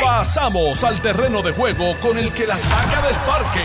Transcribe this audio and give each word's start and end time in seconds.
Pasamos 0.00 0.84
al 0.84 1.00
terreno 1.00 1.42
de 1.42 1.52
juego 1.52 1.94
con 2.02 2.18
el 2.18 2.32
que 2.32 2.46
la 2.46 2.56
saca 2.56 3.00
del 3.06 3.16
parque. 3.16 3.64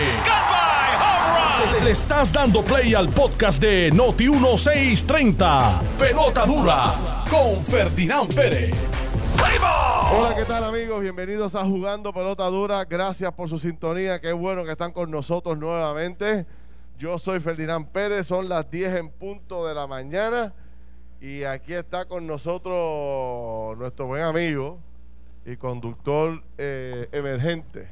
Le 1.83 1.91
estás 1.91 2.31
dando 2.31 2.63
play 2.63 2.93
al 2.93 3.09
podcast 3.09 3.61
de 3.61 3.91
Noti 3.91 4.29
1630. 4.29 5.81
Pelota 5.99 6.45
dura 6.45 7.25
con 7.29 7.63
Ferdinand 7.63 8.33
Pérez. 8.33 8.73
Hola, 10.11 10.35
¿qué 10.35 10.45
tal 10.45 10.63
amigos? 10.63 11.01
Bienvenidos 11.01 11.55
a 11.55 11.65
Jugando 11.65 12.13
Pelota 12.13 12.45
Dura. 12.45 12.85
Gracias 12.85 13.33
por 13.33 13.49
su 13.49 13.57
sintonía. 13.59 14.21
Qué 14.21 14.31
bueno 14.31 14.63
que 14.63 14.71
están 14.71 14.93
con 14.93 15.11
nosotros 15.11 15.57
nuevamente. 15.57 16.45
Yo 16.97 17.19
soy 17.19 17.39
Ferdinand 17.39 17.87
Pérez, 17.87 18.27
son 18.27 18.47
las 18.47 18.69
10 18.71 18.95
en 18.95 19.09
punto 19.09 19.67
de 19.67 19.73
la 19.73 19.87
mañana 19.87 20.53
y 21.19 21.43
aquí 21.43 21.73
está 21.73 22.05
con 22.05 22.25
nosotros 22.25 23.77
nuestro 23.77 24.05
buen 24.07 24.21
amigo 24.21 24.79
y 25.45 25.57
conductor 25.57 26.41
eh, 26.57 27.07
emergente, 27.11 27.87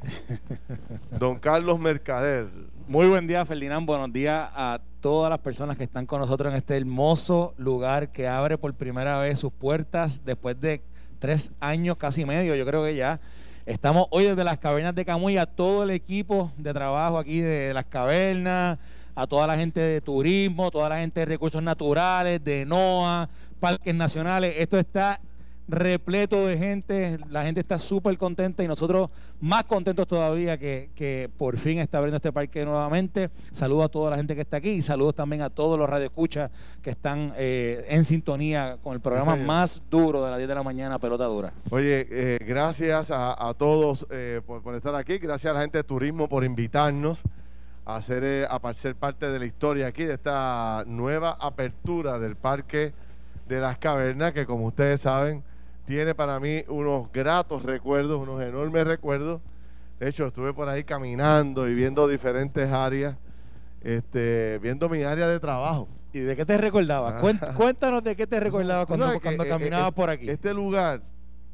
don 1.19 1.37
Carlos 1.37 1.79
Mercader. 1.79 2.47
Muy 2.87 3.07
buen 3.07 3.27
día, 3.27 3.45
Ferdinand. 3.45 3.85
Buenos 3.85 4.11
días 4.11 4.49
a 4.55 4.81
todas 5.01 5.29
las 5.29 5.39
personas 5.39 5.77
que 5.77 5.83
están 5.83 6.07
con 6.07 6.19
nosotros 6.19 6.51
en 6.51 6.57
este 6.57 6.75
hermoso 6.75 7.53
lugar 7.57 8.11
que 8.11 8.27
abre 8.27 8.57
por 8.57 8.73
primera 8.73 9.19
vez 9.19 9.37
sus 9.37 9.53
puertas 9.53 10.25
después 10.25 10.59
de 10.59 10.81
tres 11.19 11.51
años, 11.59 11.97
casi 11.97 12.25
medio, 12.25 12.55
yo 12.55 12.65
creo 12.65 12.83
que 12.83 12.95
ya. 12.95 13.19
Estamos 13.65 14.07
hoy 14.09 14.25
desde 14.25 14.43
las 14.43 14.57
cavernas 14.57 14.95
de 14.95 15.05
Camuy 15.05 15.37
a 15.37 15.45
todo 15.45 15.83
el 15.83 15.91
equipo 15.91 16.51
de 16.57 16.73
trabajo 16.73 17.19
aquí 17.19 17.39
de 17.39 17.73
las 17.73 17.85
cavernas, 17.85 18.79
a 19.15 19.27
toda 19.27 19.45
la 19.45 19.55
gente 19.57 19.79
de 19.79 20.01
turismo, 20.01 20.71
toda 20.71 20.89
la 20.89 20.97
gente 20.97 21.19
de 21.19 21.27
recursos 21.27 21.61
naturales, 21.61 22.43
de 22.43 22.65
NOA, 22.65 23.29
parques 23.59 23.93
nacionales. 23.93 24.55
Esto 24.57 24.77
está 24.77 25.21
repleto 25.67 26.45
de 26.45 26.57
gente, 26.57 27.17
la 27.29 27.43
gente 27.43 27.61
está 27.61 27.79
súper 27.79 28.17
contenta 28.17 28.63
y 28.63 28.67
nosotros 28.67 29.09
más 29.39 29.63
contentos 29.63 30.07
todavía 30.07 30.57
que, 30.57 30.89
que, 30.95 31.29
por 31.37 31.57
fin 31.57 31.79
está 31.79 31.99
abriendo 31.99 32.17
este 32.17 32.31
parque 32.31 32.65
nuevamente. 32.65 33.29
Saludo 33.51 33.83
a 33.83 33.89
toda 33.89 34.11
la 34.11 34.17
gente 34.17 34.35
que 34.35 34.41
está 34.41 34.57
aquí 34.57 34.69
y 34.69 34.81
saludos 34.81 35.15
también 35.15 35.41
a 35.41 35.49
todos 35.49 35.77
los 35.79 35.89
radioescuchas 35.89 36.51
que 36.81 36.89
están 36.89 37.33
eh, 37.37 37.85
en 37.87 38.03
sintonía 38.05 38.77
con 38.83 38.93
el 38.93 38.99
programa 38.99 39.35
más 39.35 39.81
duro 39.89 40.23
de 40.23 40.31
las 40.31 40.37
10 40.37 40.49
de 40.49 40.55
la 40.55 40.63
mañana, 40.63 40.99
Pelota 40.99 41.25
Dura. 41.25 41.53
Oye, 41.69 42.07
eh, 42.09 42.39
gracias 42.45 43.11
a, 43.11 43.47
a 43.47 43.53
todos 43.53 44.05
eh, 44.09 44.41
por, 44.45 44.61
por, 44.61 44.75
estar 44.75 44.95
aquí, 44.95 45.17
gracias 45.17 45.51
a 45.51 45.55
la 45.55 45.61
gente 45.61 45.77
de 45.77 45.83
turismo 45.83 46.27
por 46.27 46.43
invitarnos 46.43 47.21
a, 47.85 47.97
hacer, 47.97 48.47
a 48.49 48.73
ser 48.73 48.95
parte 48.95 49.29
de 49.29 49.39
la 49.39 49.45
historia 49.45 49.87
aquí 49.87 50.03
de 50.03 50.13
esta 50.13 50.83
nueva 50.87 51.37
apertura 51.39 52.19
del 52.19 52.35
parque 52.35 52.93
de 53.47 53.59
las 53.59 53.77
cavernas 53.77 54.31
que 54.33 54.45
como 54.45 54.65
ustedes 54.65 55.01
saben 55.01 55.43
tiene 55.85 56.15
para 56.15 56.39
mí 56.39 56.63
unos 56.67 57.11
gratos 57.11 57.63
recuerdos, 57.63 58.21
unos 58.21 58.41
enormes 58.41 58.85
recuerdos. 58.85 59.41
De 59.99 60.09
hecho, 60.09 60.27
estuve 60.27 60.53
por 60.53 60.69
ahí 60.69 60.83
caminando 60.83 61.67
y 61.67 61.73
viendo 61.73 62.07
diferentes 62.07 62.69
áreas, 62.71 63.15
este, 63.81 64.59
viendo 64.61 64.89
mi 64.89 65.03
área 65.03 65.27
de 65.27 65.39
trabajo. 65.39 65.87
¿Y 66.13 66.19
de 66.19 66.35
qué 66.35 66.45
te 66.45 66.57
recordabas? 66.57 67.21
Cuéntanos 67.55 68.03
de 68.03 68.15
qué 68.15 68.27
te 68.27 68.39
recordabas 68.39 68.85
cuando, 68.85 69.11
que, 69.13 69.19
cuando 69.19 69.43
eh, 69.43 69.49
caminabas 69.49 69.89
eh, 69.89 69.95
por 69.95 70.09
aquí. 70.09 70.29
Este 70.29 70.53
lugar, 70.53 71.01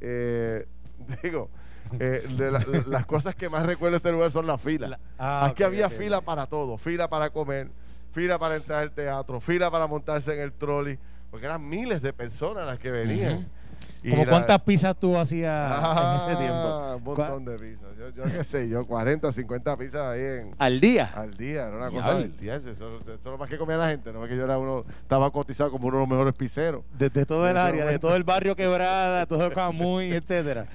eh, 0.01 0.67
digo, 1.23 1.49
eh, 1.97 2.23
de 2.37 2.51
la, 2.51 2.63
las 2.87 3.05
cosas 3.05 3.35
que 3.35 3.49
más 3.49 3.65
recuerdo 3.65 3.91
de 3.93 3.97
este 3.97 4.11
lugar 4.11 4.31
son 4.31 4.45
las 4.45 4.61
filas. 4.61 4.91
La, 4.91 4.99
ah, 5.17 5.45
Aquí 5.45 5.63
okay, 5.63 5.65
había 5.65 5.87
okay, 5.87 5.97
fila 5.97 6.17
okay. 6.17 6.25
para 6.25 6.45
todo, 6.45 6.77
fila 6.77 7.09
para 7.09 7.29
comer, 7.29 7.69
fila 8.11 8.37
para 8.37 8.57
entrar 8.57 8.83
al 8.83 8.91
teatro, 8.91 9.39
fila 9.39 9.71
para 9.71 9.87
montarse 9.87 10.33
en 10.33 10.41
el 10.41 10.51
trolley, 10.53 10.99
porque 11.31 11.45
eran 11.45 11.67
miles 11.67 12.01
de 12.01 12.13
personas 12.13 12.65
las 12.65 12.79
que 12.79 12.91
venían. 12.91 13.33
Uh 13.33 13.39
-huh. 13.39 13.58
¿Como 14.07 14.23
la... 14.23 14.29
cuántas 14.29 14.61
pizzas 14.61 14.95
tú 14.97 15.17
hacías 15.17 15.51
ah, 15.53 16.25
en 16.25 16.31
ese 16.31 16.41
tiempo? 16.41 16.95
Un 16.95 17.03
montón 17.03 17.45
de 17.45 17.57
pizzas. 17.57 17.89
Yo, 17.97 18.09
yo 18.09 18.23
qué 18.23 18.43
sé, 18.43 18.69
yo 18.69 18.85
40, 18.85 19.31
50 19.31 19.77
pizzas 19.77 20.01
ahí 20.01 20.21
en... 20.21 20.55
¿Al 20.57 20.79
día? 20.79 21.11
Al 21.15 21.33
día, 21.33 21.67
era 21.67 21.77
una 21.77 21.91
cosa 21.91 22.15
del 22.15 22.35
día. 22.37 22.55
Eso, 22.55 22.69
eso, 22.69 22.99
eso, 22.99 23.13
eso, 23.13 23.31
lo 23.31 23.37
más 23.37 23.49
que 23.49 23.57
comía 23.57 23.77
la 23.77 23.89
gente, 23.89 24.13
no 24.13 24.23
es 24.23 24.29
que 24.29 24.37
yo 24.37 24.43
era 24.43 24.57
uno, 24.57 24.85
estaba 25.01 25.29
cotizado 25.31 25.71
como 25.71 25.87
uno 25.87 25.97
de 25.97 26.01
los 26.03 26.09
mejores 26.09 26.33
pizzeros. 26.33 26.83
Desde 26.97 27.25
todo 27.25 27.47
el 27.49 27.57
área, 27.57 27.85
de 27.85 27.99
todo 27.99 28.15
el 28.15 28.23
barrio 28.23 28.55
Quebrada, 28.59 29.25
todo 29.25 29.51
Camuy, 29.51 30.11
etcétera. 30.11 30.67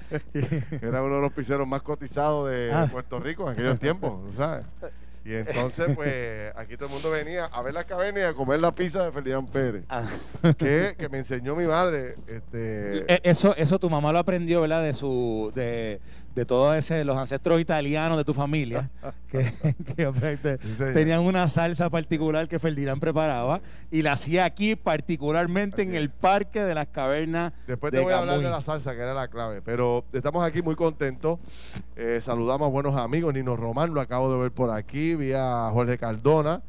era 0.81 1.01
uno 1.01 1.15
de 1.15 1.21
los 1.21 1.33
pizzeros 1.33 1.67
más 1.67 1.81
cotizados 1.81 2.49
de 2.51 2.71
ah. 2.71 2.87
Puerto 2.91 3.19
Rico 3.19 3.43
en 3.47 3.53
aquellos 3.53 3.79
tiempos, 3.79 4.35
¿sabes? 4.35 4.65
Y 5.25 5.33
entonces, 5.33 5.95
pues, 5.95 6.53
aquí 6.55 6.75
todo 6.75 6.85
el 6.85 6.93
mundo 6.93 7.09
venía 7.09 7.45
a 7.45 7.63
ver 7.63 7.73
la 7.73 7.85
caverna 7.85 8.19
y 8.19 8.23
a 8.23 8.33
comer 8.35 8.59
la 8.59 8.75
pizza 8.75 9.03
de 9.03 9.11
Ferdinand 9.11 9.49
Pérez. 9.49 9.83
Ah. 9.89 10.03
Que, 10.55 10.93
que, 10.95 11.09
me 11.09 11.17
enseñó 11.17 11.55
mi 11.55 11.65
madre. 11.65 12.15
Este... 12.27 13.11
E, 13.11 13.21
eso, 13.23 13.55
eso 13.55 13.79
tu 13.79 13.89
mamá 13.89 14.11
lo 14.11 14.19
aprendió, 14.19 14.61
¿verdad? 14.61 14.83
De 14.83 14.93
su, 14.93 15.51
de, 15.55 15.99
de 16.35 16.45
todos 16.45 16.75
ese, 16.75 17.05
los 17.05 17.17
ancestros 17.17 17.61
italianos 17.61 18.17
de 18.17 18.25
tu 18.25 18.33
familia, 18.33 18.89
que, 19.31 19.53
que 19.95 20.59
sí, 20.61 20.83
tenían 20.93 21.21
una 21.21 21.47
salsa 21.47 21.89
particular 21.89 22.49
que 22.49 22.59
Ferdinand 22.59 22.99
preparaba 22.99 23.61
y 23.89 24.01
la 24.01 24.13
hacía 24.13 24.43
aquí, 24.43 24.75
particularmente 24.75 25.81
Así 25.81 25.89
en 25.89 25.95
es. 25.95 26.01
el 26.01 26.09
parque 26.09 26.61
de 26.61 26.75
las 26.75 26.87
cavernas. 26.87 27.53
Después 27.65 27.91
te 27.91 27.97
de 27.97 28.03
voy 28.03 28.11
a 28.11 28.19
hablar 28.19 28.39
de 28.39 28.49
la 28.49 28.61
salsa, 28.61 28.93
que 28.93 29.01
era 29.01 29.13
la 29.13 29.29
clave. 29.29 29.61
Pero 29.61 30.03
estamos 30.11 30.43
aquí 30.43 30.61
muy 30.61 30.75
contentos. 30.75 31.39
Eh, 31.95 32.19
saludamos 32.21 32.67
a 32.67 32.69
buenos 32.69 32.97
amigos. 32.97 33.33
Nino 33.33 33.55
Román, 33.55 33.93
lo 33.93 34.01
acabo 34.01 34.31
de 34.33 34.37
ver 34.37 34.51
por 34.51 34.71
aquí, 34.71 35.15
vía 35.15 35.69
Jorge 35.71 35.97
Cardona, 35.97 36.61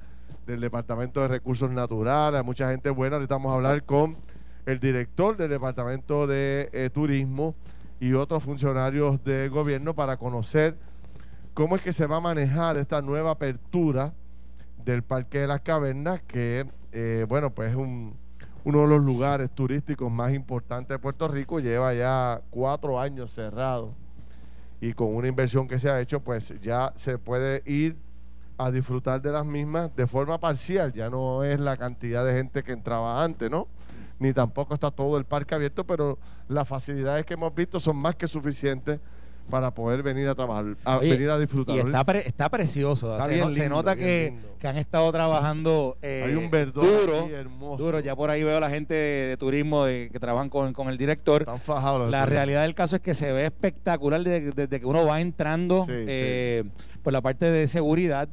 del 0.47 0.60
Departamento 0.60 1.21
de 1.22 1.28
Recursos 1.28 1.72
Naturales. 1.72 2.44
Mucha 2.44 2.71
gente 2.71 2.91
buena. 2.91 3.16
Ahorita 3.16 3.34
vamos 3.34 3.50
a 3.50 3.56
hablar 3.56 3.82
con 3.82 4.16
el 4.65 4.78
director 4.78 5.37
del 5.37 5.50
Departamento 5.50 6.28
de 6.28 6.71
eh, 6.72 6.88
Turismo 6.93 7.56
y 8.01 8.12
otros 8.12 8.43
funcionarios 8.43 9.23
del 9.25 9.51
gobierno 9.51 9.95
para 9.95 10.17
conocer 10.17 10.77
cómo 11.55 11.77
es 11.77 11.83
que 11.83 11.93
se 11.93 12.07
va 12.07 12.17
a 12.17 12.21
manejar 12.21 12.77
esta 12.77 13.01
nueva 13.01 13.33
apertura 13.33 14.12
del 14.84 15.03
Parque 15.03 15.41
de 15.41 15.47
las 15.47 15.62
Cavernas, 15.62 16.21
que, 16.23 16.67
eh, 16.93 17.25
bueno, 17.29 17.51
pues 17.51 17.71
es 17.71 17.77
un, 17.77 18.17
uno 18.65 18.83
de 18.83 18.89
los 18.89 19.01
lugares 19.01 19.51
turísticos 19.51 20.11
más 20.11 20.33
importantes 20.33 20.89
de 20.89 20.99
Puerto 20.99 21.29
Rico, 21.29 21.61
lleva 21.61 21.95
ya 21.95 22.43
cuatro 22.51 23.01
años 23.01 23.33
cerrado 23.33 23.95
y 24.81 24.93
con 24.93 25.15
una 25.15 25.29
inversión 25.29 25.69
que 25.69 25.79
se 25.79 25.89
ha 25.89 26.01
hecho, 26.01 26.21
pues 26.21 26.53
ya 26.61 26.93
se 26.97 27.19
puede 27.19 27.62
ir 27.65 27.97
a 28.59 28.71
disfrutar 28.71 29.23
de 29.23 29.33
las 29.33 29.47
mismas 29.47 29.95
de 29.97 30.06
forma 30.06 30.39
parcial, 30.39 30.93
ya 30.93 31.11
no 31.11 31.45
es 31.45 31.61
la 31.61 31.77
cantidad 31.77 32.25
de 32.25 32.33
gente 32.33 32.62
que 32.62 32.73
entraba 32.73 33.23
antes, 33.23 33.51
¿no? 33.51 33.69
Ni 34.19 34.32
tampoco 34.32 34.75
está 34.75 34.91
todo 34.91 35.19
el 35.19 35.25
parque 35.25 35.54
abierto, 35.54 35.84
pero 35.84 36.19
las 36.49 36.66
facilidades 36.66 37.27
que 37.27 37.34
hemos 37.34 37.54
visto 37.54 37.81
son 37.81 37.97
más 37.97 38.15
que 38.15 38.27
suficientes 38.27 38.99
para 39.50 39.71
poder 39.72 40.03
venir 40.03 40.28
a 40.28 40.34
trabajar, 40.34 40.77
a 40.84 40.99
Oye, 40.99 41.10
venir 41.10 41.31
a 41.31 41.38
disfrutar. 41.38 41.77
Y 41.77 41.78
está, 41.81 42.04
pre, 42.04 42.26
está 42.26 42.49
precioso. 42.49 43.12
Está 43.12 43.25
se, 43.25 43.31
bien 43.31 43.41
no, 43.43 43.50
lindo, 43.50 43.62
se 43.62 43.69
nota 43.69 43.97
que, 43.97 44.34
que, 44.59 44.69
han 44.69 44.76
estado 44.76 45.10
trabajando 45.12 45.97
eh, 46.03 46.25
Hay 46.26 46.34
un 46.34 46.50
verdor 46.50 46.84
duro, 46.84 47.28
hermoso. 47.28 47.84
duro. 47.84 48.00
Ya 48.00 48.16
por 48.16 48.31
ahí 48.31 48.43
veo 48.43 48.59
la 48.59 48.71
gente 48.71 48.94
de, 48.94 49.26
de 49.28 49.37
turismo 49.37 49.84
de, 49.84 50.10
que 50.12 50.19
trabajan 50.19 50.49
con, 50.49 50.72
con, 50.72 50.88
el 50.88 50.99
director. 50.99 51.43
Están 51.43 51.60
fajados. 51.60 52.10
La 52.10 52.26
realidad 52.26 52.62
del 52.62 52.75
caso 52.75 52.97
es 52.97 53.03
que 53.03 53.15
se 53.15 53.32
ve 53.32 53.44
espectacular 53.44 54.22
desde, 54.22 54.50
desde 54.53 54.81
que 54.81 54.87
uno 54.87 55.06
va 55.06 55.21
entrando 55.21 55.84
Sí, 55.87 55.93
eh, 55.93 56.65
por 57.03 57.12
la 57.12 57.21
parte 57.21 57.47
de 57.47 57.69
seguridad 57.69 58.28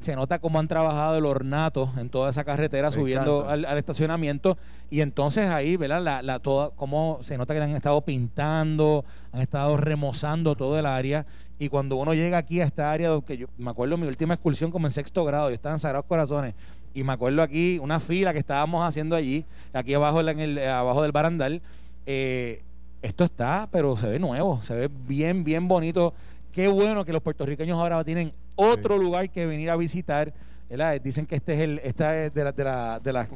se 0.00 0.14
nota 0.14 0.38
cómo 0.38 0.58
han 0.58 0.68
trabajado 0.68 1.18
el 1.18 1.26
ornato 1.26 1.92
en 1.96 2.08
toda 2.08 2.30
esa 2.30 2.44
carretera 2.44 2.90
Me 2.90 2.94
subiendo 2.94 3.48
al, 3.48 3.64
estacionamiento 3.78 4.56
y 4.90 5.00
entonces 5.00 5.48
ahí, 5.48 5.76
¿verdad? 5.76 6.02
La, 6.02 6.22
la, 6.22 6.38
toda, 6.38 6.70
cómo 6.70 7.18
se 7.22 7.36
nota 7.36 7.54
que 7.54 7.60
han 7.60 7.70
estado 7.70 8.00
pintando, 8.02 9.04
han 9.32 9.40
estado 9.40 9.76
remozando 9.76 10.54
todo 10.54 10.78
el 10.78 10.86
área 10.86 11.26
y 11.58 11.68
cuando 11.68 11.96
uno 11.96 12.14
llega 12.14 12.38
aquí 12.38 12.60
a 12.60 12.64
esta 12.64 12.92
área, 12.92 13.10
que 13.26 13.36
yo 13.36 13.46
me 13.58 13.70
acuerdo 13.70 13.96
mi 13.96 14.06
última 14.06 14.34
excursión 14.34 14.70
como 14.70 14.86
en 14.86 14.92
sexto 14.92 15.24
grado, 15.24 15.48
yo 15.48 15.54
estaba 15.54 15.74
en 15.74 15.80
Sagrados 15.80 16.06
Corazones 16.06 16.54
y 16.94 17.02
me 17.02 17.12
acuerdo 17.12 17.42
aquí 17.42 17.78
una 17.78 18.00
fila 18.00 18.32
que 18.32 18.38
estábamos 18.38 18.86
haciendo 18.86 19.16
allí, 19.16 19.44
aquí 19.72 19.94
abajo, 19.94 20.20
en 20.20 20.40
el, 20.40 20.58
abajo 20.58 21.02
del 21.02 21.12
barandal, 21.12 21.60
eh, 22.06 22.62
esto 23.02 23.24
está, 23.24 23.68
pero 23.70 23.96
se 23.96 24.08
ve 24.08 24.18
nuevo, 24.18 24.62
se 24.62 24.74
ve 24.74 24.90
bien, 25.06 25.44
bien 25.44 25.68
bonito. 25.68 26.14
Qué 26.52 26.68
bueno 26.68 27.04
que 27.04 27.12
los 27.12 27.22
puertorriqueños 27.22 27.78
ahora 27.78 28.02
tienen 28.04 28.32
otro 28.58 28.96
sí. 28.96 29.02
lugar 29.02 29.30
que 29.30 29.46
venir 29.46 29.70
a 29.70 29.76
visitar. 29.76 30.34
¿verdad? 30.68 31.00
Dicen 31.00 31.24
que 31.24 31.36
este 31.36 31.54
es 31.54 31.60
el, 31.60 31.78
esta 31.82 32.24
es 32.24 32.34
de, 32.34 32.44
la, 32.44 32.52
de, 32.52 32.64
la, 32.64 33.00
de, 33.00 33.12
la, 33.12 33.28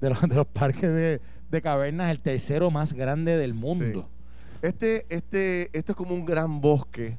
de, 0.00 0.08
los, 0.08 0.20
de 0.22 0.34
los 0.34 0.46
parques 0.46 0.90
de, 0.90 1.20
de, 1.50 1.62
cavernas, 1.62 2.10
el 2.10 2.20
tercero 2.20 2.70
más 2.70 2.92
grande 2.92 3.36
del 3.36 3.52
mundo. 3.52 4.02
Sí. 4.02 4.66
Este, 4.66 5.06
este, 5.10 5.76
esto 5.76 5.92
es 5.92 5.96
como 5.96 6.14
un 6.14 6.24
gran 6.24 6.60
bosque. 6.60 7.18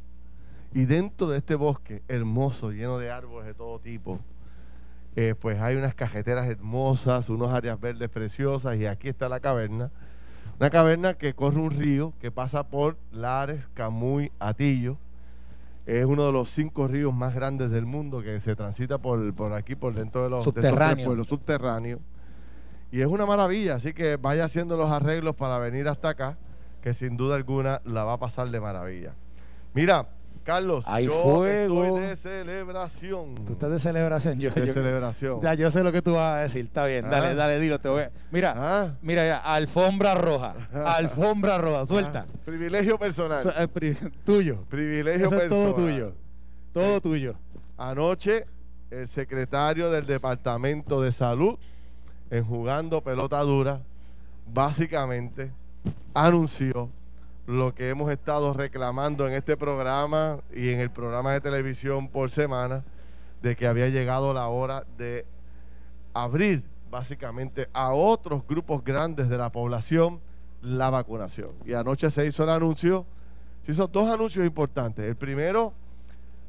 Y 0.73 0.85
dentro 0.85 1.27
de 1.29 1.37
este 1.37 1.55
bosque 1.55 2.01
hermoso, 2.07 2.71
lleno 2.71 2.97
de 2.97 3.11
árboles 3.11 3.47
de 3.47 3.53
todo 3.53 3.79
tipo, 3.79 4.19
eh, 5.15 5.35
pues 5.39 5.59
hay 5.61 5.75
unas 5.75 5.95
cajeteras 5.95 6.47
hermosas, 6.47 7.29
unas 7.29 7.51
áreas 7.51 7.79
verdes 7.79 8.09
preciosas, 8.09 8.77
y 8.77 8.85
aquí 8.85 9.09
está 9.09 9.29
la 9.29 9.39
caverna. 9.39 9.91
Una 10.59 10.69
caverna 10.69 11.13
que 11.13 11.33
corre 11.33 11.59
un 11.59 11.71
río 11.71 12.13
que 12.19 12.31
pasa 12.31 12.67
por 12.67 12.97
Lares, 13.11 13.67
Camuy, 13.73 14.31
Atillo 14.39 14.97
es 15.97 16.05
uno 16.05 16.25
de 16.25 16.31
los 16.31 16.51
cinco 16.51 16.87
ríos 16.87 17.13
más 17.13 17.33
grandes 17.33 17.71
del 17.71 17.85
mundo 17.85 18.21
que 18.21 18.39
se 18.41 18.55
transita 18.55 18.99
por, 18.99 19.33
por 19.33 19.53
aquí, 19.53 19.75
por 19.75 19.95
dentro 19.95 20.23
de 20.23 20.29
los 20.29 20.43
subterráneos. 20.43 21.05
pueblos 21.07 21.27
subterráneos. 21.27 21.99
Y 22.91 23.01
es 23.01 23.07
una 23.07 23.25
maravilla, 23.25 23.75
así 23.75 23.93
que 23.93 24.17
vaya 24.17 24.45
haciendo 24.45 24.77
los 24.77 24.91
arreglos 24.91 25.35
para 25.35 25.57
venir 25.57 25.87
hasta 25.87 26.09
acá. 26.09 26.37
que 26.81 26.93
sin 26.93 27.17
duda 27.17 27.35
alguna 27.35 27.81
la 27.85 28.03
va 28.03 28.13
a 28.13 28.17
pasar 28.17 28.49
de 28.49 28.59
maravilla. 28.59 29.13
Mira, 29.73 30.07
Carlos, 30.49 30.83
Hay 30.87 31.05
yo 31.05 31.21
fuego. 31.21 31.83
estoy 31.85 32.01
de 32.09 32.15
celebración. 32.15 33.35
Tú 33.45 33.53
estás 33.53 33.69
de 33.69 33.77
celebración. 33.77 34.39
Yo, 34.39 34.49
de 34.49 34.65
yo- 34.65 34.73
celebración. 34.73 35.41
Ya, 35.43 35.53
yo 35.53 35.69
sé 35.69 35.83
lo 35.83 35.91
que 35.91 36.01
tú 36.01 36.13
vas 36.15 36.37
a 36.39 36.41
decir. 36.41 36.65
Está 36.65 36.85
bien. 36.85 37.05
Ah. 37.05 37.09
Dale, 37.09 37.35
dale, 37.35 37.59
dilo. 37.59 37.77
Te 37.79 37.87
voy 37.87 38.01
a- 38.01 38.11
Mira, 38.31 38.55
Ah. 38.57 38.93
mira, 39.03 39.21
mira, 39.21 39.37
alfombra 39.37 40.15
roja. 40.15 40.55
alfombra 40.73 41.59
roja. 41.59 41.85
Suelta. 41.85 42.25
Ah, 42.27 42.39
privilegio 42.45 42.97
personal. 42.97 43.37
Eh, 43.59 43.67
pri- 43.67 43.95
tuyo. 44.25 44.63
privilegio 44.69 45.27
Eso 45.27 45.35
es 45.35 45.41
personal. 45.41 45.73
todo 45.73 45.85
tuyo. 45.85 46.13
Todo 46.73 46.95
Sí. 46.95 47.01
tuyo. 47.01 47.35
Anoche, 47.77 48.47
el 48.89 49.07
secretario 49.07 49.91
del 49.91 50.07
Departamento 50.07 50.99
de 51.03 51.11
Salud, 51.11 51.59
en 52.31 52.43
jugando 52.43 53.01
pelota 53.01 53.39
dura, 53.41 53.81
básicamente 54.51 55.51
anunció 56.15 56.89
lo 57.49 57.73
que 57.73 57.89
hemos 57.89 58.11
estado 58.11 58.53
reclamando 58.53 59.27
en 59.27 59.33
este 59.33 59.57
programa 59.57 60.37
y 60.53 60.69
en 60.69 60.79
el 60.79 60.91
programa 60.91 61.33
de 61.33 61.41
televisión 61.41 62.07
por 62.07 62.29
semana, 62.29 62.83
de 63.41 63.55
que 63.55 63.65
había 63.65 63.89
llegado 63.89 64.35
la 64.35 64.49
hora 64.49 64.85
de 64.99 65.25
abrir 66.13 66.63
básicamente 66.91 67.67
a 67.73 67.91
otros 67.91 68.45
grupos 68.45 68.83
grandes 68.83 69.29
de 69.29 69.37
la 69.39 69.51
población 69.51 70.19
la 70.61 70.91
vacunación. 70.91 71.49
Y 71.65 71.73
anoche 71.73 72.11
se 72.11 72.27
hizo 72.27 72.43
el 72.43 72.49
anuncio, 72.49 73.07
se 73.63 73.71
hizo 73.71 73.87
dos 73.87 74.07
anuncios 74.07 74.45
importantes. 74.45 75.03
El 75.03 75.15
primero, 75.15 75.73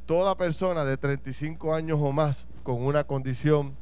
toda 0.04 0.36
persona 0.36 0.84
de 0.84 0.98
35 0.98 1.72
años 1.72 1.98
o 2.02 2.12
más 2.12 2.46
con 2.62 2.84
una 2.84 3.04
condición 3.04 3.74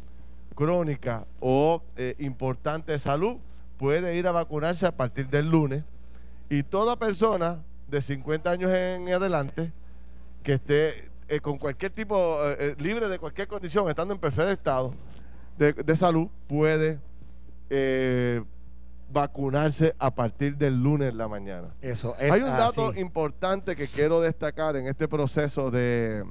crónica 0.55 1.27
o 1.41 1.83
eh, 1.97 2.15
importante 2.21 2.93
de 2.93 3.01
salud 3.01 3.39
puede 3.77 4.15
ir 4.15 4.29
a 4.29 4.33
vacunarse 4.33 4.87
a 4.87 4.93
partir 4.93 5.29
del 5.29 5.51
lunes 5.51 5.83
y 6.49 6.63
toda 6.63 6.97
persona 6.97 7.63
de 7.89 8.01
50 8.01 8.51
años 8.51 8.71
en 8.73 9.09
adelante 9.13 9.73
que 10.43 10.55
esté 10.55 11.11
eh, 11.29 11.41
con 11.41 11.59
cualquier 11.59 11.91
tipo, 11.93 12.39
eh, 12.45 12.57
eh, 12.59 12.75
libre 12.79 13.09
de 13.09 13.19
cualquier 13.19 13.49
condición, 13.49 13.89
estando 13.89 14.15
en 14.15 14.21
perfecto 14.21 14.51
estado 14.51 14.95
de, 15.59 15.73
de 15.75 15.97
salud, 15.97 16.29
puede 16.47 16.99
eh, 17.71 18.43
vacunarse 19.11 19.95
a 19.99 20.15
partir 20.15 20.57
del 20.57 20.83
lunes 20.83 21.11
en 21.11 21.19
la 21.19 21.29
mañana. 21.29 21.69
Eso 21.83 22.15
es 22.19 22.31
Hay 22.31 22.41
un 22.43 22.51
dato 22.51 22.89
así. 22.91 23.01
importante 23.01 23.75
que 23.77 23.89
quiero 23.89 24.21
destacar 24.21 24.77
en 24.77 24.87
este 24.87 25.09
proceso 25.09 25.71
de 25.71 26.25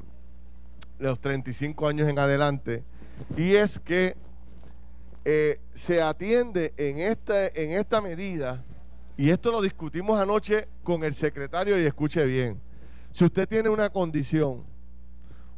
los 1.00 1.20
35 1.20 1.88
años 1.88 2.08
en 2.08 2.18
adelante 2.18 2.84
y 3.36 3.54
es 3.56 3.80
que 3.80 4.16
eh, 5.26 5.60
se 5.74 6.02
atiende 6.02 6.74
en 6.78 7.00
esta, 7.00 7.48
en 7.48 7.72
esta 7.72 8.00
medida, 8.02 8.64
y 9.18 9.30
esto 9.32 9.52
lo 9.52 9.62
discutimos 9.62 10.20
anoche 10.20 10.68
con 10.84 11.04
el 11.04 11.14
secretario 11.14 11.80
y 11.82 11.86
escuche 11.86 12.24
bien, 12.26 12.62
si 13.12 13.26
usted 13.26 13.48
tiene 13.48 13.70
una 13.70 13.90
condición, 13.90 14.64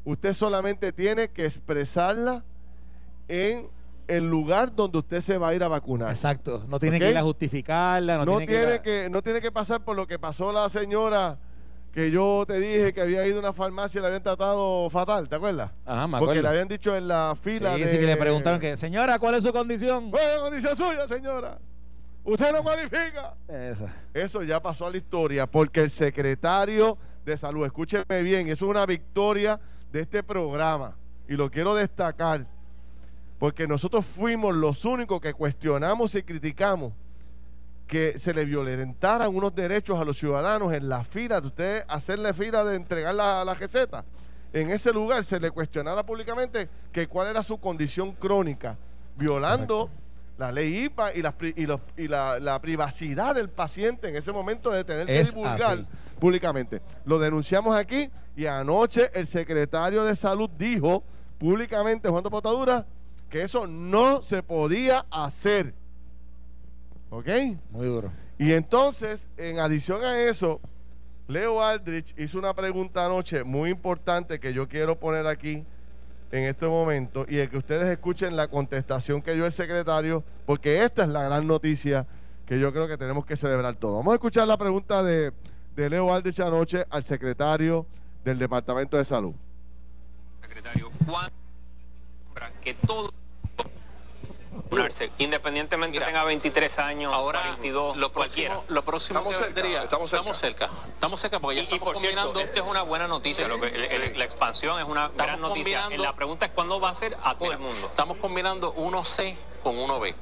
usted 0.05 0.33
solamente 0.33 0.91
tiene 0.93 1.29
que 1.29 1.45
expresarla 1.45 2.43
en 3.27 3.69
el 4.07 4.27
lugar 4.29 4.73
donde 4.75 4.97
usted 4.97 5.21
se 5.21 5.37
va 5.37 5.49
a 5.49 5.53
ir 5.55 5.63
a 5.63 5.67
vacunar. 5.67 6.09
Exacto. 6.09 6.65
No 6.67 6.79
tiene 6.79 6.97
que 6.99 7.09
ir 7.11 7.17
a 7.17 7.21
justificarla. 7.21 8.17
No, 8.17 8.25
No, 8.25 8.37
tiene, 8.39 8.73
a- 8.73 8.81
que, 8.81 9.07
no 9.09 9.21
tiene 9.21 9.39
que 9.41 9.51
pasar 9.51 9.83
por 9.83 9.95
lo 9.95 10.07
que 10.07 10.17
pasó 10.17 10.51
la 10.51 10.67
señora 10.69 11.37
que 11.91 12.09
yo 12.11 12.43
te 12.47 12.59
dije 12.59 12.93
que 12.93 13.01
había 13.01 13.25
ido 13.27 13.37
a 13.37 13.39
una 13.39 13.53
farmacia 13.53 13.99
y 13.99 14.01
la 14.01 14.07
habían 14.07 14.23
tratado 14.23 14.89
fatal, 14.89 15.27
¿te 15.27 15.35
acuerdas? 15.35 15.71
Ajá, 15.85 16.07
me 16.07 16.11
Porque 16.13 16.23
acuerdo. 16.23 16.41
le 16.43 16.47
habían 16.47 16.67
dicho 16.67 16.95
en 16.95 17.07
la 17.07 17.35
fila 17.39 17.75
sí, 17.75 17.81
de... 17.83 17.91
sí, 17.91 17.97
que 17.99 18.05
le 18.05 18.15
preguntaron 18.15 18.59
que, 18.59 18.77
señora, 18.77 19.17
¿cuál 19.19 19.35
es 19.35 19.43
su 19.43 19.51
condición? 19.51 20.09
Bueno, 20.11 20.41
condición 20.41 20.77
suya, 20.77 21.07
señora. 21.07 21.57
Usted 22.23 22.51
no 22.51 22.63
cualifica. 22.63 23.33
Eso 24.13 24.43
ya 24.43 24.61
pasó 24.61 24.85
a 24.85 24.91
la 24.91 24.97
historia 24.97 25.47
porque 25.47 25.81
el 25.81 25.89
secretario 25.89 26.97
de 27.25 27.37
salud, 27.37 27.65
escúcheme 27.65 28.21
bien, 28.23 28.47
eso 28.47 28.65
es 28.65 28.69
una 28.69 28.85
victoria 28.85 29.59
de 29.91 30.01
este 30.01 30.23
programa 30.23 30.95
y 31.27 31.33
lo 31.33 31.49
quiero 31.49 31.75
destacar 31.75 32.45
porque 33.39 33.67
nosotros 33.67 34.05
fuimos 34.05 34.53
los 34.53 34.83
únicos 34.83 35.21
que 35.21 35.33
cuestionamos 35.33 36.13
y 36.15 36.23
criticamos 36.23 36.93
que 37.87 38.19
se 38.19 38.33
le 38.33 38.45
violentaran 38.45 39.33
unos 39.33 39.55
derechos 39.55 39.99
a 39.99 40.05
los 40.05 40.17
ciudadanos 40.17 40.73
en 40.73 40.89
la 40.89 41.03
fila 41.03 41.41
de 41.41 41.47
usted 41.47 41.85
hacerle 41.87 42.33
fila 42.33 42.63
de 42.63 42.75
entregar 42.75 43.15
la, 43.15 43.43
la 43.43 43.55
receta. 43.55 44.03
En 44.51 44.69
ese 44.69 44.91
lugar 44.91 45.23
se 45.23 45.39
le 45.39 45.51
cuestionara 45.51 46.05
públicamente 46.05 46.69
que 46.91 47.07
cuál 47.07 47.27
era 47.27 47.41
su 47.41 47.57
condición 47.59 48.11
crónica, 48.11 48.77
violando 49.15 49.89
la 50.39 50.51
ley 50.51 50.85
IPA 50.85 51.13
y, 51.15 51.21
las 51.21 51.33
pri- 51.33 51.53
y, 51.55 51.65
los- 51.67 51.81
y 51.97 52.07
la, 52.07 52.39
la 52.39 52.59
privacidad 52.61 53.35
del 53.35 53.49
paciente 53.49 54.07
en 54.09 54.15
ese 54.15 54.31
momento 54.31 54.71
de 54.71 54.83
tener 54.83 55.05
que 55.05 55.23
divulgar 55.25 55.79
así. 55.79 55.87
públicamente. 56.19 56.81
Lo 57.05 57.19
denunciamos 57.19 57.77
aquí 57.77 58.09
y 58.35 58.45
anoche 58.47 59.11
el 59.13 59.27
secretario 59.27 60.03
de 60.05 60.15
salud 60.15 60.49
dijo 60.57 61.03
públicamente, 61.37 62.09
Juan 62.09 62.23
de 62.23 62.29
Potadura, 62.29 62.85
que 63.29 63.41
eso 63.43 63.67
no 63.67 64.21
se 64.21 64.41
podía 64.41 65.05
hacer. 65.11 65.73
¿Ok? 67.09 67.27
Muy 67.71 67.87
duro. 67.87 68.11
Y 68.37 68.53
entonces, 68.53 69.27
en 69.37 69.59
adición 69.59 70.03
a 70.03 70.19
eso, 70.21 70.61
Leo 71.27 71.61
Aldrich 71.61 72.13
hizo 72.17 72.37
una 72.39 72.53
pregunta 72.53 73.05
anoche 73.05 73.43
muy 73.43 73.69
importante 73.69 74.39
que 74.39 74.53
yo 74.53 74.67
quiero 74.69 74.97
poner 74.99 75.27
aquí 75.27 75.65
en 76.31 76.43
este 76.45 76.67
momento 76.67 77.25
y 77.27 77.37
el 77.37 77.49
que 77.49 77.57
ustedes 77.57 77.87
escuchen 77.87 78.35
la 78.35 78.47
contestación 78.47 79.21
que 79.21 79.33
dio 79.33 79.45
el 79.45 79.51
secretario, 79.51 80.23
porque 80.45 80.83
esta 80.83 81.03
es 81.03 81.09
la 81.09 81.23
gran 81.23 81.47
noticia 81.47 82.05
que 82.45 82.59
yo 82.59 82.71
creo 82.73 82.87
que 82.87 82.97
tenemos 82.97 83.25
que 83.25 83.35
celebrar 83.35 83.75
todos. 83.75 83.97
Vamos 83.97 84.11
a 84.11 84.15
escuchar 84.15 84.47
la 84.47 84.57
pregunta 84.57 85.03
de, 85.03 85.31
de 85.75 85.89
Leo 85.89 86.13
Aldrich 86.13 86.39
anoche 86.39 86.85
al 86.89 87.03
secretario 87.03 87.85
del 88.23 88.39
Departamento 88.39 88.97
de 88.97 89.05
Salud. 89.05 89.33
secretario, 90.41 90.91
¿cuándo 91.05 91.39
que 92.61 92.73
todo 92.73 93.11
vacunarse, 94.63 95.11
independientemente 95.17 95.99
tenga 95.99 96.23
23 96.23 96.79
años, 96.79 97.13
Ahora, 97.13 97.43
22, 97.43 97.97
lo 97.97 98.11
cualquiera? 98.11 98.55
próximo, 98.55 98.73
lo 98.75 98.81
próximo 98.83 99.19
Estamos 99.19 99.37
que 99.39 99.43
cerca, 99.45 99.61
vendría, 99.61 99.83
estamos 99.83 100.37
cerca. 100.37 100.69
Estamos 100.93 101.19
cerca 101.19 101.39
porque 101.39 101.55
ya 101.57 101.61
Y, 101.61 101.65
y 101.65 101.67
estamos 101.73 101.83
por 101.93 101.97
cierto, 101.99 102.15
combinando. 102.21 102.39
esto 102.41 102.59
es 102.63 102.65
una 102.69 102.81
buena 102.83 103.07
noticia. 103.07 103.45
Sí, 103.45 103.49
lo 103.49 103.59
que- 103.59 103.67
el- 103.67 103.83
el- 103.85 104.09
sí. 104.11 104.17
La 104.17 104.23
expansión 104.25 104.79
es 104.79 104.85
una 104.85 105.05
Estamos 105.07 105.25
gran 105.25 105.41
noticia. 105.41 105.81
combinando- 105.83 106.03
La 106.03 106.13
pregunta 106.15 106.45
es 106.45 106.51
cuándo 106.51 106.79
va 106.79 106.89
a 106.89 106.95
ser 106.95 107.15
a 107.23 107.33
todo 107.35 107.45
Mira, 107.45 107.53
el 107.55 107.59
mundo. 107.59 107.87
Estamos 107.87 108.17
combinando 108.17 108.73
1C 108.73 109.35
con 109.63 109.77
1B. 109.77 110.15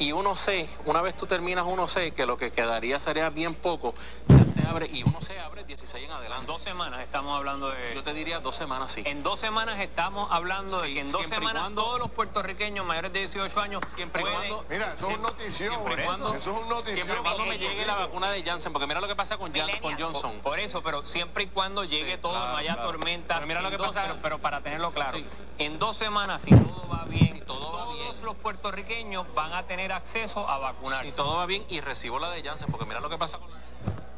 Y 0.00 0.12
1C, 0.12 0.66
una 0.86 1.02
vez 1.02 1.14
tú 1.14 1.26
terminas 1.26 1.66
1C, 1.66 2.14
que 2.14 2.24
lo 2.24 2.38
que 2.38 2.50
quedaría 2.50 2.98
sería 2.98 3.28
bien 3.28 3.54
poco, 3.54 3.94
ya 4.28 4.44
se 4.62 4.66
abre 4.66 4.86
y 4.86 5.04
1C 5.04 5.38
abre 5.44 5.62
16 5.64 6.04
en 6.04 6.10
En 6.10 6.16
adelante. 6.16 6.46
dos 6.46 6.62
semanas 6.62 7.00
estamos 7.02 7.36
hablando 7.36 7.68
de... 7.68 7.94
Yo 7.94 8.02
te 8.02 8.14
diría 8.14 8.40
dos 8.40 8.56
semanas 8.56 8.92
sí. 8.92 9.02
En 9.04 9.22
dos 9.22 9.38
semanas 9.38 9.78
estamos 9.78 10.26
hablando 10.30 10.80
de 10.80 10.94
que 10.94 11.00
en 11.00 11.12
dos 11.12 11.26
semanas 11.26 11.64
cuando- 11.64 11.82
todos 11.82 11.98
los 11.98 12.10
puertorriqueños 12.12 12.86
mayores 12.86 13.12
de 13.12 13.18
18 13.18 13.60
años 13.60 13.82
Siempre 13.94 14.22
pueden- 14.22 14.38
cuando- 14.38 14.64
Mira, 14.70 14.94
eso 14.96 15.10
es 15.10 15.16
un 15.16 15.22
notición. 15.22 15.74
Siempre 15.74 16.04
cuando, 16.06 16.34
Eso 16.34 16.50
es 16.50 16.62
un 16.62 16.68
notición. 16.70 16.96
siempre 16.96 17.16
y 17.18 17.22
cuando 17.22 17.44
me 17.44 17.58
llegue 17.58 17.74
Puerto 17.84 17.92
la 17.92 17.98
vacuna 18.06 18.30
de 18.30 18.42
Janssen, 18.42 18.72
porque 18.72 18.86
mira 18.86 19.02
lo 19.02 19.06
que 19.08 19.16
pasa 19.16 19.36
con, 19.36 19.52
Jan- 19.52 19.80
con 19.82 20.00
Johnson. 20.00 20.40
Por 20.42 20.58
eso, 20.60 20.82
pero 20.82 21.04
siempre 21.04 21.44
y 21.44 21.46
cuando 21.48 21.84
llegue 21.84 22.14
Sí, 22.14 22.20
todo, 22.22 22.32
claro, 22.32 22.52
no 22.52 22.56
haya 22.56 22.72
claro. 22.72 22.88
tormentas. 22.90 23.36
Pero 23.36 23.48
mira 23.48 23.60
lo 23.60 23.68
en 23.68 23.72
que 23.72 23.76
dos- 23.76 23.88
pasa- 23.88 24.02
Pero, 24.04 24.18
pero 24.22 24.38
para 24.38 24.62
tenerlo 24.62 24.92
claro, 24.92 25.18
Sí. 25.18 25.26
en 25.58 25.78
dos 25.78 25.94
semanas, 25.98 26.40
si 26.40 26.50
todo 26.52 26.88
va 26.90 27.04
bien, 27.04 27.34
Si 27.34 27.40
todo 27.42 27.72
va 27.72 27.84
todos 27.84 27.94
bien. 27.96 28.24
los 28.24 28.36
puertorriqueños 28.36 29.26
van 29.34 29.52
a 29.52 29.64
tener 29.64 29.89
acceso 29.92 30.48
a 30.48 30.58
vacunarse. 30.58 31.10
Si 31.10 31.16
todo 31.16 31.36
va 31.36 31.46
bien 31.46 31.62
y 31.68 31.80
recibo 31.80 32.18
la 32.18 32.30
de 32.30 32.42
Janssen, 32.42 32.70
porque 32.70 32.86
mira 32.86 33.00
lo 33.00 33.08
que 33.10 33.18
pasa 33.18 33.38
con 33.38 33.50
la... 33.50 33.56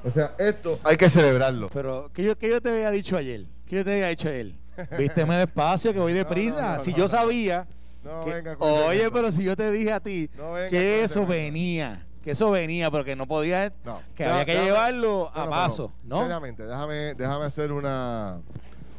O 0.05 0.11
sea, 0.11 0.35
esto 0.39 0.81
hay 0.83 0.97
que 0.97 1.09
celebrarlo. 1.09 1.69
Pero, 1.73 2.11
¿qué 2.13 2.25
yo, 2.25 2.37
qué 2.37 2.49
yo 2.49 2.61
te 2.61 2.71
había 2.71 2.91
dicho 2.91 3.17
ayer? 3.17 3.47
¿Qué 3.67 3.77
yo 3.77 3.85
te 3.85 3.93
había 3.93 4.09
dicho 4.09 4.29
ayer? 4.29 4.53
Vísteme 4.99 5.37
despacio, 5.37 5.93
que 5.93 6.01
voy 6.01 6.13
deprisa. 6.13 6.61
No, 6.61 6.69
no, 6.73 6.77
no, 6.79 6.85
si 6.85 6.91
no, 6.93 6.97
yo 6.97 7.03
no. 7.05 7.09
sabía. 7.09 7.67
No 8.03 8.21
que- 8.25 8.35
venga 8.35 8.57
con 8.57 8.69
ese 8.69 8.85
oye, 8.85 9.11
pero 9.13 9.31
si 9.31 9.45
yo 9.45 9.55
te 9.57 9.71
dije 9.71 9.93
a 9.93 10.01
ti 10.01 10.29
No 10.37 10.53
venga 10.55 10.63
con 10.65 10.71
que 10.71 11.05
eso 11.05 11.25
venía, 11.25 12.05
que 12.25 12.33
eso 12.33 12.51
venía, 12.51 12.91
pero 12.91 13.05
que 13.05 13.15
no 13.15 13.29
podía, 13.29 13.73
No. 13.85 14.01
que 14.17 14.25
Deja- 14.25 14.35
había 14.41 14.45
que 14.45 14.53
déjame- 14.55 14.65
llevarlo 14.67 15.31
a 15.33 15.39
No, 15.39 15.45
no, 15.45 15.51
paso, 15.51 15.93
¿no? 16.03 16.23
Seriamente, 16.23 16.65
déjame, 16.67 17.15
déjame 17.15 17.45
hacer 17.45 17.71
una 17.71 18.41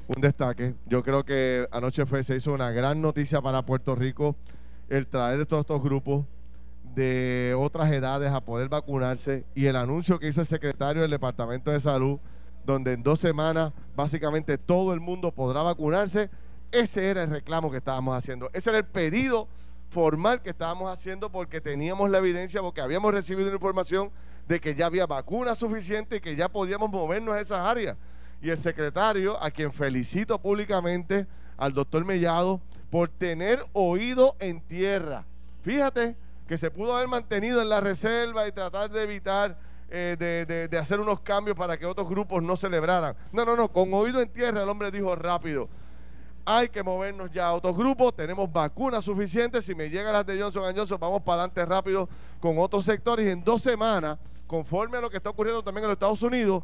un 0.07 0.21
destaque. 0.21 0.73
Yo 0.85 1.03
creo 1.03 1.23
que 1.25 1.67
anoche 1.71 2.05
fue, 2.05 2.23
se 2.23 2.35
hizo 2.37 2.53
una 2.53 2.71
gran 2.71 3.01
noticia 3.01 3.41
para 3.41 3.61
Puerto 3.63 3.93
Rico 3.95 4.35
el 4.89 5.07
traer 5.07 5.45
todos 5.47 5.61
estos 5.61 5.81
grupos 5.83 6.25
de 6.95 7.55
otras 7.57 7.91
edades 7.91 8.31
a 8.31 8.41
poder 8.41 8.69
vacunarse 8.69 9.45
y 9.55 9.65
el 9.65 9.75
anuncio 9.75 10.19
que 10.19 10.27
hizo 10.27 10.41
el 10.41 10.47
secretario 10.47 11.01
del 11.01 11.11
Departamento 11.11 11.71
de 11.71 11.79
Salud, 11.79 12.19
donde 12.65 12.93
en 12.93 13.03
dos 13.03 13.19
semanas 13.19 13.71
básicamente 13.95 14.57
todo 14.57 14.93
el 14.93 14.99
mundo 14.99 15.31
podrá 15.31 15.63
vacunarse. 15.63 16.29
Ese 16.71 17.09
era 17.09 17.23
el 17.23 17.29
reclamo 17.29 17.71
que 17.71 17.77
estábamos 17.77 18.15
haciendo. 18.15 18.49
Ese 18.53 18.69
era 18.69 18.79
el 18.79 18.85
pedido 18.85 19.47
formal 19.89 20.41
que 20.41 20.49
estábamos 20.49 20.91
haciendo 20.91 21.31
porque 21.31 21.61
teníamos 21.61 22.09
la 22.09 22.17
evidencia, 22.17 22.61
porque 22.61 22.81
habíamos 22.81 23.13
recibido 23.13 23.49
la 23.49 23.55
información 23.55 24.11
de 24.47 24.59
que 24.59 24.75
ya 24.75 24.87
había 24.87 25.05
vacunas 25.05 25.57
suficientes 25.57 26.17
y 26.17 26.21
que 26.21 26.35
ya 26.35 26.49
podíamos 26.49 26.89
movernos 26.89 27.35
a 27.35 27.41
esas 27.41 27.59
áreas. 27.59 27.97
Y 28.41 28.49
el 28.49 28.57
secretario, 28.57 29.41
a 29.41 29.51
quien 29.51 29.71
felicito 29.71 30.39
públicamente, 30.39 31.27
al 31.57 31.73
doctor 31.73 32.03
Mellado, 32.03 32.59
por 32.89 33.07
tener 33.07 33.65
oído 33.73 34.35
en 34.39 34.61
tierra. 34.61 35.25
Fíjate 35.61 36.17
que 36.47 36.57
se 36.57 36.69
pudo 36.71 36.95
haber 36.95 37.07
mantenido 37.07 37.61
en 37.61 37.69
la 37.69 37.79
reserva 37.81 38.47
y 38.47 38.51
tratar 38.51 38.89
de 38.91 39.03
evitar 39.03 39.57
eh, 39.89 40.15
de, 40.17 40.45
de- 40.45 40.67
de 40.67 40.77
hacer 40.77 40.99
unos 40.99 41.19
cambios 41.21 41.55
para 41.55 41.77
que 41.77 41.85
otros 41.85 42.07
grupos 42.09 42.41
no 42.41 42.55
celebraran. 42.55 43.15
No, 43.31 43.45
no, 43.45 43.55
no, 43.55 43.67
con 43.69 43.93
oído 43.93 44.21
en 44.21 44.29
tierra 44.29 44.63
el 44.63 44.69
hombre 44.69 44.89
dijo 44.91 45.15
rápido, 45.15 45.69
hay 46.45 46.67
que 46.69 46.83
movernos 46.83 47.31
ya 47.31 47.47
a 47.47 47.53
otros 47.53 47.77
grupos, 47.77 48.13
tenemos 48.15 48.51
vacunas 48.51 49.05
suficientes, 49.05 49.63
si 49.65 49.73
me 49.75 49.89
llegan 49.89 50.11
las 50.11 50.25
de 50.25 50.41
Johnson 50.41 50.75
Johnson, 50.75 50.97
vamos 50.99 51.21
para 51.21 51.43
adelante 51.43 51.65
rápido 51.65 52.09
con 52.41 52.57
otros 52.57 52.83
sectores 52.85 53.25
y 53.27 53.29
en 53.31 53.43
dos 53.43 53.61
semanas, 53.61 54.17
conforme 54.47 54.97
a 54.97 55.01
lo 55.01 55.09
que 55.09 55.17
está 55.17 55.29
ocurriendo 55.29 55.63
también 55.63 55.83
en 55.85 55.89
los 55.89 55.95
Estados 55.95 56.21
Unidos, 56.21 56.63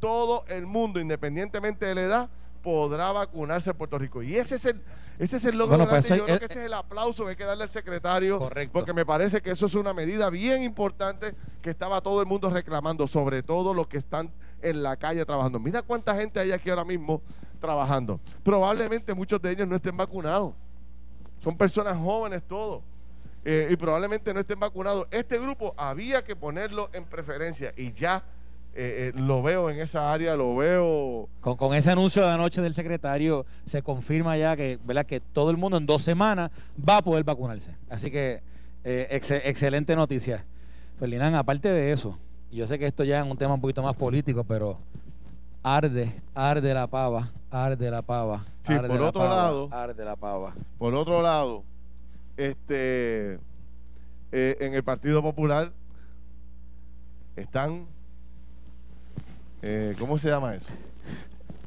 todo 0.00 0.44
el 0.48 0.64
mundo, 0.64 0.98
independientemente 1.00 1.84
de 1.84 1.94
la 1.94 2.00
edad, 2.02 2.30
podrá 2.62 3.12
vacunarse 3.12 3.72
Puerto 3.74 3.98
Rico. 3.98 4.22
Y 4.22 4.36
ese 4.36 4.56
es 4.56 4.64
el, 4.66 4.82
ese 5.18 5.36
es 5.38 5.44
el 5.44 5.56
logro 5.56 5.76
Bueno, 5.76 5.90
pues 5.90 6.08
yo 6.08 6.24
creo 6.24 6.38
que 6.38 6.44
ese 6.44 6.60
es 6.60 6.66
el 6.66 6.74
aplauso 6.74 7.24
que 7.24 7.30
hay 7.30 7.36
que 7.36 7.44
darle 7.44 7.64
al 7.64 7.68
secretario, 7.68 8.38
Correcto. 8.38 8.72
porque 8.72 8.92
me 8.92 9.04
parece 9.06 9.40
que 9.40 9.50
eso 9.50 9.66
es 9.66 9.74
una 9.74 9.92
medida 9.92 10.30
bien 10.30 10.62
importante 10.62 11.34
que 11.62 11.70
estaba 11.70 12.00
todo 12.00 12.20
el 12.20 12.26
mundo 12.26 12.50
reclamando, 12.50 13.06
sobre 13.06 13.42
todo 13.42 13.74
los 13.74 13.88
que 13.88 13.98
están 13.98 14.32
en 14.62 14.82
la 14.82 14.96
calle 14.96 15.24
trabajando. 15.24 15.58
Mira 15.58 15.82
cuánta 15.82 16.14
gente 16.14 16.40
hay 16.40 16.52
aquí 16.52 16.70
ahora 16.70 16.84
mismo 16.84 17.22
trabajando. 17.60 18.20
Probablemente 18.42 19.14
muchos 19.14 19.40
de 19.40 19.52
ellos 19.52 19.68
no 19.68 19.76
estén 19.76 19.96
vacunados. 19.96 20.54
Son 21.40 21.56
personas 21.56 21.96
jóvenes 21.96 22.42
todos. 22.42 22.82
Eh, 23.44 23.68
y 23.70 23.76
probablemente 23.76 24.34
no 24.34 24.40
estén 24.40 24.58
vacunados. 24.58 25.06
Este 25.10 25.38
grupo 25.38 25.72
había 25.76 26.22
que 26.22 26.36
ponerlo 26.36 26.90
en 26.92 27.04
preferencia 27.04 27.72
y 27.76 27.92
ya 27.92 28.22
eh, 28.80 29.12
eh, 29.14 29.20
lo 29.20 29.42
veo 29.42 29.70
en 29.70 29.80
esa 29.80 30.12
área, 30.12 30.36
lo 30.36 30.54
veo 30.54 31.28
Con, 31.40 31.56
con 31.56 31.74
ese 31.74 31.90
anuncio 31.90 32.22
de 32.24 32.30
anoche 32.30 32.60
del 32.62 32.74
secretario 32.74 33.44
se 33.64 33.82
confirma 33.82 34.36
ya 34.36 34.56
que, 34.56 34.78
¿verdad? 34.84 35.04
que 35.04 35.18
todo 35.20 35.50
el 35.50 35.56
mundo 35.56 35.76
en 35.78 35.84
dos 35.86 36.02
semanas 36.02 36.50
va 36.88 36.98
a 36.98 37.02
poder 37.02 37.24
vacunarse. 37.24 37.74
Así 37.90 38.10
que 38.10 38.40
eh, 38.84 39.08
ex- 39.10 39.30
excelente 39.32 39.96
noticia. 39.96 40.44
Ferdinand, 40.98 41.34
aparte 41.36 41.70
de 41.72 41.90
eso, 41.92 42.18
yo 42.52 42.66
sé 42.68 42.78
que 42.78 42.86
esto 42.86 43.02
ya 43.04 43.20
es 43.20 43.30
un 43.30 43.36
tema 43.36 43.54
un 43.54 43.60
poquito 43.60 43.82
más 43.82 43.94
político, 43.96 44.44
pero 44.44 44.78
arde, 45.62 46.12
arde 46.34 46.72
la 46.72 46.86
pava, 46.86 47.30
arde 47.50 47.90
la 47.90 48.02
pava. 48.02 48.44
Sí, 48.62 48.72
arde 48.74 48.88
por 48.88 49.00
la 49.00 49.08
otro 49.08 49.20
pava, 49.22 49.34
lado- 49.34 49.68
arde 49.72 50.04
la 50.04 50.14
pava. 50.16 50.54
Por 50.78 50.94
otro 50.94 51.20
lado, 51.20 51.64
este 52.36 53.38
en 54.30 54.74
el 54.74 54.84
Partido 54.84 55.22
Popular 55.22 55.72
están 57.36 57.86
eh, 59.62 59.94
¿cómo 59.98 60.18
se 60.18 60.28
llama 60.28 60.54
eso? 60.54 60.66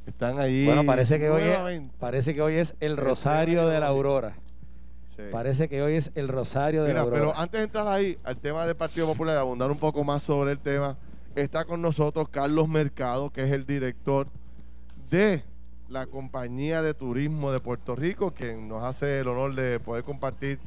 Están 0.05 0.39
ahí 0.39 0.65
Bueno, 0.65 0.85
parece 0.85 1.19
que 1.19 1.29
hoy 1.29 1.41
es, 1.43 1.47
nuevamente. 1.49 1.95
parece 1.99 2.33
que 2.33 2.41
hoy 2.41 2.55
es 2.55 2.75
el 2.79 2.91
El 2.91 2.97
rosario 2.97 3.67
de 3.67 3.79
la 3.79 3.87
aurora. 3.87 4.33
Sí. 5.15 5.23
Parece 5.31 5.67
que 5.69 5.81
hoy 5.81 5.93
es 5.95 6.11
el 6.15 6.27
rosario 6.27 6.83
de 6.83 6.89
Mira, 6.89 6.99
la 6.99 7.03
aurora. 7.05 7.21
pero 7.21 7.37
antes 7.37 7.59
de 7.59 7.63
entrar 7.65 7.87
ahí 7.87 8.17
al 8.23 8.37
tema 8.37 8.65
del 8.65 8.75
Partido 8.75 9.07
Popular, 9.07 9.37
abundar 9.37 9.69
un 9.69 9.77
poco 9.77 10.03
más 10.03 10.23
sobre 10.23 10.51
el 10.53 10.59
tema, 10.59 10.97
está 11.35 11.65
con 11.65 11.81
nosotros 11.81 12.29
Carlos 12.29 12.67
Mercado, 12.67 13.29
que 13.29 13.43
es 13.43 13.51
el 13.51 13.65
director 13.65 14.27
de 15.09 15.43
la 15.89 16.07
compañía 16.07 16.81
de 16.81 16.93
turismo 16.93 17.51
de 17.51 17.59
Puerto 17.59 17.95
Rico, 17.95 18.31
quien 18.31 18.67
nos 18.69 18.83
hace 18.83 19.19
el 19.19 19.27
honor 19.27 19.53
de 19.55 19.79
poder 19.79 20.03
compartir 20.05 20.59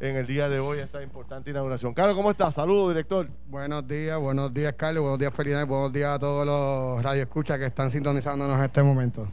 en 0.00 0.16
el 0.16 0.26
día 0.26 0.48
de 0.48 0.58
hoy 0.60 0.78
esta 0.78 1.02
importante 1.02 1.50
inauguración. 1.50 1.92
Carlos, 1.92 2.16
¿cómo 2.16 2.30
estás? 2.30 2.54
Saludos, 2.54 2.88
director. 2.88 3.28
Buenos 3.48 3.86
días, 3.86 4.18
buenos 4.18 4.52
días 4.52 4.72
Carlos, 4.76 5.02
buenos 5.02 5.18
días 5.18 5.32
Ferdinand, 5.34 5.68
buenos 5.68 5.92
días 5.92 6.08
a 6.14 6.18
todos 6.18 6.46
los 6.46 7.02
radioescuchas 7.04 7.58
que 7.58 7.66
están 7.66 7.90
sintonizándonos 7.90 8.58
en 8.58 8.64
este 8.64 8.82
momento. 8.82 9.28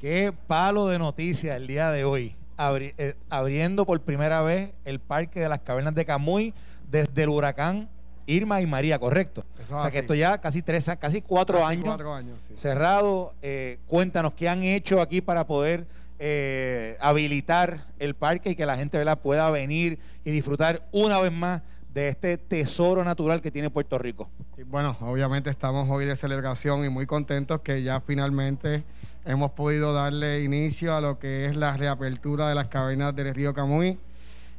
Qué 0.00 0.32
palo 0.46 0.86
de 0.86 0.98
noticias 0.98 1.56
el 1.56 1.66
día 1.66 1.90
de 1.90 2.04
hoy. 2.04 2.36
Abri- 2.56 2.94
eh, 2.98 3.16
abriendo 3.30 3.84
por 3.84 4.00
primera 4.00 4.42
vez 4.42 4.70
el 4.84 5.00
parque 5.00 5.40
de 5.40 5.48
las 5.48 5.60
cavernas 5.60 5.94
de 5.94 6.04
Camuy 6.04 6.54
desde 6.88 7.24
el 7.24 7.28
huracán 7.30 7.88
Irma 8.26 8.60
y 8.60 8.66
María, 8.66 9.00
correcto. 9.00 9.42
Eso 9.60 9.76
o 9.76 9.80
sea 9.80 9.90
que 9.90 9.98
esto 9.98 10.14
ya 10.14 10.38
casi 10.38 10.62
tres, 10.62 10.88
casi 11.00 11.20
cuatro 11.22 11.58
Casi 11.58 11.72
años 11.72 11.84
Cuatro 11.86 12.14
años, 12.14 12.38
sí. 12.46 12.54
cerrado. 12.56 13.32
Eh, 13.42 13.80
cuéntanos 13.88 14.34
qué 14.34 14.48
han 14.48 14.62
hecho 14.62 15.00
aquí 15.00 15.20
para 15.20 15.44
poder 15.48 15.84
eh, 16.24 16.96
habilitar 17.00 17.84
el 17.98 18.14
parque 18.14 18.50
y 18.50 18.54
que 18.54 18.64
la 18.64 18.76
gente 18.76 18.96
¿verdad? 18.96 19.18
pueda 19.18 19.50
venir 19.50 19.98
y 20.24 20.30
disfrutar 20.30 20.86
una 20.92 21.18
vez 21.18 21.32
más 21.32 21.62
de 21.92 22.06
este 22.06 22.38
tesoro 22.38 23.02
natural 23.02 23.42
que 23.42 23.50
tiene 23.50 23.70
Puerto 23.70 23.98
Rico. 23.98 24.30
Y 24.56 24.62
bueno, 24.62 24.96
obviamente 25.00 25.50
estamos 25.50 25.90
hoy 25.90 26.04
de 26.04 26.14
celebración 26.14 26.84
y 26.84 26.88
muy 26.88 27.06
contentos 27.06 27.60
que 27.62 27.82
ya 27.82 28.00
finalmente 28.00 28.84
hemos 29.24 29.50
podido 29.50 29.92
darle 29.92 30.44
inicio 30.44 30.94
a 30.94 31.00
lo 31.00 31.18
que 31.18 31.46
es 31.46 31.56
la 31.56 31.76
reapertura 31.76 32.48
de 32.48 32.54
las 32.54 32.68
cavernas 32.68 33.16
del 33.16 33.34
río 33.34 33.52
Camuy. 33.52 33.98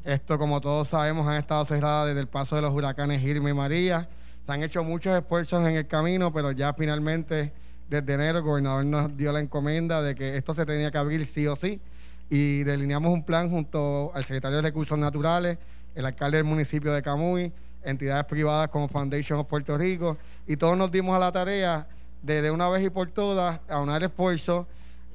Esto, 0.03 0.37
como 0.37 0.59
todos 0.59 0.89
sabemos, 0.89 1.25
han 1.29 1.35
estado 1.35 1.63
cerradas 1.63 2.07
desde 2.07 2.19
el 2.19 2.27
paso 2.27 2.57
de 2.57 2.61
los 2.61 2.73
huracanes 2.73 3.23
Irma 3.23 3.49
y 3.49 3.53
María. 3.53 4.09
Se 4.45 4.51
han 4.51 4.63
hecho 4.63 4.83
muchos 4.83 5.17
esfuerzos 5.17 5.65
en 5.65 5.77
el 5.77 5.87
camino, 5.87 6.33
pero 6.33 6.51
ya 6.51 6.73
finalmente, 6.73 7.53
desde 7.93 8.13
enero, 8.15 8.39
el 8.39 8.43
gobernador 8.43 8.85
nos 8.85 9.15
dio 9.15 9.31
la 9.31 9.39
encomienda 9.39 10.01
de 10.01 10.15
que 10.15 10.35
esto 10.35 10.55
se 10.55 10.65
tenía 10.65 10.89
que 10.89 10.97
abrir 10.97 11.27
sí 11.27 11.45
o 11.45 11.55
sí. 11.55 11.79
Y 12.27 12.63
delineamos 12.63 13.13
un 13.13 13.23
plan 13.23 13.51
junto 13.51 14.11
al 14.15 14.23
secretario 14.23 14.57
de 14.57 14.63
Recursos 14.63 14.97
Naturales, 14.97 15.59
el 15.93 16.05
alcalde 16.05 16.37
del 16.37 16.45
municipio 16.45 16.91
de 16.91 17.03
Camuy, 17.03 17.51
entidades 17.83 18.25
privadas 18.25 18.69
como 18.69 18.87
Foundation 18.87 19.39
of 19.39 19.47
Puerto 19.47 19.77
Rico, 19.77 20.17
y 20.47 20.57
todos 20.57 20.75
nos 20.75 20.91
dimos 20.91 21.15
a 21.15 21.19
la 21.19 21.31
tarea 21.31 21.85
de 22.23 22.41
de 22.41 22.49
una 22.49 22.67
vez 22.69 22.83
y 22.83 22.89
por 22.89 23.11
todas 23.11 23.59
aunar 23.69 24.01
esfuerzo, 24.01 24.65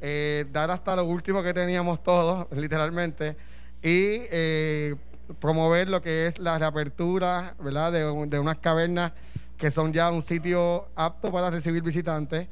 eh, 0.00 0.46
dar 0.52 0.70
hasta 0.70 0.94
lo 0.94 1.04
último 1.04 1.42
que 1.42 1.52
teníamos 1.52 2.00
todos, 2.04 2.46
literalmente, 2.56 3.34
y 3.82 4.22
eh, 4.30 4.94
promover 5.40 5.88
lo 5.88 6.00
que 6.00 6.28
es 6.28 6.38
la 6.38 6.58
reapertura 6.58 7.54
¿verdad? 7.58 7.92
De 7.92 8.38
unas 8.38 8.58
cavernas 8.58 9.12
que 9.58 9.72
son 9.72 9.92
ya 9.92 10.10
un 10.10 10.24
sitio 10.24 10.86
apto 10.94 11.32
para 11.32 11.50
recibir 11.50 11.82
visitantes. 11.82 12.46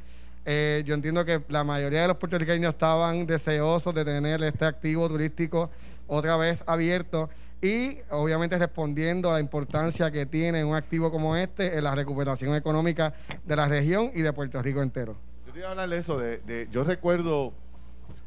Eh, 0.49 0.85
yo 0.87 0.95
entiendo 0.95 1.25
que 1.25 1.43
la 1.49 1.65
mayoría 1.65 2.03
de 2.03 2.09
los 2.09 2.19
puertorriqueños 2.19 2.75
estaban 2.75 3.27
deseosos 3.27 3.93
de 3.93 4.05
tener 4.05 4.41
este 4.45 4.65
activo 4.65 5.09
turístico 5.09 5.71
otra 6.07 6.37
vez 6.37 6.63
abierto 6.69 7.29
y 7.61 7.99
obviamente 8.11 8.57
respondiendo 8.57 9.29
a 9.29 9.35
la 9.35 9.41
importancia 9.41 10.09
que 10.13 10.25
tiene 10.25 10.65
un 10.65 10.77
activo 10.77 11.11
como 11.11 11.35
este 11.35 11.77
en 11.77 11.83
la 11.83 11.97
recuperación 11.97 12.55
económica 12.55 13.13
de 13.45 13.57
la 13.57 13.67
región 13.67 14.13
y 14.15 14.23
de 14.23 14.33
Puerto 14.33 14.63
Rico 14.63 14.83
entero. 14.83 15.17
Yo 15.49 15.53
te 15.53 15.59
iba 15.59 15.67
a 15.67 15.71
hablar 15.73 15.89
de 15.89 15.99
eso. 15.99 16.17
De, 16.17 16.69
yo 16.71 16.85
recuerdo 16.85 17.53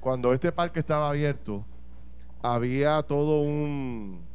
cuando 0.02 0.34
este 0.34 0.52
parque 0.52 0.82
estaba 0.82 1.10
abierto, 1.10 1.64
había 2.42 3.02
todo 3.04 3.40
un 3.40 4.28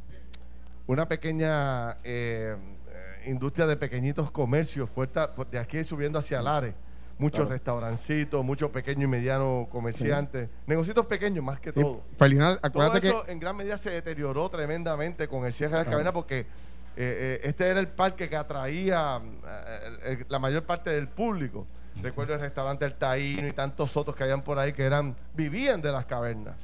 una 0.87 1.07
pequeña 1.07 1.97
eh, 2.03 2.55
eh, 2.87 3.29
industria 3.29 3.67
de 3.67 3.77
pequeñitos 3.77 4.31
comercios 4.31 4.89
fuerta, 4.89 5.35
pues, 5.35 5.51
de 5.51 5.59
aquí 5.59 5.83
subiendo 5.83 6.17
hacia 6.17 6.41
Lares. 6.41 6.73
Muchos 7.17 7.39
Claro. 7.39 7.51
restaurancitos, 7.51 8.43
muchos 8.43 8.71
pequeños 8.71 9.05
y 9.05 9.07
medianos 9.07 9.67
comerciantes, 9.69 10.49
negocios 10.67 11.05
pequeños 11.05 11.43
más 11.45 11.59
que 11.61 11.69
Y, 11.69 11.73
todo. 11.73 12.01
Ferdinand, 12.17 12.57
Todo 12.59 12.67
acuérdate 12.67 13.07
eso 13.07 13.23
que 13.23 13.31
en 13.31 13.39
gran 13.39 13.55
medida 13.55 13.77
se 13.77 13.89
deterioró 13.89 14.49
tremendamente 14.49 15.27
con 15.29 15.45
el 15.45 15.53
cierre 15.53 15.71
de 15.71 15.77
las 15.77 15.83
Claro. 15.85 15.93
cavernas 15.95 16.13
porque 16.13 16.39
eh, 16.39 16.45
eh, 16.97 17.41
este 17.43 17.67
era 17.67 17.79
el 17.79 17.87
parque 17.87 18.27
que 18.29 18.35
atraía 18.35 19.21
eh, 20.05 20.25
la 20.27 20.39
mayor 20.39 20.63
parte 20.63 20.89
del 20.89 21.07
público. 21.07 21.65
Recuerdo 22.01 22.33
el 22.33 22.41
restaurante 22.41 22.83
El 22.83 22.95
Taíno 22.95 23.47
y 23.47 23.53
tantos 23.53 23.95
otros 23.95 24.15
que 24.15 24.23
habían 24.23 24.41
por 24.41 24.59
ahí 24.59 24.73
que 24.73 24.83
eran 24.83 25.15
vivían 25.33 25.81
de 25.81 25.91
las 25.93 26.05
cavernas. 26.05 26.55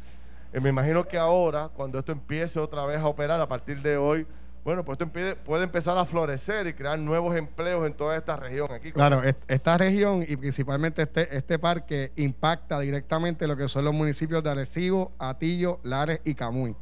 Me 0.51 0.67
imagino 0.69 1.07
que 1.07 1.17
ahora, 1.17 1.69
cuando 1.73 1.97
esto 1.99 2.11
empiece 2.11 2.59
otra 2.59 2.85
vez 2.85 2.97
a 2.97 3.07
operar 3.07 3.39
a 3.39 3.47
partir 3.47 3.81
de 3.81 3.95
hoy, 3.95 4.27
bueno, 4.63 4.85
pues 4.85 4.99
esto 4.99 5.11
puede 5.45 5.63
empezar 5.63 5.97
a 5.97 6.05
florecer 6.05 6.67
y 6.67 6.73
crear 6.73 6.99
nuevos 6.99 7.35
empleos 7.35 7.85
en 7.87 7.93
toda 7.93 8.15
esta 8.17 8.35
región 8.35 8.71
aquí. 8.71 8.91
Claro, 8.91 9.23
est- 9.23 9.41
esta 9.47 9.77
región 9.77 10.23
y 10.27 10.35
principalmente 10.35 11.01
este, 11.03 11.35
este 11.35 11.57
parque 11.57 12.11
impacta 12.15 12.79
directamente 12.79 13.47
lo 13.47 13.57
que 13.57 13.67
son 13.67 13.85
los 13.85 13.93
municipios 13.93 14.43
de 14.43 14.51
Arecibo, 14.51 15.11
Atillo, 15.17 15.79
Lares 15.83 16.19
y 16.25 16.35
Camuy. 16.35 16.75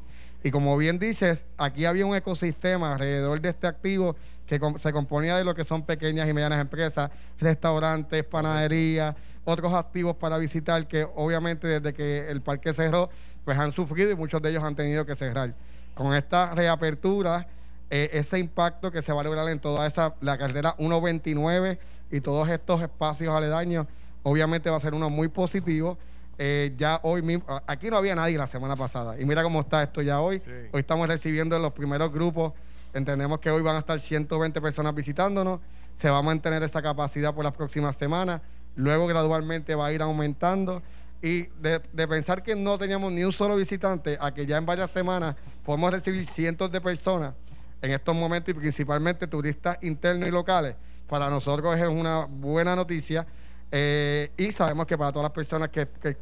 Y 0.44 0.52
como 0.52 0.76
bien 0.78 1.00
dices, 1.00 1.40
aquí 1.58 1.86
había 1.86 2.06
un 2.06 2.16
ecosistema 2.16 2.94
alrededor 2.94 3.40
de 3.42 3.50
este 3.50 3.68
activo 3.68 4.16
que 4.46 4.60
se 4.80 4.92
componía 4.92 5.38
de 5.38 5.44
lo 5.46 5.54
que 5.54 5.64
son 5.64 5.84
pequeñas 5.84 6.28
y 6.28 6.34
medianas 6.34 6.60
empresas, 6.60 7.12
restaurantes, 7.40 8.24
panaderías, 8.26 9.16
otros 9.46 9.74
activos 9.74 10.16
para 10.16 10.38
visitar 10.38 10.88
que 10.88 11.06
obviamente 11.16 11.68
desde 11.68 11.94
que 11.94 12.30
el 12.30 12.42
parque 12.42 12.74
cerró, 12.74 13.10
pues 13.46 13.58
han 13.58 13.72
sufrido 13.74 14.12
y 14.12 14.16
muchos 14.16 14.42
de 14.42 14.50
ellos 14.50 14.64
han 14.64 14.76
tenido 14.76 15.06
que 15.06 15.16
cerrar. 15.16 15.54
Con 15.94 16.14
esta 16.14 16.54
reapertura, 16.56 17.48
eh, 17.90 18.10
ese 18.14 18.38
impacto 18.38 18.92
que 18.92 19.02
se 19.02 19.12
va 19.12 19.22
a 19.22 19.24
lograr 19.24 19.50
en 19.50 19.60
toda 19.60 19.88
esa, 19.88 20.14
la 20.22 20.38
carretera 20.38 20.76
129 20.78 21.80
y 22.12 22.22
todos 22.22 22.48
estos 22.50 22.82
espacios 22.82 23.34
aledaños, 23.36 23.88
obviamente 24.22 24.70
va 24.70 24.78
a 24.78 24.80
ser 24.80 24.94
uno 24.94 25.10
muy 25.10 25.28
positivo. 25.28 25.98
Eh, 26.38 26.74
ya 26.78 27.00
hoy 27.04 27.22
mismo, 27.22 27.46
aquí 27.68 27.90
no 27.90 27.98
había 27.98 28.16
nadie 28.16 28.38
la 28.38 28.48
semana 28.48 28.76
pasada 28.76 29.20
y 29.20 29.26
mira 29.26 29.44
cómo 29.44 29.62
está 29.62 29.84
esto 29.84 30.02
ya 30.02 30.22
hoy. 30.22 30.40
Sí. 30.40 30.52
Hoy 30.72 30.82
estamos 30.82 31.08
recibiendo 31.08 31.58
los 31.58 31.74
primeros 31.74 32.14
grupos, 32.14 32.54
entendemos 32.94 33.40
que 33.40 33.50
hoy 33.50 33.62
van 33.62 33.76
a 33.76 33.80
estar 33.80 34.00
120 34.00 34.62
personas 34.62 34.94
visitándonos, 34.94 35.60
se 35.98 36.10
va 36.10 36.20
a 36.20 36.22
mantener 36.22 36.64
esa 36.64 36.82
capacidad 36.82 37.34
por 37.34 37.44
las 37.44 37.54
próximas 37.54 37.96
semanas, 37.96 38.42
luego 38.76 39.08
gradualmente 39.08 39.76
va 39.76 39.88
a 39.88 39.92
ir 39.92 40.02
aumentando 40.02 40.82
y 41.22 41.48
de, 41.60 41.82
de 41.92 42.08
pensar 42.08 42.44
que 42.44 42.56
no 42.56 42.78
teníamos 42.78 43.12
ni 43.12 43.24
un 43.24 43.34
solo 43.34 43.58
visitante 43.58 44.18
a 44.22 44.34
que 44.34 44.46
ya 44.46 44.58
en 44.58 44.66
varias 44.66 44.92
semanas 44.92 45.36
podemos 45.66 45.92
recibir 45.92 46.26
cientos 46.26 46.72
de 46.72 46.80
personas 46.80 47.34
en 47.82 47.92
estos 47.92 48.16
momentos 48.16 48.50
y 48.50 48.54
principalmente 48.54 49.28
turistas 49.28 49.78
internos 49.82 50.28
y 50.28 50.32
locales, 50.32 50.76
para 51.08 51.30
nosotros 51.30 51.78
es 51.78 51.88
una 51.88 52.26
buena 52.26 52.76
noticia. 52.76 53.26
Eh, 53.72 54.32
y 54.38 54.52
sabemos 54.52 54.86
que 54.88 54.98
para 54.98 55.12
todas 55.12 55.26
las 55.26 55.32
personas 55.32 55.70
que, 55.70 55.88
que, 56.02 56.18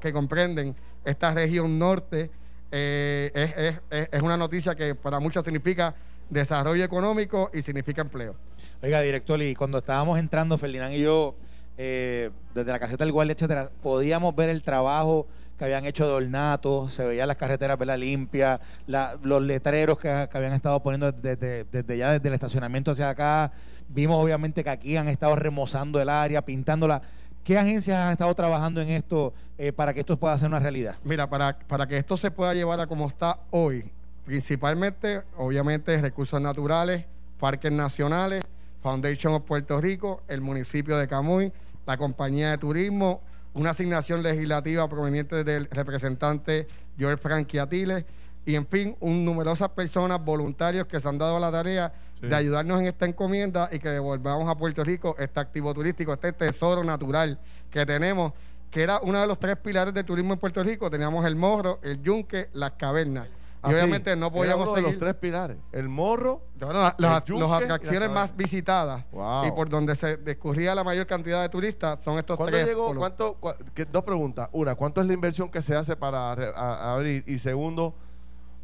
que 0.00 0.12
comprenden 0.12 0.74
esta 1.04 1.32
región 1.32 1.78
norte, 1.78 2.30
eh, 2.72 3.30
es, 3.34 3.80
es, 3.90 4.08
es, 4.12 4.22
una 4.22 4.36
noticia 4.36 4.74
que 4.74 4.94
para 4.94 5.18
muchos 5.18 5.44
significa 5.44 5.94
desarrollo 6.28 6.84
económico 6.84 7.50
y 7.52 7.62
significa 7.62 8.02
empleo. 8.02 8.36
Oiga, 8.82 9.00
director, 9.00 9.40
y 9.42 9.54
cuando 9.54 9.78
estábamos 9.78 10.18
entrando, 10.18 10.56
Ferdinand 10.56 10.94
y 10.94 11.02
yo, 11.02 11.34
eh, 11.76 12.30
desde 12.54 12.70
la 12.70 12.78
caseta 12.78 13.04
del 13.04 13.12
guardia, 13.12 13.32
etcétera, 13.32 13.70
podíamos 13.82 14.34
ver 14.34 14.48
el 14.48 14.62
trabajo 14.62 15.26
que 15.60 15.66
habían 15.66 15.84
hecho 15.84 16.06
de 16.06 16.14
ornato, 16.14 16.88
se 16.88 17.04
veían 17.04 17.28
las 17.28 17.36
carreteras 17.36 17.78
limpias, 17.98 18.58
la, 18.86 19.18
los 19.22 19.42
letreros 19.42 19.98
que, 19.98 20.08
habían 20.08 20.54
estado 20.54 20.82
poniendo 20.82 21.12
desde, 21.12 21.64
desde 21.64 21.98
ya 21.98 22.12
desde 22.12 22.28
el 22.28 22.32
estacionamiento 22.32 22.92
hacia 22.92 23.10
acá. 23.10 23.52
Vimos 23.90 24.16
obviamente 24.24 24.64
que 24.64 24.70
aquí 24.70 24.96
han 24.96 25.08
estado 25.08 25.36
remozando 25.36 26.00
el 26.00 26.08
área, 26.08 26.40
pintándola. 26.40 27.02
¿Qué 27.44 27.58
agencias 27.58 27.98
han 27.98 28.12
estado 28.12 28.34
trabajando 28.34 28.80
en 28.80 28.88
esto 28.88 29.34
eh, 29.58 29.70
para 29.70 29.92
que 29.92 30.00
esto 30.00 30.16
pueda 30.16 30.38
ser 30.38 30.48
una 30.48 30.60
realidad? 30.60 30.94
Mira, 31.04 31.28
para, 31.28 31.58
para 31.58 31.86
que 31.86 31.98
esto 31.98 32.16
se 32.16 32.30
pueda 32.30 32.54
llevar 32.54 32.80
a 32.80 32.86
como 32.86 33.06
está 33.06 33.40
hoy, 33.50 33.84
principalmente, 34.24 35.20
obviamente, 35.36 36.00
recursos 36.00 36.40
naturales, 36.40 37.04
parques 37.38 37.70
nacionales, 37.70 38.42
Foundation 38.82 39.34
of 39.34 39.42
Puerto 39.42 39.78
Rico, 39.78 40.22
el 40.26 40.40
municipio 40.40 40.96
de 40.96 41.06
Camuy, 41.06 41.52
la 41.86 41.98
compañía 41.98 42.52
de 42.52 42.56
turismo, 42.56 43.20
una 43.54 43.70
asignación 43.70 44.22
legislativa 44.22 44.88
proveniente 44.88 45.44
del 45.44 45.66
representante 45.70 46.66
Joel 46.98 47.18
Frankie 47.18 47.58
Atiles, 47.58 48.04
y 48.46 48.54
en 48.54 48.66
fin, 48.66 48.96
un 49.00 49.24
numerosas 49.24 49.70
personas, 49.70 50.24
voluntarios 50.24 50.86
que 50.86 50.98
se 50.98 51.08
han 51.08 51.18
dado 51.18 51.38
la 51.38 51.52
tarea 51.52 51.92
sí. 52.20 52.26
de 52.26 52.34
ayudarnos 52.34 52.80
en 52.80 52.86
esta 52.86 53.06
encomienda 53.06 53.68
y 53.70 53.78
que 53.78 53.90
devolvamos 53.90 54.48
a 54.48 54.54
Puerto 54.54 54.82
Rico 54.82 55.14
este 55.18 55.40
activo 55.40 55.74
turístico, 55.74 56.12
este 56.12 56.32
tesoro 56.32 56.82
natural 56.82 57.38
que 57.70 57.84
tenemos, 57.84 58.32
que 58.70 58.82
era 58.82 59.00
uno 59.00 59.20
de 59.20 59.26
los 59.26 59.38
tres 59.38 59.56
pilares 59.56 59.92
del 59.92 60.04
turismo 60.04 60.32
en 60.32 60.38
Puerto 60.38 60.62
Rico. 60.62 60.90
Teníamos 60.90 61.24
el 61.26 61.36
morro, 61.36 61.80
el 61.82 62.02
yunque, 62.02 62.48
las 62.52 62.72
cavernas. 62.72 63.28
Y 63.62 63.66
obviamente 63.74 64.16
no 64.16 64.32
podíamos 64.32 64.68
seguir. 64.74 64.90
los 64.90 64.98
tres 64.98 65.14
pilares. 65.16 65.58
El 65.72 65.88
morro, 65.88 66.42
Bueno, 66.58 66.80
la- 66.80 66.94
las, 66.98 67.22
atracciones 67.62 68.10
más 68.10 68.34
visitadas 68.34 69.04
Wow. 69.12 69.46
y 69.46 69.50
por 69.52 69.68
donde 69.68 69.94
se 69.96 70.16
discurría 70.16 70.74
la 70.74 70.82
mayor 70.82 71.06
cantidad 71.06 71.42
de 71.42 71.48
turistas 71.50 71.98
son 72.02 72.18
estos 72.18 72.36
¿Cuánto 72.38 72.52
tres. 72.56 72.66
llegó? 72.66 72.94
¿Cuánto? 72.94 73.36
cua- 73.40 73.56
que- 73.74 73.84
dos 73.84 74.02
preguntas. 74.04 74.48
Una, 74.52 74.74
¿cuánto 74.76 75.00
es 75.02 75.06
la 75.06 75.12
inversión 75.12 75.50
que 75.50 75.60
se 75.60 75.76
hace 75.76 75.94
para 75.94 76.34
re- 76.34 76.52
a- 76.56 76.94
abrir? 76.94 77.22
Y 77.26 77.38
segundo, 77.38 77.94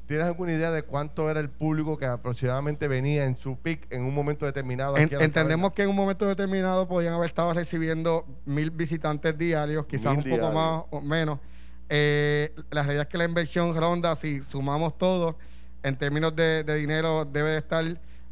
¿tienes 0.07 0.27
alguna 0.27 0.53
idea 0.55 0.71
de 0.71 0.83
cuánto 0.83 1.29
era 1.31 1.41
el 1.41 1.51
público 1.51 1.99
que 1.99 2.07
aproximadamente 2.07 2.89
venía 2.89 3.25
en 3.27 3.37
su 3.37 3.57
pic 3.59 3.87
en 3.91 4.03
un 4.03 4.15
momento 4.15 4.47
determinado? 4.47 4.97
En- 4.97 5.11
entendemos 5.21 5.73
que 5.75 5.83
en 5.83 5.91
un 5.91 5.97
momento 5.97 6.25
determinado 6.27 6.89
podían 6.89 7.13
haber 7.13 7.27
estado 7.29 7.53
recibiendo 7.53 8.25
mil 8.47 8.71
visitantes 8.71 9.37
diarios, 9.37 9.85
quizás 9.85 10.17
Mil 10.17 10.33
un 10.33 10.39
poco 10.41 10.53
más 10.53 10.85
o 10.91 11.01
menos. 11.03 11.39
Eh, 11.89 12.53
la 12.71 12.83
realidad 12.83 13.03
es 13.03 13.09
que 13.09 13.19
la 13.19 13.25
inversión 13.25 13.75
ronda, 13.77 14.17
si 14.17 14.41
sumamos 14.51 14.99
todo, 14.99 15.37
en 15.83 15.97
términos 15.97 16.35
de, 16.35 16.65
de 16.65 16.75
dinero, 16.77 17.25
debe 17.25 17.51
de 17.51 17.59
estar 17.59 17.85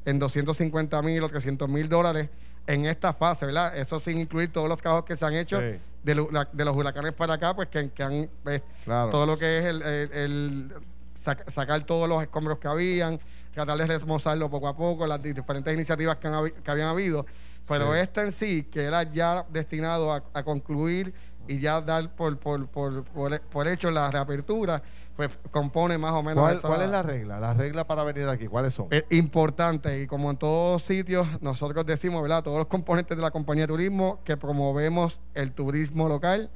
en 0.05 0.19
250 0.19 1.01
mil 1.03 1.23
o 1.23 1.29
300 1.29 1.69
mil 1.69 1.89
dólares 1.89 2.29
en 2.67 2.87
esta 2.87 3.13
fase, 3.13 3.47
¿verdad? 3.47 3.77
Eso 3.79 4.01
sin 4.01 4.19
incluir 4.19 4.53
todos 4.53 4.69
los 4.69 4.79
trabajos 4.81 5.05
que 5.05 5.17
se 5.17 5.25
han 5.25 5.35
hecho 5.35 5.61
Sí. 5.61 5.79
de, 6.03 6.15
la- 6.15 6.49
de 6.53 6.65
los 6.65 6.77
huracanes 6.77 7.13
para 7.13 7.35
acá, 7.35 7.55
pues 7.55 7.69
que, 7.69 7.91
que 7.91 8.03
han 8.03 8.29
eh, 8.47 8.63
Claro. 8.85 9.11
todo 9.11 9.27
lo 9.27 9.39
que 9.39 9.59
es 9.59 9.65
el, 9.67 9.83
el- 9.83 10.13
el 10.13 10.73
sac- 11.25 11.49
sacar 11.51 11.85
todos 11.85 12.09
los 12.09 12.23
escombros 12.23 12.59
que 12.59 12.67
habían, 12.69 13.21
tratar 13.53 13.79
de 13.79 13.87
remozarlo 13.87 14.51
poco 14.51 14.67
a 14.67 14.77
poco, 14.77 15.07
las 15.07 15.23
di- 15.23 15.33
diferentes 15.33 15.73
iniciativas 15.73 16.17
que, 16.17 16.27
han 16.29 16.51
que 16.51 16.71
habían 16.71 16.89
habido. 16.89 17.25
Pero 17.69 17.93
Sí. 17.95 18.01
esta 18.01 18.23
en 18.25 18.33
sí, 18.33 18.65
que 18.71 18.83
era 18.83 19.05
ya 19.05 19.45
destinado 19.51 20.13
a, 20.13 20.23
a 20.35 20.43
concluir 20.43 21.15
y 21.49 21.59
ya 21.61 21.81
dar 21.81 22.11
por, 22.11 22.39
por, 22.39 22.67
por, 22.69 23.05
por, 23.05 23.41
por 23.41 23.69
hecho 23.69 23.91
la 23.91 24.11
reapertura, 24.11 24.83
pues 25.17 25.31
compone 25.51 25.97
más 25.99 26.13
o 26.13 26.23
menos. 26.23 26.43
¿Cuál, 26.43 26.57
esa- 26.59 26.69
cuál 26.69 26.83
es 26.83 26.89
la 26.91 27.03
regla? 27.03 27.39
La 27.41 27.55
regla 27.55 27.87
para 27.87 28.03
venir 28.05 28.29
aquí, 28.29 28.47
¿cuáles 28.47 28.75
son? 28.75 28.89
es 28.91 29.05
importante 29.11 30.01
y 30.03 30.07
como 30.07 30.31
en 30.31 30.37
todos 30.37 30.83
sitios 30.83 31.27
nosotros 31.41 31.87
decimos, 31.87 32.21
¿verdad? 32.23 32.43
Todos 32.43 32.59
los 32.59 32.67
componentes 32.67 33.17
de 33.17 33.23
la 33.23 33.31
compañía 33.31 33.65
de 33.65 33.69
turismo 33.69 34.21
que 34.25 34.37
promovemos 34.37 35.21
el 35.35 35.53
turismo 35.53 36.09
local, 36.09 36.51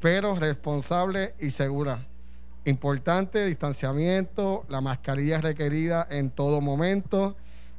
pero 0.00 0.34
responsable 0.34 1.34
y 1.38 1.50
segura. 1.50 2.06
Importante, 2.66 3.46
distanciamiento, 3.46 4.64
la 4.68 4.80
mascarilla 4.80 5.36
es 5.36 5.42
requerida 5.42 6.06
en 6.10 6.30
todo 6.30 6.60
momento. 6.60 7.34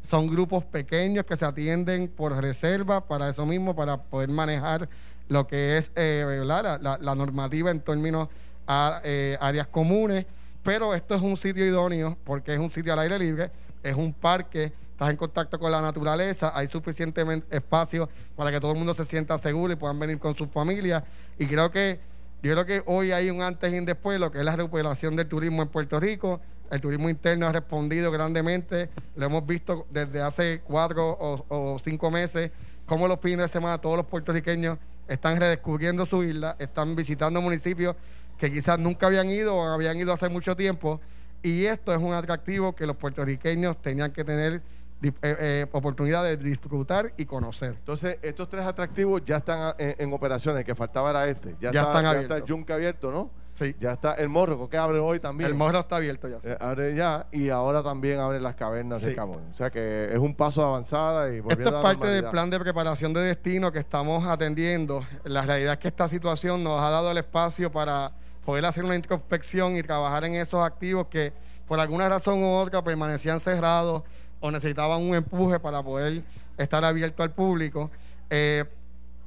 Son 0.09 0.27
grupos 0.27 0.63
pequeños 0.65 1.25
que 1.25 1.35
se 1.37 1.45
atienden 1.45 2.07
por 2.07 2.35
reserva 2.35 3.01
para 3.07 3.29
eso 3.29 3.45
mismo, 3.45 3.75
para 3.75 3.97
poder 3.97 4.29
manejar 4.29 4.89
lo 5.31 5.47
que 5.47 5.77
es 5.77 5.91
eh. 5.95 6.43
La, 6.43 7.15
normativa 7.15 7.71
en 7.71 7.79
términos 7.79 8.27
a 8.67 8.99
eh, 9.03 9.37
áreas 9.39 9.67
comunes. 9.67 10.25
Pero 10.61 10.93
esto 10.93 11.15
es 11.15 11.21
un 11.21 11.37
sitio 11.37 11.65
idóneo 11.65 12.17
porque 12.25 12.53
es 12.53 12.59
un 12.59 12.69
sitio 12.69 12.91
al 12.93 12.99
aire 12.99 13.17
libre, 13.17 13.49
es 13.81 13.95
un 13.95 14.13
parque, 14.13 14.73
estás 14.91 15.09
en 15.09 15.15
contacto 15.15 15.57
con 15.57 15.71
la 15.71 15.81
naturaleza, 15.81 16.51
hay 16.53 16.67
suficientemente 16.67 17.55
espacio 17.55 18.09
para 18.35 18.51
que 18.51 18.59
todo 18.59 18.73
el 18.73 18.77
mundo 18.77 18.93
se 18.93 19.05
sienta 19.05 19.37
seguro 19.37 19.73
y 19.73 19.77
puedan 19.77 19.97
venir 19.97 20.19
con 20.19 20.35
sus 20.35 20.49
familias. 20.49 21.03
Y 21.39 21.47
creo 21.47 21.71
que 21.71 21.99
yo 22.43 22.51
creo 22.51 22.65
que 22.65 22.83
hoy 22.85 23.13
hay 23.13 23.29
un 23.29 23.41
antes 23.41 23.73
y 23.73 23.77
un 23.77 23.85
después, 23.85 24.19
lo 24.19 24.31
que 24.31 24.39
es 24.39 24.45
la 24.45 24.55
recuperación 24.55 25.15
del 25.15 25.27
turismo 25.27 25.61
en 25.61 25.69
Puerto 25.69 25.99
Rico. 25.99 26.41
El 26.69 26.81
turismo 26.81 27.09
interno 27.09 27.47
ha 27.47 27.51
respondido 27.53 28.11
grandemente. 28.11 28.89
Lo 29.15 29.25
hemos 29.27 29.47
visto 29.47 29.87
desde 29.91 30.21
hace 30.21 30.61
cuatro 30.65 31.09
o, 31.09 31.45
o 31.47 31.79
cinco 31.79 32.11
meses, 32.11 32.51
cómo 32.85 33.07
los 33.07 33.19
fines 33.19 33.39
de 33.39 33.47
semana 33.47 33.77
todos 33.79 33.97
los 33.97 34.05
puertorriqueños 34.05 34.77
están 35.11 35.37
redescubriendo 35.39 36.05
su 36.05 36.23
isla, 36.23 36.55
están 36.57 36.95
visitando 36.95 37.41
municipios 37.41 37.95
que 38.37 38.51
quizás 38.51 38.79
nunca 38.79 39.07
habían 39.07 39.29
ido 39.29 39.55
o 39.55 39.67
habían 39.67 39.97
ido 39.97 40.13
hace 40.13 40.29
mucho 40.29 40.55
tiempo. 40.55 40.99
Y 41.43 41.65
esto 41.65 41.93
es 41.93 42.01
un 42.01 42.13
atractivo 42.13 42.73
que 42.73 42.85
los 42.85 42.95
puertorriqueños 42.95 43.81
tenían 43.81 44.11
que 44.11 44.23
tener 44.23 44.61
eh, 45.03 45.11
eh, 45.21 45.65
oportunidad 45.71 46.23
de 46.23 46.37
disfrutar 46.37 47.13
y 47.17 47.25
conocer. 47.25 47.71
Entonces, 47.79 48.17
estos 48.21 48.47
tres 48.49 48.65
atractivos 48.65 49.23
ya 49.25 49.37
están 49.37 49.59
ah, 49.59 49.75
en, 49.77 49.95
en 49.97 50.13
operaciones, 50.13 50.63
que 50.63 50.75
faltaba 50.75 51.09
era 51.09 51.27
este. 51.27 51.53
Ya, 51.59 51.71
Ya 51.71 51.81
está, 51.81 51.81
están 51.81 52.03
ya 52.03 52.09
abiertos. 52.11 52.23
está 52.23 52.37
el 52.37 52.45
yunque 52.45 52.73
abierto, 52.73 53.11
¿no? 53.11 53.29
Sí. 53.59 53.75
Ya 53.79 53.91
está 53.91 54.13
el 54.13 54.29
morro, 54.29 54.67
que 54.69 54.77
abre 54.77 54.99
hoy 54.99 55.19
también. 55.19 55.49
El 55.49 55.55
morro 55.55 55.79
está 55.79 55.97
abierto 55.97 56.27
ya. 56.27 56.37
Eh, 56.43 56.57
abre 56.59 56.95
ya 56.95 57.27
y 57.31 57.49
ahora 57.49 57.83
también 57.83 58.19
abre 58.19 58.39
las 58.39 58.55
cavernas 58.55 59.01
de. 59.01 59.13
Camuy. 59.13 59.37
O 59.51 59.53
sea 59.53 59.69
que 59.69 60.05
es 60.11 60.17
un 60.17 60.35
paso 60.35 60.61
de 60.61 60.67
avanzada 60.67 61.31
y 61.31 61.37
Esto 61.37 61.43
volviendo 61.43 61.69
es 61.69 61.75
a 61.75 61.77
la 61.77 61.83
parte 61.83 62.07
del 62.07 62.25
plan 62.25 62.49
de 62.49 62.59
preparación 62.59 63.13
de 63.13 63.21
destino 63.21 63.71
que 63.71 63.79
estamos 63.79 64.25
atendiendo. 64.25 65.05
La 65.23 65.43
realidad 65.43 65.73
es 65.73 65.79
que 65.79 65.87
esta 65.89 66.09
situación 66.09 66.63
nos 66.63 66.79
ha 66.79 66.89
dado 66.89 67.11
el 67.11 67.17
espacio 67.17 67.71
para 67.71 68.11
poder 68.45 68.65
hacer 68.65 68.83
una 68.83 68.95
introspección 68.95 69.77
y 69.77 69.83
trabajar 69.83 70.25
en 70.25 70.35
esos 70.35 70.63
activos 70.63 71.07
que 71.07 71.31
por 71.67 71.79
alguna 71.79 72.09
razón 72.09 72.43
u 72.43 72.47
otra 72.47 72.83
permanecían 72.83 73.39
cerrados 73.39 74.03
o 74.39 74.51
necesitaban 74.51 75.01
un 75.01 75.15
empuje 75.15 75.59
para 75.59 75.83
poder 75.83 76.23
estar 76.57 76.83
abierto 76.83 77.23
al 77.23 77.31
público. 77.31 77.91
Eh, 78.29 78.65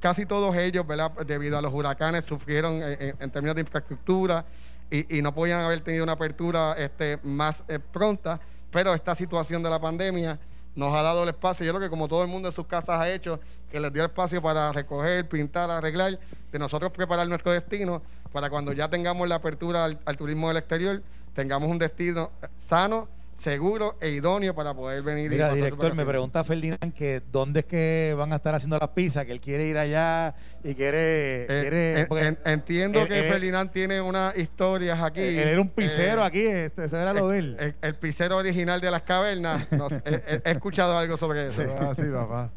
casi 0.05 0.27
todos 0.27 0.55
ellos, 0.55 0.85
¿verdad? 0.85 1.13
debido 1.25 1.57
a 1.57 1.63
los 1.63 1.73
huracanes, 1.73 2.25
sufrieron 2.25 2.79
eh, 2.83 2.95
en, 2.99 3.15
en 3.19 3.31
términos 3.31 3.55
de 3.55 3.61
infraestructura 3.61 4.45
y, 4.91 5.19
no 5.23 5.33
podían 5.33 5.61
haber 5.61 5.81
tenido 5.81 6.03
una 6.03 6.11
apertura 6.11 6.73
este, 6.73 7.17
más 7.23 7.63
eh, 7.67 7.79
pronta, 7.79 8.39
pero 8.69 8.93
esta 8.93 9.15
situación 9.15 9.63
de 9.63 9.69
la 9.71 9.81
pandemia 9.81 10.37
nos 10.75 10.95
ha 10.95 11.01
dado 11.01 11.23
el 11.23 11.29
espacio, 11.29 11.65
yo 11.65 11.71
creo 11.71 11.81
que 11.81 11.89
como 11.89 12.07
todo 12.07 12.21
el 12.21 12.27
mundo 12.27 12.49
en 12.49 12.53
sus 12.53 12.67
casas 12.67 12.99
ha 12.99 13.09
hecho, 13.09 13.39
que 13.71 13.79
les 13.79 13.91
dio 13.91 14.05
espacio 14.05 14.43
para 14.43 14.71
recoger, 14.71 15.27
pintar, 15.27 15.71
arreglar, 15.71 16.19
de 16.51 16.59
nosotros 16.59 16.91
preparar 16.91 17.27
nuestro 17.27 17.51
destino 17.51 18.03
para 18.31 18.51
cuando 18.51 18.73
ya 18.73 18.87
tengamos 18.87 19.27
la 19.27 19.35
apertura 19.37 19.85
al, 19.85 20.17
turismo 20.17 20.49
del 20.49 20.57
exterior, 20.57 21.01
tengamos 21.33 21.67
un 21.67 21.79
destino 21.79 22.29
eh, 22.43 22.47
sano, 22.59 23.07
seguro 23.37 23.97
e 23.99 24.09
idóneo 24.09 24.55
para 24.55 24.73
poder 24.73 25.01
venir 25.03 25.25
y 25.25 25.29
Mira, 25.35 25.53
director, 25.53 25.93
me 25.93 26.05
pregunta 26.05 26.43
Ferdinand 26.43 26.93
que 26.93 27.21
dónde 27.31 27.59
es 27.61 27.65
que 27.65 28.15
van 28.17 28.31
a 28.33 28.37
estar 28.37 28.55
haciendo 28.55 28.77
las 28.79 28.89
pizzas, 28.89 29.25
que 29.25 29.33
él 29.33 29.41
quiere 29.41 29.67
ir 29.67 29.77
allá 29.77 30.33
y 30.63 30.73
quiere... 30.73 31.43
Eh, 31.43 31.47
quiere 31.61 31.99
en- 32.01 32.07
porque 32.07 32.27
en- 32.27 32.39
entiendo 32.45 33.01
él- 33.01 33.07
que 33.07 33.19
él- 33.19 33.29
Ferdinand 33.31 33.71
tiene 33.71 34.01
unas 34.01 34.37
historias 34.37 35.01
aquí. 35.01 35.19
él 35.21 35.37
era 35.49 35.61
un 35.61 35.69
pizzero 35.69 36.23
Eh, 36.23 36.25
aquí, 36.25 36.41
este, 36.45 36.85
eso 36.85 36.97
era 36.97 37.13
lo 37.13 37.27
de 37.29 37.39
él. 37.39 37.57
El, 37.59 37.75
el 37.81 37.95
pizzero 37.95 38.37
original 38.37 38.79
de 38.81 38.89
las 38.91 39.03
cavernas. 39.03 39.67
he, 40.05 40.41
escuchado 40.51 40.97
algo 40.97 41.17
sobre 41.17 41.47
eso. 41.47 41.63
Ah, 41.79 41.93
sí, 41.93 42.03
papá. 42.11 42.51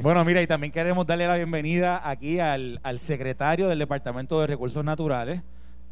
Bueno, 0.00 0.24
mira, 0.24 0.40
y 0.40 0.46
también 0.46 0.72
queremos 0.72 1.06
darle 1.06 1.26
la 1.26 1.36
bienvenida 1.36 2.00
aquí 2.08 2.40
al, 2.40 2.80
al 2.82 2.98
secretario 3.00 3.68
del 3.68 3.78
Departamento 3.78 4.40
de 4.40 4.46
Recursos 4.46 4.82
Naturales, 4.82 5.42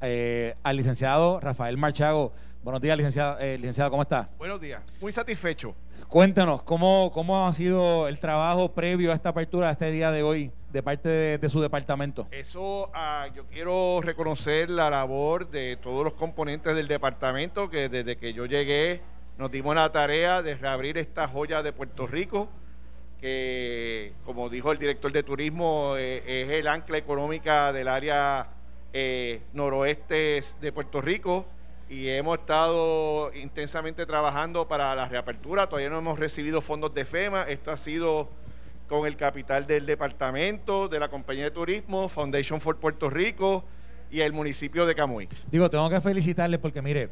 eh, 0.01 0.55
al 0.63 0.77
licenciado 0.79 1.39
Rafael 1.41 1.77
Marchago. 1.77 2.33
Buenos 2.63 2.83
días, 2.83 2.95
licenciado. 2.99 3.39
Eh, 3.39 3.57
licenciado, 3.57 3.91
¿cómo 3.91 4.03
está? 4.03 4.29
Buenos 4.37 4.61
días, 4.61 4.83
muy 5.01 5.13
satisfecho. 5.13 5.75
Cuéntanos, 6.09 6.63
¿cómo, 6.63 7.11
¿cómo 7.11 7.47
ha 7.47 7.53
sido 7.55 8.07
el 8.07 8.19
trabajo 8.19 8.73
previo 8.73 9.13
a 9.13 9.15
esta 9.15 9.31
apertura, 9.31 9.71
a 9.71 9.73
este 9.73 9.91
día 9.91 10.11
de 10.11 10.23
hoy, 10.23 10.53
de 10.71 10.83
parte 10.83 11.09
de, 11.09 11.39
de 11.39 11.49
su 11.49 11.63
departamento? 11.63 12.29
Eso, 12.31 12.91
ah, 12.93 13.29
yo 13.35 13.47
quiero 13.47 14.03
reconocer 14.03 14.69
la 14.69 14.91
labor 14.91 15.49
de 15.49 15.79
todos 15.83 16.05
los 16.05 16.13
componentes 16.13 16.77
del 16.77 16.87
departamento 16.87 17.71
que 17.71 17.89
desde 17.89 18.17
que 18.17 18.35
yo 18.35 18.45
llegué 18.45 19.01
nos 19.39 19.51
dimos 19.51 19.75
la 19.75 19.91
tarea 19.91 20.43
de 20.43 20.55
reabrir 20.55 20.99
esta 20.99 21.27
joya 21.27 21.63
de 21.63 21.73
Puerto 21.73 22.07
Rico 22.07 22.51
que, 23.23 24.13
como 24.27 24.51
dijo 24.51 24.71
el 24.71 24.79
director 24.79 25.11
de 25.13 25.23
turismo, 25.23 25.95
eh, 25.97 26.23
es 26.27 26.51
el 26.51 26.69
ancla 26.69 26.99
económica 26.99 27.73
del 27.73 27.89
área 27.89 28.49
eh, 28.93 29.41
noroeste 29.55 30.43
de 30.61 30.73
Puerto 30.73 31.01
Rico 31.01 31.47
y 31.91 32.09
hemos 32.09 32.39
estado 32.39 33.33
intensamente 33.35 34.07
trabajando 34.07 34.69
para 34.69 34.95
la 34.95 35.09
reapertura. 35.09 35.67
Todavía 35.67 35.91
no 35.91 35.99
hemos 35.99 36.21
recibido 36.21 36.61
fondos 36.61 36.95
de 36.95 37.05
FEMA. 37.05 37.43
Esto 37.43 37.73
ha 37.73 37.77
sido 37.77 38.29
con 38.89 39.09
el 39.09 39.17
capital 39.17 39.67
del 39.67 39.87
departamento, 39.87 40.89
de 40.89 41.01
la 41.01 41.09
compañía 41.09 41.45
de 41.45 41.51
turismo, 41.51 42.09
Foundation 42.09 42.61
for 42.61 42.77
Puerto 42.77 43.11
Rico 43.11 43.65
y 44.09 44.21
el 44.21 44.33
municipio 44.33 44.87
de 44.87 44.95
Camuy. 44.95 45.29
Digo, 45.51 45.69
tengo 45.69 45.91
que 45.91 46.01
felicitarle 46.01 46.61
porque 46.61 46.81
mire, 46.81 47.11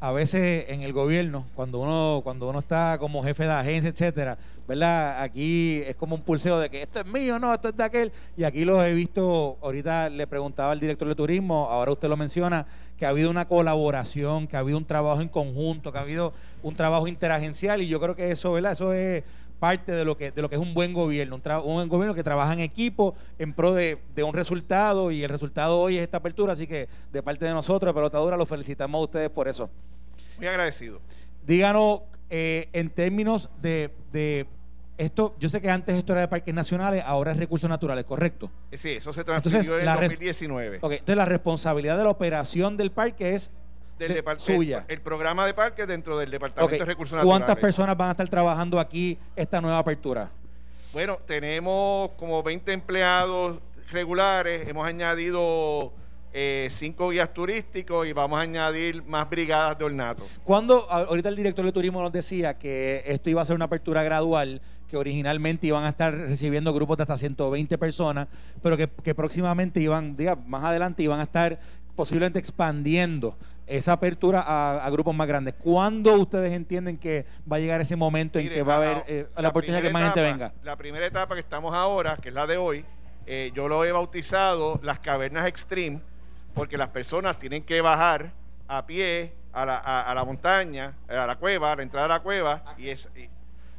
a 0.00 0.12
veces 0.12 0.66
en 0.68 0.82
el 0.82 0.92
gobierno, 0.92 1.46
cuando 1.54 1.78
uno, 1.78 2.20
cuando 2.22 2.48
uno 2.48 2.58
está 2.58 2.98
como 2.98 3.22
jefe 3.22 3.44
de 3.44 3.52
agencia, 3.52 3.90
etcétera, 3.90 4.36
¿verdad? 4.68 5.22
Aquí 5.22 5.82
es 5.86 5.96
como 5.96 6.16
un 6.16 6.22
pulseo 6.22 6.58
de 6.58 6.70
que 6.70 6.82
esto 6.82 7.00
es 7.00 7.06
mío, 7.06 7.38
no, 7.38 7.52
esto 7.52 7.68
es 7.68 7.76
de 7.76 7.84
aquel. 7.84 8.12
Y 8.36 8.44
aquí 8.44 8.64
los 8.64 8.84
he 8.84 8.92
visto, 8.92 9.56
ahorita 9.62 10.10
le 10.10 10.26
preguntaba 10.26 10.72
al 10.72 10.80
director 10.80 11.08
de 11.08 11.14
turismo, 11.14 11.68
ahora 11.70 11.92
usted 11.92 12.08
lo 12.08 12.16
menciona, 12.16 12.66
que 12.98 13.06
ha 13.06 13.08
habido 13.08 13.30
una 13.30 13.46
colaboración, 13.46 14.46
que 14.46 14.56
ha 14.56 14.60
habido 14.60 14.78
un 14.78 14.84
trabajo 14.84 15.20
en 15.20 15.28
conjunto, 15.28 15.90
que 15.90 15.98
ha 15.98 16.02
habido 16.02 16.32
un 16.62 16.76
trabajo 16.76 17.08
interagencial, 17.08 17.82
y 17.82 17.88
yo 17.88 18.00
creo 18.00 18.14
que 18.14 18.30
eso, 18.30 18.52
¿verdad? 18.52 18.72
Eso 18.72 18.92
es 18.92 19.24
parte 19.64 19.92
de 19.92 20.04
lo 20.04 20.14
que 20.18 20.30
de 20.30 20.42
lo 20.42 20.50
que 20.50 20.56
es 20.56 20.60
un 20.60 20.74
buen 20.74 20.92
gobierno, 20.92 21.40
un, 21.64 21.80
un 21.80 21.88
gobierno 21.88 22.14
que 22.14 22.22
trabaja 22.22 22.52
en 22.52 22.60
equipo 22.60 23.14
en 23.38 23.54
pro 23.54 23.72
de, 23.72 23.98
un 24.22 24.34
resultado 24.34 25.10
y 25.10 25.24
el 25.24 25.30
resultado 25.30 25.80
hoy 25.80 25.96
es 25.96 26.02
esta 26.02 26.18
apertura, 26.18 26.52
así 26.52 26.66
que 26.66 26.86
de 27.10 27.22
parte 27.22 27.46
de 27.46 27.52
nosotros, 27.52 27.88
de 27.88 27.94
Pelotadura, 27.94 28.36
los 28.36 28.46
felicitamos 28.46 29.00
a 29.00 29.04
ustedes 29.04 29.30
por 29.30 29.48
eso. 29.48 29.70
Muy 30.36 30.48
agradecido. 30.48 31.00
Díganos, 31.46 32.00
eh, 32.28 32.68
en 32.74 32.90
términos 32.90 33.48
de, 33.62 33.90
de, 34.12 34.46
esto, 34.98 35.34
yo 35.38 35.48
sé 35.48 35.62
que 35.62 35.70
antes 35.70 35.96
esto 35.96 36.12
era 36.12 36.20
de 36.20 36.28
parques 36.28 36.54
nacionales, 36.54 37.02
ahora 37.06 37.32
es 37.32 37.38
recursos 37.38 37.70
naturales, 37.70 38.04
¿correcto? 38.04 38.50
Sí, 38.74 38.90
eso 38.90 39.14
se 39.14 39.24
transfirió 39.24 39.80
en 39.80 39.88
el 39.88 39.94
2019. 39.94 40.78
Ok, 40.82 40.92
entonces 40.92 41.16
la 41.16 41.24
responsabilidad 41.24 41.96
de 41.96 42.04
la 42.04 42.10
operación 42.10 42.76
del 42.76 42.90
parque 42.90 43.34
es 43.34 43.50
del 43.98 44.22
suya. 44.38 44.84
El, 44.88 45.00
programa 45.00 45.46
de 45.46 45.54
parques 45.54 45.86
dentro 45.86 46.18
del 46.18 46.30
Departamento 46.30 46.76
de 46.76 46.84
Recursos 46.84 47.16
Naturales. 47.16 47.38
¿Cuántas 47.38 47.56
personas 47.60 47.96
van 47.96 48.08
a 48.08 48.10
estar 48.12 48.28
trabajando 48.28 48.80
aquí 48.80 49.18
esta 49.36 49.60
nueva 49.60 49.78
apertura? 49.78 50.30
Bueno, 50.92 51.18
tenemos 51.26 52.10
como 52.12 52.42
20 52.42 52.72
empleados 52.72 53.58
regulares, 53.90 54.68
hemos 54.68 54.86
añadido 54.86 55.92
eh, 56.32 56.68
cinco 56.70 57.10
guías 57.10 57.32
turísticos 57.32 58.06
y 58.06 58.12
vamos 58.12 58.38
a 58.38 58.42
añadir 58.42 59.04
más 59.04 59.30
brigadas 59.30 59.78
de 59.78 59.84
ornato. 59.84 60.26
Cuando 60.42 60.90
ahorita 60.90 61.28
el 61.28 61.36
director 61.36 61.64
de 61.64 61.70
turismo 61.70 62.02
nos 62.02 62.12
decía 62.12 62.58
que 62.58 63.04
esto 63.06 63.30
iba 63.30 63.40
a 63.40 63.44
ser 63.44 63.54
una 63.54 63.66
apertura 63.66 64.02
gradual, 64.02 64.60
que 64.88 64.96
originalmente 64.96 65.68
iban 65.68 65.84
a 65.84 65.90
estar 65.90 66.12
recibiendo 66.12 66.72
grupos 66.74 66.96
de 66.96 67.04
hasta 67.04 67.18
120 67.18 67.78
personas, 67.78 68.26
pero 68.62 68.76
que, 68.76 69.14
próximamente 69.14 69.80
iban, 69.80 70.16
diga, 70.16 70.34
más 70.34 70.64
adelante 70.64 71.04
iban 71.04 71.20
a 71.20 71.24
estar 71.24 71.60
posiblemente 71.94 72.40
expandiendo 72.40 73.36
esa 73.66 73.92
apertura 73.92 74.44
a, 74.84 74.90
grupos 74.90 75.14
más 75.14 75.26
grandes. 75.26 75.54
¿Cuándo 75.54 76.14
ustedes 76.14 76.52
entienden 76.52 76.98
que 76.98 77.26
va 77.50 77.56
a 77.56 77.60
llegar 77.60 77.80
ese 77.80 77.96
momento 77.96 78.38
en 78.38 78.48
que 78.48 78.62
va 78.62 78.74
a 78.74 78.76
haber 78.76 79.04
eh, 79.08 79.26
la, 79.36 79.48
oportunidad 79.48 79.80
de 79.80 79.88
que 79.88 79.92
más 79.92 80.04
gente 80.04 80.22
venga? 80.22 80.52
La 80.62 80.76
primera 80.76 81.06
etapa 81.06 81.34
que 81.34 81.40
estamos 81.40 81.74
ahora, 81.74 82.16
que 82.16 82.28
es 82.28 82.34
la 82.34 82.46
de 82.46 82.56
hoy, 82.56 82.84
eh, 83.26 83.52
yo 83.54 83.68
lo 83.68 83.84
he 83.84 83.92
bautizado 83.92 84.80
las 84.82 84.98
cavernas 84.98 85.46
extreme 85.46 86.00
porque 86.54 86.76
las 86.76 86.88
personas 86.90 87.38
tienen 87.38 87.62
que 87.62 87.80
bajar 87.80 88.32
a 88.68 88.86
pie 88.86 89.32
a 89.52 89.64
la, 89.64 89.76
a, 89.78 90.14
la 90.14 90.24
montaña, 90.24 90.94
a 91.08 91.26
la 91.26 91.36
cueva, 91.36 91.72
a 91.72 91.76
la 91.76 91.82
entrada 91.82 92.06
a 92.06 92.08
la 92.08 92.20
cueva, 92.20 92.62
y, 92.76 92.88
es, 92.88 93.08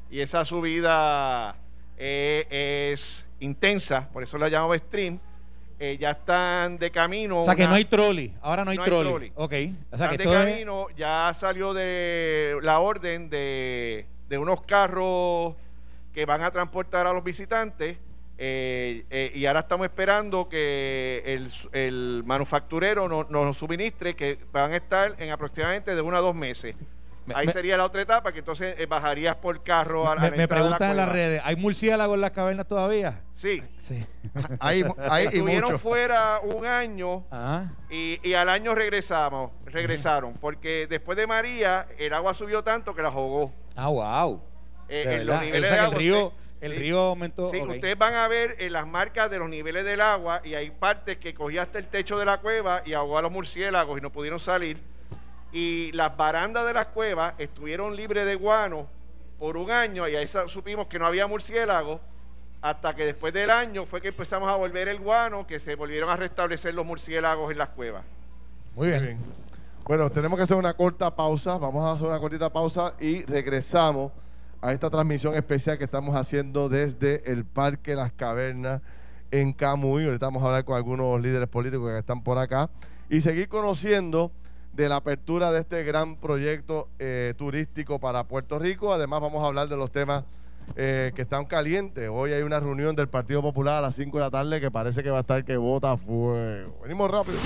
y, 0.09 0.19
esa 0.19 0.45
subida 0.45 1.55
eh, 1.97 2.91
es 2.93 3.27
intensa, 3.39 4.09
por 4.11 4.23
eso 4.23 4.37
la 4.37 4.47
llamo 4.49 4.77
stream. 4.77 5.19
Eh, 5.77 5.97
ya 5.99 6.11
están 6.11 6.77
de 6.77 6.89
camino. 6.89 7.41
O 7.41 7.43
sea 7.43 7.55
que 7.55 7.67
no 7.67 7.73
hay 7.73 7.85
trolley, 7.85 8.33
ahora 8.41 8.63
no 8.63 8.71
hay, 8.71 8.77
trolley. 8.77 9.31
Ok. 9.35 9.53
O 9.91 9.97
sea, 9.97 10.09
que 10.09 10.17
de 10.17 10.23
camino, 10.23 10.87
ya 10.95 11.31
salió 11.33 11.73
de 11.73 12.57
la 12.61 12.79
orden 12.79 13.29
de, 13.29 14.05
de 14.29 14.37
unos 14.37 14.61
carros 14.61 15.55
que 16.13 16.25
van 16.25 16.43
a 16.43 16.51
transportar 16.51 17.05
a 17.07 17.13
los 17.13 17.23
visitantes 17.23 17.97
eh, 18.37 19.05
eh, 19.09 19.31
y 19.33 19.45
ahora 19.45 19.61
estamos 19.61 19.85
esperando 19.85 20.49
que 20.49 21.23
el, 21.25 21.49
el 21.71 22.23
manufacturero 22.25 23.07
nos, 23.07 23.57
suministre, 23.57 24.15
que 24.15 24.37
van 24.51 24.73
a 24.73 24.77
estar 24.77 25.15
en 25.19 25.31
aproximadamente 25.31 25.95
de 25.95 26.01
uno 26.01 26.17
a 26.17 26.21
dos 26.21 26.35
meses. 26.35 26.75
Ahí 27.33 27.47
sería 27.47 27.77
la 27.77 27.85
otra 27.85 28.01
etapa, 28.01 28.31
que 28.31 28.39
entonces 28.39 28.75
eh, 28.77 28.85
bajarías 28.85 29.35
por 29.35 29.63
carro 29.63 30.09
a, 30.09 30.15
la 30.15 30.21
Me, 30.21 30.31
me 30.31 30.47
preguntan 30.47 30.91
en 30.91 30.97
las 30.97 31.09
redes, 31.09 31.41
¿hay 31.43 31.55
murciélagos 31.55 32.15
en 32.15 32.21
las 32.21 32.31
cavernas 32.31 32.67
todavía? 32.67 33.21
Sí. 33.33 33.63
sí. 33.79 34.05
hay, 34.59 34.85
Estuvieron 35.25 35.79
fuera 35.79 36.39
un 36.41 36.65
año 36.65 37.25
y, 37.89 38.19
y, 38.27 38.33
al 38.33 38.49
año 38.49 38.75
regresamos, 38.75 39.51
regresaron, 39.65 40.33
porque 40.33 40.87
después 40.87 41.17
de 41.17 41.27
María 41.27 41.87
el 41.97 42.13
agua 42.13 42.33
subió 42.33 42.63
tanto 42.63 42.93
que 42.93 43.01
la 43.01 43.11
jugó. 43.11 43.51
Ah, 43.75 43.87
wow. 43.87 44.41
en 44.87 45.25
los 45.25 45.41
niveles 45.41 45.71
de 45.71 45.79
agua, 45.79 45.97
río 45.97 46.33
el 46.61 46.75
río 46.75 46.99
aumentó. 46.99 47.47
Sí, 47.49 47.61
ustedes 47.61 47.97
van 47.97 48.13
a 48.15 48.27
ver 48.27 48.55
en 48.59 48.73
las 48.73 48.87
marcas 48.87 49.29
de 49.29 49.39
los 49.39 49.49
niveles 49.49 49.85
del 49.85 50.01
agua 50.01 50.41
y 50.43 50.55
hay 50.55 50.71
partes 50.71 51.17
que 51.17 51.33
cogía 51.33 51.63
hasta 51.63 51.79
el 51.79 51.87
techo 51.87 52.17
de 52.17 52.25
la 52.25 52.39
cueva 52.39 52.81
y 52.85 52.93
ahogó 52.93 53.17
a 53.17 53.21
los 53.21 53.31
murciélagos 53.31 53.97
y 53.97 54.01
no 54.01 54.11
pudieron 54.11 54.39
salir. 54.39 54.79
Y 55.55 55.93
las 55.93 56.17
barandas 56.17 56.67
de 56.67 56.73
las 56.73 56.87
cuevas 56.87 57.33
estuvieron 57.37 57.95
libres 57.95 58.25
de 58.25 58.35
guano 58.35 58.87
por 59.39 59.55
un 59.55 59.71
año 59.71 60.05
y 60.05 60.13
ahí 60.13 60.27
supimos 60.47 60.87
que 60.87 60.99
no 60.99 61.05
había 61.05 61.27
murciélagos 61.27 62.01
hasta 62.61 62.93
que 62.93 63.05
después 63.05 63.33
del 63.33 63.49
año 63.49 63.85
fue 63.85 64.01
que 64.01 64.09
empezamos 64.09 64.49
a 64.49 64.57
volver 64.57 64.89
el 64.89 64.99
guano, 64.99 65.47
que 65.47 65.61
se 65.61 65.75
volvieron 65.75 66.09
a 66.09 66.17
restablecer 66.17 66.73
los 66.73 66.85
murciélagos 66.85 67.51
en 67.51 67.57
las 67.57 67.69
cuevas. 67.69 68.03
Muy 68.75 68.89
bien. 68.89 69.17
Bueno, 69.85 70.09
tenemos 70.09 70.35
que 70.35 70.43
hacer 70.43 70.57
una 70.57 70.73
corta 70.73 71.15
pausa. 71.15 71.57
Vamos 71.57 71.85
a 71.85 71.93
hacer 71.93 72.05
una 72.05 72.19
cortita 72.19 72.51
pausa 72.51 72.93
y 72.99 73.23
regresamos 73.23 74.11
a 74.61 74.73
esta 74.73 74.89
transmisión 74.89 75.35
especial 75.35 75.77
que 75.77 75.85
estamos 75.85 76.17
haciendo 76.17 76.67
desde 76.67 77.31
el 77.31 77.45
Parque 77.45 77.95
Las 77.95 78.11
Cavernas 78.11 78.81
en 79.31 79.53
Camuy. 79.53 80.03
Ahorita 80.03 80.25
vamos 80.25 80.43
a 80.43 80.47
hablar 80.47 80.65
con 80.65 80.75
algunos 80.75 81.21
líderes 81.21 81.47
políticos 81.47 81.91
que 81.91 81.99
están 81.99 82.21
por 82.21 82.39
acá 82.39 82.69
y 83.09 83.21
seguir 83.21 83.47
conociendo 83.47 84.33
de 84.75 84.89
la 84.89 84.97
apertura 84.97 85.51
de 85.51 85.61
este 85.61 85.83
gran 85.83 86.17
proyecto 86.17 86.89
eh, 86.99 87.33
turístico 87.37 87.99
para 87.99 88.25
Puerto 88.25 88.59
Rico. 88.59 88.93
Además 88.93 89.21
vamos 89.21 89.43
a 89.43 89.47
hablar 89.47 89.69
de 89.69 89.77
los 89.77 89.91
temas 89.91 90.25
eh, 90.75 91.11
que 91.15 91.21
están 91.21 91.45
calientes. 91.45 92.09
Hoy 92.11 92.33
hay 92.33 92.41
una 92.41 92.59
reunión 92.59 92.95
del 92.95 93.07
Partido 93.07 93.41
Popular 93.41 93.77
a 93.77 93.81
las 93.81 93.95
5 93.95 94.17
de 94.17 94.23
la 94.23 94.31
tarde 94.31 94.59
que 94.59 94.71
parece 94.71 95.03
que 95.03 95.09
va 95.09 95.19
a 95.19 95.21
estar 95.21 95.45
que 95.45 95.55
vota 95.57 95.95
fuego. 95.95 96.77
Venimos 96.83 97.09
rápido. 97.09 97.37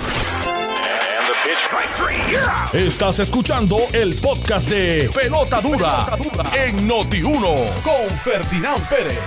Estás 2.73 3.19
escuchando 3.19 3.77
el 3.93 4.15
podcast 4.15 4.69
de 4.69 5.09
Pelota 5.13 5.61
Dura, 5.61 6.17
en 6.55 6.89
Noti1 6.89 7.83
con 7.83 8.17
Ferdinand 8.23 8.89
Pérez. 8.89 9.19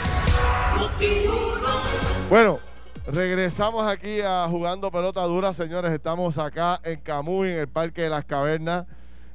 Bueno, 2.29 2.61
regresamos 3.07 3.87
aquí 3.87 4.21
a 4.21 4.47
jugando 4.49 4.91
Pelota 4.91 5.23
Dura, 5.23 5.53
señores. 5.53 5.93
Estamos 5.93 6.39
acá 6.39 6.81
en 6.85 7.01
Camuy, 7.01 7.51
en 7.51 7.59
el 7.59 7.69
Parque 7.69 8.03
de 8.03 8.09
las 8.09 8.25
Cavernas, 8.25 8.87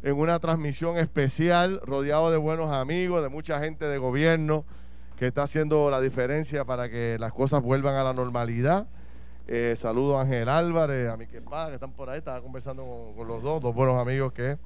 en 0.04 0.16
una 0.16 0.40
transmisión 0.40 0.98
especial, 0.98 1.82
rodeado 1.84 2.32
de 2.32 2.38
buenos 2.38 2.72
amigos, 2.72 3.22
de 3.22 3.30
mucha 3.30 3.60
gente 3.60 3.86
de 3.86 3.98
gobierno 3.98 4.66
que 5.18 5.28
está 5.28 5.44
haciendo 5.44 5.90
la 5.90 6.00
diferencia 6.00 6.64
para 6.66 6.90
que 6.90 7.18
las 7.20 7.34
cosas 7.34 7.62
vuelvan 7.62 7.96
a 7.96 8.04
la 8.04 8.14
normalidad. 8.14 8.88
Eh, 9.48 9.76
saludo 9.78 10.18
a 10.18 10.22
Ángel 10.22 10.50
Álvarez, 10.50 11.10
a 11.10 11.18
mi 11.18 11.26
que 11.26 11.38
están 11.38 11.92
por 11.92 12.10
ahí. 12.10 12.20
Estaba 12.20 12.42
conversando 12.42 13.14
con, 13.16 13.28
los 13.28 13.42
dos, 13.42 13.62
dos 13.62 13.74
buenos 13.74 14.00
amigos 14.00 14.34
que 14.34 14.58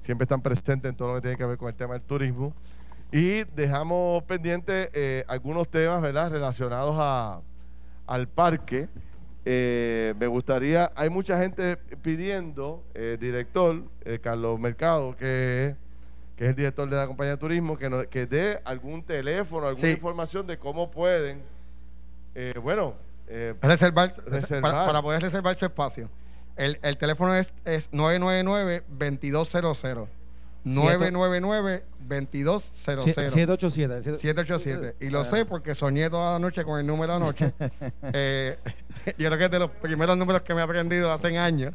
siempre 0.00 0.24
están 0.24 0.42
presentes 0.42 0.90
en 0.90 0.96
todo 0.96 1.08
lo 1.08 1.14
que 1.16 1.20
tiene 1.22 1.36
que 1.36 1.44
ver 1.44 1.58
con 1.58 1.68
el 1.68 1.74
tema 1.74 1.94
del 1.94 2.02
turismo. 2.02 2.52
Y 3.12 3.44
dejamos 3.54 4.22
pendientes 4.24 4.88
eh, 4.94 5.24
algunos 5.28 5.68
temas, 5.68 6.00
¿verdad?, 6.00 6.30
relacionados 6.30 6.96
a, 6.98 7.42
al 8.06 8.28
parque. 8.28 8.88
Eh, 9.44 10.14
me 10.18 10.28
gustaría, 10.28 10.92
hay 10.94 11.10
mucha 11.10 11.38
gente 11.38 11.76
pidiendo, 11.76 12.84
el 12.94 13.18
director, 13.18 13.82
Carlos 14.20 14.60
Mercado, 14.60 15.16
que, 15.16 15.74
que, 16.36 16.44
es 16.44 16.50
el 16.50 16.56
director 16.56 16.88
de 16.88 16.96
la 16.96 17.06
compañía 17.06 17.32
de 17.32 17.38
turismo, 17.38 17.76
que, 17.76 18.06
que 18.08 18.26
dé 18.26 18.60
algún 18.64 19.02
teléfono, 19.02 19.66
alguna 19.66 19.90
información 19.90 20.46
de 20.46 20.58
cómo 20.58 20.92
pueden, 20.92 21.42
bueno, 22.62 22.94
eh, 23.34 23.54
reservar, 23.62 24.14
Para, 24.60 25.00
poder 25.00 25.22
reservar 25.22 25.58
su 25.58 25.64
espacio. 25.64 26.10
El, 26.56 26.78
el 26.82 26.98
teléfono 26.98 27.34
es, 27.34 27.50
es 27.64 27.90
999-2200. 27.90 30.06
999-2200. 30.64 32.62
787. 32.74 34.18
787. 34.18 34.96
Y 35.04 35.10
lo 35.10 35.24
sé 35.24 35.44
porque 35.44 35.74
soñé 35.74 36.08
toda 36.10 36.32
la 36.34 36.38
noche 36.38 36.64
con 36.64 36.78
el 36.78 36.86
número 36.86 37.14
anoche. 37.14 37.52
eh, 38.12 38.58
yo 39.18 39.28
creo 39.28 39.38
que 39.38 39.44
es 39.44 39.50
de 39.50 39.58
los 39.58 39.70
primeros 39.70 40.16
números 40.16 40.42
que 40.42 40.54
me 40.54 40.60
he 40.60 40.64
aprendido 40.64 41.12
hace 41.12 41.36
años. 41.36 41.74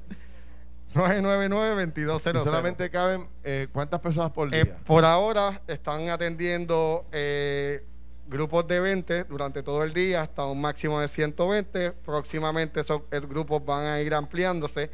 999-2200. 0.93 2.43
Solamente 2.43 2.89
caben, 2.89 3.28
eh, 3.43 3.67
¿cuántas 3.71 4.00
personas 4.00 4.32
por 4.32 4.50
día? 4.50 4.62
Eh, 4.62 4.73
por 4.86 5.06
ahora 5.06 5.62
están 5.67 6.10
atendiendo 6.10 7.06
eh, 7.12 7.84
grupos 8.28 8.67
de 8.67 8.80
20 8.80 9.26
durante 9.26 9.63
todo 9.63 9.84
el 9.84 9.93
día 9.93 10.23
hasta 10.23 10.45
un 10.45 10.60
máximo 10.60 11.00
de 11.00 11.08
120. 11.08 11.91
Próximamente 11.91 12.80
esos 12.82 13.02
grupos 13.12 13.63
van 13.63 13.86
a 13.86 14.02
ir 14.02 14.13
ampliándose. 14.13 14.89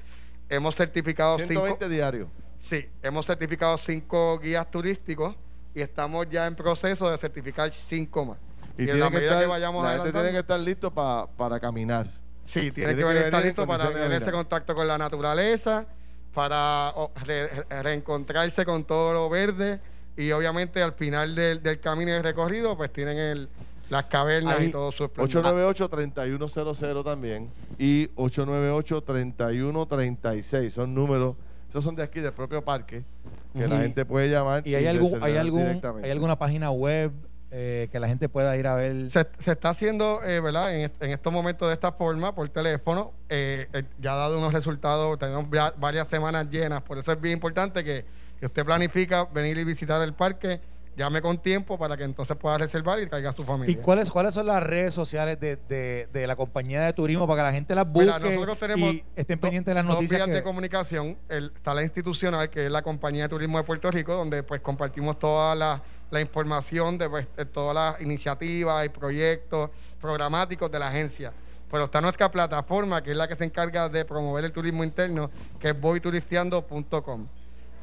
Hemos 0.49 0.75
certificado 0.75 1.37
120 1.37 1.77
cinco, 1.77 1.89
diarios. 1.89 2.27
Sí, 2.63 2.85
hemos 3.01 3.25
certificado 3.25 3.77
cinco 3.77 4.39
guías 4.39 4.69
turísticos 4.71 5.35
y 5.75 5.81
estamos 5.81 6.27
ya 6.29 6.47
en 6.47 6.55
proceso 6.55 7.09
de 7.09 7.17
certificar 7.17 7.71
cinco 7.73 8.23
más. 8.25 8.37
Y, 8.77 8.83
en 8.83 8.85
tiene 8.85 8.99
la 8.99 9.09
que 9.09 9.15
medida 9.15 9.29
estar, 9.31 9.43
que 9.43 9.47
vayamos 9.49 9.83
la 9.85 9.93
gente 9.95 10.11
tiene 10.11 10.31
que 10.31 10.37
estar 10.39 10.59
listo 10.59 10.91
pa- 10.91 11.27
para 11.35 11.59
caminar. 11.59 12.07
Sí, 12.45 12.71
tiene, 12.71 12.93
Tiene 12.95 13.13
que, 13.13 13.25
estar 13.25 13.41
en 13.41 13.47
listo 13.47 13.67
para 13.67 13.91
tener 13.91 14.11
ese 14.13 14.31
contacto 14.31 14.75
con 14.75 14.87
la 14.87 14.97
naturaleza, 14.97 15.85
para 16.33 16.93
re- 17.23 17.63
reencontrarse 17.81 18.65
con 18.65 18.83
todo 18.85 19.13
lo 19.13 19.29
verde 19.29 19.79
y 20.17 20.31
obviamente 20.31 20.81
al 20.81 20.93
final 20.93 21.35
del, 21.35 21.61
del 21.63 21.79
camino 21.79 22.11
y 22.11 22.13
del 22.13 22.23
recorrido 22.23 22.75
pues 22.77 22.91
tienen 22.93 23.17
el, 23.17 23.49
las 23.89 24.05
cavernas 24.05 24.59
Ahí, 24.59 24.67
y 24.67 24.71
todo 24.71 24.91
su 24.91 25.03
esplendor. 25.05 25.43
898-3100 25.43 27.03
también 27.03 27.49
y 27.77 28.07
898-3136. 28.15 30.69
Son 30.71 30.93
números, 30.93 31.35
esos 31.73 31.83
son 31.83 31.95
de 31.95 32.03
aquí, 32.03 32.19
del 32.19 32.33
propio 32.33 32.63
parque, 32.63 33.03
que 33.51 33.67
la 33.67 33.77
Y- 33.77 33.79
gente 33.79 34.05
puede 34.05 34.29
llamar. 34.29 34.61
¿Y 34.67 34.75
hay, 34.75 34.85
algún, 34.85 35.23
hay, 35.23 35.37
algún, 35.37 35.61
directamente. 35.61 36.05
hay 36.05 36.11
alguna 36.11 36.37
página 36.37 36.69
web 36.69 37.11
eh, 37.49 37.89
que 37.91 37.99
la 37.99 38.07
gente 38.07 38.29
pueda 38.29 38.55
ir 38.57 38.67
a 38.67 38.75
ver? 38.75 39.09
Se, 39.09 39.25
se 39.39 39.53
está 39.53 39.69
haciendo, 39.69 40.21
eh, 40.23 40.39
¿verdad? 40.39 40.75
En, 40.75 40.81
est- 40.81 41.01
en 41.01 41.09
estos 41.09 41.33
momentos 41.33 41.67
de 41.67 41.73
esta 41.73 41.91
forma, 41.91 42.35
por 42.35 42.47
teléfono, 42.49 43.11
eh, 43.27 43.67
eh, 43.73 43.83
ya 43.99 44.13
ha 44.13 44.17
dado 44.17 44.37
unos 44.37 44.53
resultados, 44.53 45.17
tenemos 45.17 45.47
varias 45.79 46.07
semanas 46.09 46.47
llenas, 46.51 46.83
por 46.83 46.99
eso 46.99 47.11
es 47.11 47.19
bien 47.19 47.33
importante 47.33 47.83
que, 47.83 48.05
que 48.39 48.45
usted 48.45 48.63
planifica 48.63 49.23
venir 49.25 49.57
y 49.57 49.63
visitar 49.63 49.99
el 50.03 50.13
parque, 50.13 50.59
llame 50.95 51.21
con 51.21 51.37
tiempo 51.39 51.77
para 51.77 51.97
que 51.97 52.03
entonces 52.03 52.37
pueda 52.37 52.57
reservar 52.57 52.99
y 53.01 53.07
traiga 53.07 53.31
a 53.31 53.33
su 53.33 53.41
¿Y 53.41 53.45
familia. 53.45 53.81
cuáles, 53.81 54.11
cuáles 54.11 54.33
son 54.33 54.45
las 54.47 54.61
redes 54.61 54.93
sociales 54.93 55.39
de, 55.39 55.55
de, 55.55 56.07
de 56.13 56.27
la 56.27 56.35
compañía 56.35 56.81
de 56.81 56.93
turismo 56.93 57.25
para 57.27 57.41
que 57.41 57.43
la 57.47 57.51
gente 57.53 57.73
las 57.75 57.85
busque 57.87 58.05
Mira, 58.13 58.19
nosotros 58.19 58.59
tenemos 58.59 58.93
y 58.93 59.03
estén 59.15 59.39
pendientes 59.39 59.71
de 59.71 59.75
las 59.75 59.85
dos 59.85 59.95
noticias? 59.95 60.17
vías 60.19 60.27
que- 60.27 60.33
de 60.35 60.43
comunicación. 60.43 61.17
El- 61.29 61.51
está 61.55 61.73
la 61.73 61.81
institucional, 61.83 62.49
que 62.49 62.65
es 62.65 62.71
la 62.71 62.81
Compañía 62.81 63.23
de 63.23 63.29
Turismo 63.29 63.57
de 63.57 63.63
Puerto 63.63 63.89
Rico, 63.91 64.13
donde 64.13 64.43
pues 64.43 64.61
compartimos 64.61 65.17
toda 65.17 65.55
la, 65.55 65.81
la 66.11 66.21
información 66.21 66.97
de, 66.97 67.09
pues, 67.09 67.27
de 67.35 67.45
todas 67.45 67.73
las 67.75 68.01
iniciativas 68.01 68.85
y 68.85 68.89
proyectos 68.89 69.71
programáticos 69.99 70.71
de 70.71 70.79
la 70.79 70.87
agencia. 70.89 71.33
Pero 71.71 71.85
está 71.85 72.01
nuestra 72.01 72.29
plataforma, 72.31 73.01
que 73.01 73.09
es 73.11 73.17
la 73.17 73.27
que 73.27 73.35
se 73.35 73.45
encarga 73.45 73.89
de 73.89 74.05
promover 74.05 74.45
el 74.45 74.51
turismo 74.51 74.83
interno, 74.83 75.31
que 75.59 75.69
es 75.69 75.79
voyturisteando.com. 75.81 77.27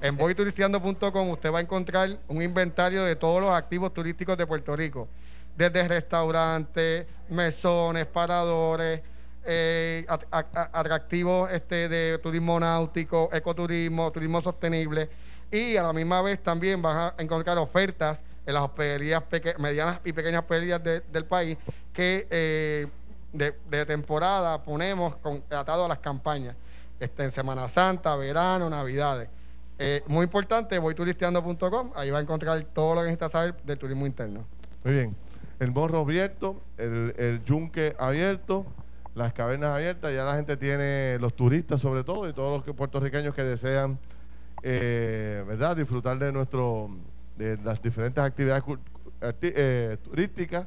En 0.02 0.16
voyturisteando.com 0.16 1.30
usted 1.30 1.52
va 1.52 1.58
a 1.58 1.62
encontrar 1.62 2.16
un 2.28 2.42
inventario 2.42 3.04
de 3.04 3.16
todos 3.16 3.42
los 3.42 3.50
activos 3.52 3.92
turísticos 3.92 4.36
de 4.38 4.46
Puerto 4.46 4.74
Rico, 4.74 5.08
desde 5.56 5.86
restaurantes, 5.86 7.06
mesones, 7.28 8.06
paradores, 8.06 9.02
eh, 9.44 10.06
atractivos 10.30 11.50
este, 11.52 11.88
de 11.88 12.18
turismo 12.18 12.58
náutico, 12.58 13.28
ecoturismo, 13.32 14.10
turismo 14.10 14.40
sostenible. 14.40 15.08
Y 15.50 15.76
a 15.76 15.82
la 15.82 15.92
misma 15.92 16.22
vez 16.22 16.42
también 16.42 16.80
vas 16.80 17.12
a 17.18 17.22
encontrar 17.22 17.58
ofertas 17.58 18.18
en 18.46 18.54
las 18.54 18.62
hospederías 18.62 19.22
medianas 19.58 20.00
y 20.04 20.12
pequeñas 20.12 20.40
hospederías 20.42 20.82
de- 20.82 21.00
del 21.00 21.24
país 21.26 21.58
que 21.92 22.26
eh, 22.30 22.86
de, 23.32 23.54
de 23.68 23.86
temporada 23.86 24.62
ponemos 24.62 25.16
con, 25.16 25.42
atado 25.50 25.84
a 25.84 25.88
las 25.88 25.98
campañas. 25.98 26.56
Este, 26.98 27.24
en 27.24 27.32
Semana 27.32 27.68
Santa, 27.68 28.14
verano, 28.16 28.68
Navidades. 28.70 29.28
Eh, 29.82 30.02
muy 30.08 30.24
importante, 30.24 30.78
voyturisteando.com, 30.78 31.92
ahí 31.96 32.10
va 32.10 32.18
a 32.18 32.20
encontrar 32.20 32.62
todo 32.74 32.94
lo 32.94 33.00
que 33.00 33.06
necesita 33.06 33.30
saber 33.30 33.54
del 33.64 33.78
turismo 33.78 34.06
interno. 34.06 34.44
Muy 34.84 34.92
bien. 34.92 35.16
El 35.58 35.70
morro 35.72 36.00
abierto, 36.00 36.60
el, 36.76 37.14
el 37.16 37.42
yunque 37.44 37.96
abierto, 37.98 38.66
las 39.14 39.32
cavernas 39.32 39.70
abiertas, 39.74 40.12
ya 40.14 40.24
la 40.24 40.36
gente 40.36 40.58
tiene, 40.58 41.16
los 41.18 41.34
turistas 41.34 41.80
sobre 41.80 42.04
todo, 42.04 42.28
y 42.28 42.34
todos 42.34 42.58
los 42.58 42.62
que- 42.64 42.74
puertorriqueños 42.74 43.34
que 43.34 43.42
desean, 43.42 43.98
eh, 44.62 45.42
¿verdad?, 45.48 45.76
disfrutar 45.78 46.18
de 46.18 46.30
nuestro, 46.30 46.90
de 47.38 47.56
las 47.64 47.80
diferentes 47.80 48.22
actividades 48.22 48.62
arti- 49.22 49.52
eh, 49.56 49.96
turísticas, 50.02 50.66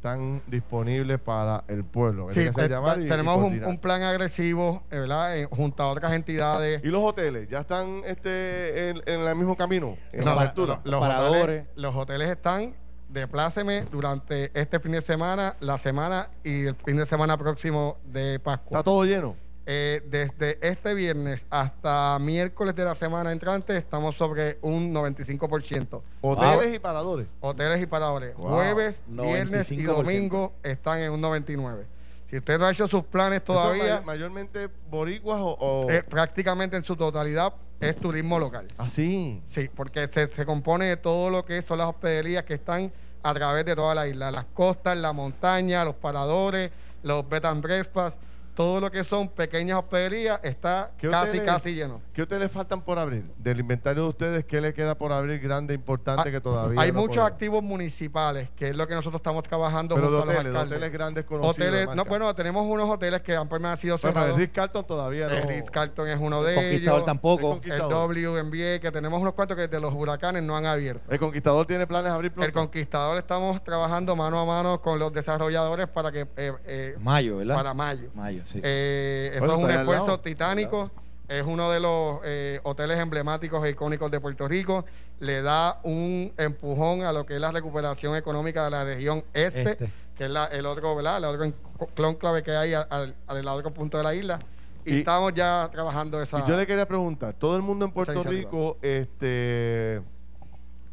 están 0.00 0.40
disponibles 0.46 1.20
para 1.20 1.62
el 1.68 1.84
pueblo. 1.84 2.28
Sí, 2.32 2.38
Hay 2.38 2.44
que 2.46 2.50
hacer 2.50 2.70
llamar 2.70 2.98
y- 3.02 3.04
y 3.04 3.08
tenemos 3.08 3.36
un, 3.42 3.62
un 3.64 3.78
plan 3.78 4.02
agresivo, 4.02 4.82
eh, 4.90 4.98
¿verdad? 5.00 5.36
Eh, 5.36 5.44
junto 5.50 5.82
a 5.82 5.88
otras 5.88 6.14
entidades. 6.14 6.80
¿Y 6.82 6.86
los 6.88 7.02
hoteles? 7.04 7.48
¿Ya 7.50 7.58
están 7.60 8.00
este, 8.06 8.88
en, 8.88 9.02
en 9.04 9.20
el 9.20 9.36
mismo 9.36 9.56
camino? 9.58 9.98
¿En 10.12 10.20
No, 10.24 10.34
la 10.34 10.40
apertura? 10.40 10.80
los, 10.84 11.00
paradores. 11.00 11.42
hoteles, 11.64 11.66
los 11.76 11.94
hoteles 11.94 12.30
están 12.30 12.74
de 13.10 13.28
pláceme 13.28 13.82
durante 13.90 14.50
este 14.58 14.80
fin 14.80 14.92
de 14.92 15.02
semana, 15.02 15.56
la 15.60 15.76
semana 15.76 16.30
y 16.44 16.64
el 16.66 16.76
fin 16.76 16.96
de 16.96 17.04
semana 17.04 17.36
próximo 17.36 17.98
de 18.04 18.38
Pascua. 18.40 18.78
¿Está 18.78 18.84
todo 18.84 19.04
lleno? 19.04 19.36
Eh, 19.72 20.02
desde 20.10 20.58
este 20.68 20.94
viernes 20.94 21.46
hasta 21.48 22.18
miércoles 22.20 22.74
de 22.74 22.84
la 22.84 22.96
semana 22.96 23.30
entrante 23.30 23.76
estamos 23.76 24.16
sobre 24.16 24.58
un 24.62 24.92
95%. 24.92 26.02
Hoteles 26.22 26.74
y 26.74 26.80
paradores. 26.80 27.28
Hoteles 27.38 27.80
y 27.80 27.86
paradores. 27.86 28.34
Wow. 28.34 28.48
Jueves, 28.48 29.00
viernes 29.06 29.70
y 29.70 29.76
95%. 29.78 29.84
domingo 29.86 30.52
están 30.64 30.98
en 31.02 31.12
un 31.12 31.22
99%. 31.22 31.84
Si 32.28 32.38
usted 32.38 32.58
no 32.58 32.64
ha 32.66 32.72
hecho 32.72 32.88
sus 32.88 33.04
planes 33.04 33.42
¿Eso 33.44 33.52
todavía, 33.52 33.96
may- 33.98 34.04
mayormente 34.06 34.68
boricuas 34.90 35.38
o...? 35.40 35.52
o- 35.60 35.88
eh, 35.88 36.02
prácticamente 36.02 36.76
en 36.76 36.82
su 36.82 36.96
totalidad 36.96 37.52
es 37.78 37.94
turismo 37.94 38.40
local. 38.40 38.66
¿Ah, 38.76 38.88
sí? 38.88 39.40
Sí, 39.46 39.70
porque 39.72 40.08
se, 40.08 40.26
se 40.34 40.44
compone 40.46 40.86
de 40.86 40.96
todo 40.96 41.30
lo 41.30 41.44
que 41.44 41.62
son 41.62 41.78
las 41.78 41.86
hospederías 41.86 42.42
que 42.42 42.54
están 42.54 42.90
a 43.22 43.32
través 43.34 43.64
de 43.64 43.76
toda 43.76 43.94
la 43.94 44.08
isla, 44.08 44.32
las 44.32 44.46
costas, 44.46 44.96
la 44.96 45.12
montaña, 45.12 45.84
los 45.84 45.94
paradores, 45.94 46.72
los 47.04 47.28
bed 47.28 47.44
and 47.44 47.62
breakfast, 47.62 48.18
todo 48.54 48.80
lo 48.80 48.90
que 48.90 49.04
son 49.04 49.28
pequeñas 49.28 49.78
hospederías 49.78 50.40
está 50.42 50.90
¿Qué 50.98 51.08
casi, 51.08 51.38
hoteles- 51.38 51.44
casi 51.46 51.74
lleno. 51.74 52.00
¿Qué 52.12 52.22
hoteles 52.22 52.50
faltan 52.50 52.82
por 52.82 52.98
abrir? 52.98 53.24
Del 53.38 53.60
inventario 53.60 54.02
de 54.02 54.08
ustedes, 54.10 54.44
¿qué 54.44 54.60
le 54.60 54.74
queda 54.74 54.96
por 54.98 55.12
abrir 55.12 55.40
grande, 55.40 55.72
importante 55.72 56.28
Ah, 56.28 56.32
que 56.32 56.40
todavía 56.40 56.80
Hay 56.80 56.92
no 56.92 56.98
muchos 57.00 57.16
podemos? 57.16 57.32
activos 57.32 57.62
municipales, 57.62 58.48
que 58.56 58.68
es 58.68 58.76
lo 58.76 58.86
que 58.86 58.94
nosotros 58.94 59.20
estamos 59.20 59.42
trabajando 59.44 59.94
Pero 59.94 60.10
de 60.10 60.16
junto 60.18 60.30
a 60.30 60.34
los 60.34 60.40
hoteles, 60.44 60.62
hoteles 60.62 60.92
grandes 60.92 61.24
conocidos. 61.24 61.56
Hoteles- 61.56 61.94
no, 61.94 62.04
bueno, 62.04 62.34
tenemos 62.34 62.66
unos 62.66 62.88
hoteles 62.90 63.22
que 63.22 63.34
han 63.36 63.48
permanecido 63.48 63.96
Bueno, 63.96 64.00
pero 64.02 64.08
el 64.10 64.14
cerrados. 64.32 64.38
Ritz 64.40 64.52
Carlton 64.52 64.84
todavía 64.86 65.28
no... 65.28 65.34
El 65.36 65.42
Ritz 65.48 65.70
Carlton 65.70 66.08
es 66.08 66.20
uno 66.20 66.40
El 66.40 66.46
de 66.46 66.54
Conquistador 66.56 66.98
ellos. 67.00 67.06
tampoco. 67.06 67.40
El 67.40 67.46
El 67.46 67.52
Conquistador. 67.60 68.10
WNBA, 68.14 68.80
que 68.80 68.90
tenemos 68.92 69.20
unos 69.22 69.34
cuantos 69.34 69.56
que 69.56 69.68
de 69.68 69.80
los 69.80 69.94
huracanes 69.94 70.42
no 70.42 70.56
han 70.56 70.66
abierto. 70.66 71.10
El 71.10 71.18
Conquistador 71.18 71.66
tiene 71.66 71.86
planes 71.86 72.06
de 72.10 72.14
abrir 72.14 72.32
pronto. 72.32 72.46
El 72.46 72.52
Conquistador 72.52 73.18
estamos 73.18 73.62
trabajando 73.64 74.14
mano 74.16 74.38
a 74.40 74.44
mano 74.44 74.80
con 74.80 74.98
los 74.98 75.12
desarrolladores 75.12 75.88
para 75.88 76.12
que 76.12 76.26
eh, 76.36 76.52
eh, 76.66 76.96
Mayo, 77.00 77.38
¿verdad? 77.38 77.54
para 77.54 77.72
mayo. 77.74 78.10
Mayo, 78.14 78.39
sí. 78.44 78.60
Eh, 78.62 79.32
eso 79.36 79.44
es 79.46 79.52
un 79.52 79.70
esfuerzo 79.70 80.06
lado. 80.06 80.20
titánico. 80.20 80.90
Es 81.28 81.44
uno 81.44 81.70
de 81.70 81.78
los 81.78 82.20
eh, 82.24 82.58
hoteles 82.64 82.98
emblemáticos 82.98 83.64
e 83.64 83.70
icónicos 83.70 84.10
de 84.10 84.18
Puerto 84.20 84.48
Rico. 84.48 84.84
Le 85.20 85.42
da 85.42 85.78
un 85.84 86.32
empujón 86.36 87.02
a 87.02 87.12
lo 87.12 87.24
que 87.24 87.34
es 87.36 87.40
la 87.40 87.52
recuperación 87.52 88.16
económica 88.16 88.64
de 88.64 88.70
la 88.70 88.82
región 88.84 89.22
este, 89.32 89.62
Este. 89.72 89.92
que 90.16 90.24
es 90.24 90.30
la- 90.30 90.46
el 90.46 90.66
otro, 90.66 90.96
¿verdad? 90.96 91.18
El 91.18 91.24
otro 91.26 91.52
clónclave 91.94 92.42
que 92.42 92.50
hay 92.56 92.74
al, 92.74 92.86
al, 92.90 93.14
al 93.28 93.48
otro 93.48 93.72
punto 93.72 93.96
de 93.98 94.02
la 94.02 94.12
isla. 94.14 94.40
Y, 94.84 94.94
Y- 94.94 94.98
estamos 95.00 95.32
ya 95.34 95.68
trabajando 95.70 96.20
esa. 96.20 96.40
Y 96.40 96.48
yo 96.48 96.56
le 96.56 96.66
quería 96.66 96.88
preguntar, 96.88 97.32
todo 97.34 97.54
el 97.54 97.62
mundo 97.62 97.84
en 97.84 97.92
Puerto. 97.92 98.24
Rico 98.24 98.76
este, 98.82 100.02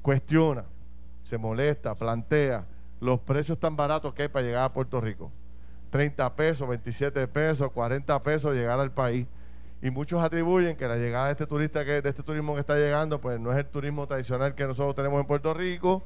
cuestiona, 0.04 0.66
se 1.24 1.38
molesta, 1.38 1.96
plantea 1.96 2.66
los 3.00 3.20
precios 3.22 3.58
tan 3.60 3.76
baratos 3.76 4.14
que 4.14 4.24
hay 4.24 4.28
para 4.28 4.46
llegar 4.46 4.66
a 4.66 4.74
Puerto 4.74 5.02
Rico. 5.02 5.32
30 5.90 6.36
pesos, 6.36 6.68
27 6.68 7.28
pesos, 7.28 7.72
40 7.72 8.24
pesos 8.24 8.54
llegar 8.54 8.80
al 8.80 8.92
país. 8.92 9.28
Y 9.82 9.92
muchos 9.92 10.22
atribuyen 10.22 10.76
que 10.76 10.88
la 10.88 10.96
llegada 10.98 11.28
de 11.28 11.32
este 11.34 11.46
turista, 11.46 11.86
que, 11.86 12.02
de 12.02 12.10
este 12.10 12.24
turismo 12.24 12.56
que 12.56 12.62
está 12.62 12.76
llegando, 12.76 13.22
pues 13.22 13.40
no 13.40 13.52
es 13.52 13.58
el 13.58 13.66
turismo 13.66 14.08
tradicional 14.08 14.56
que 14.56 14.66
nosotros 14.66 14.96
tenemos 14.96 15.20
en 15.20 15.28
Puerto 15.28 15.54
Rico, 15.54 16.04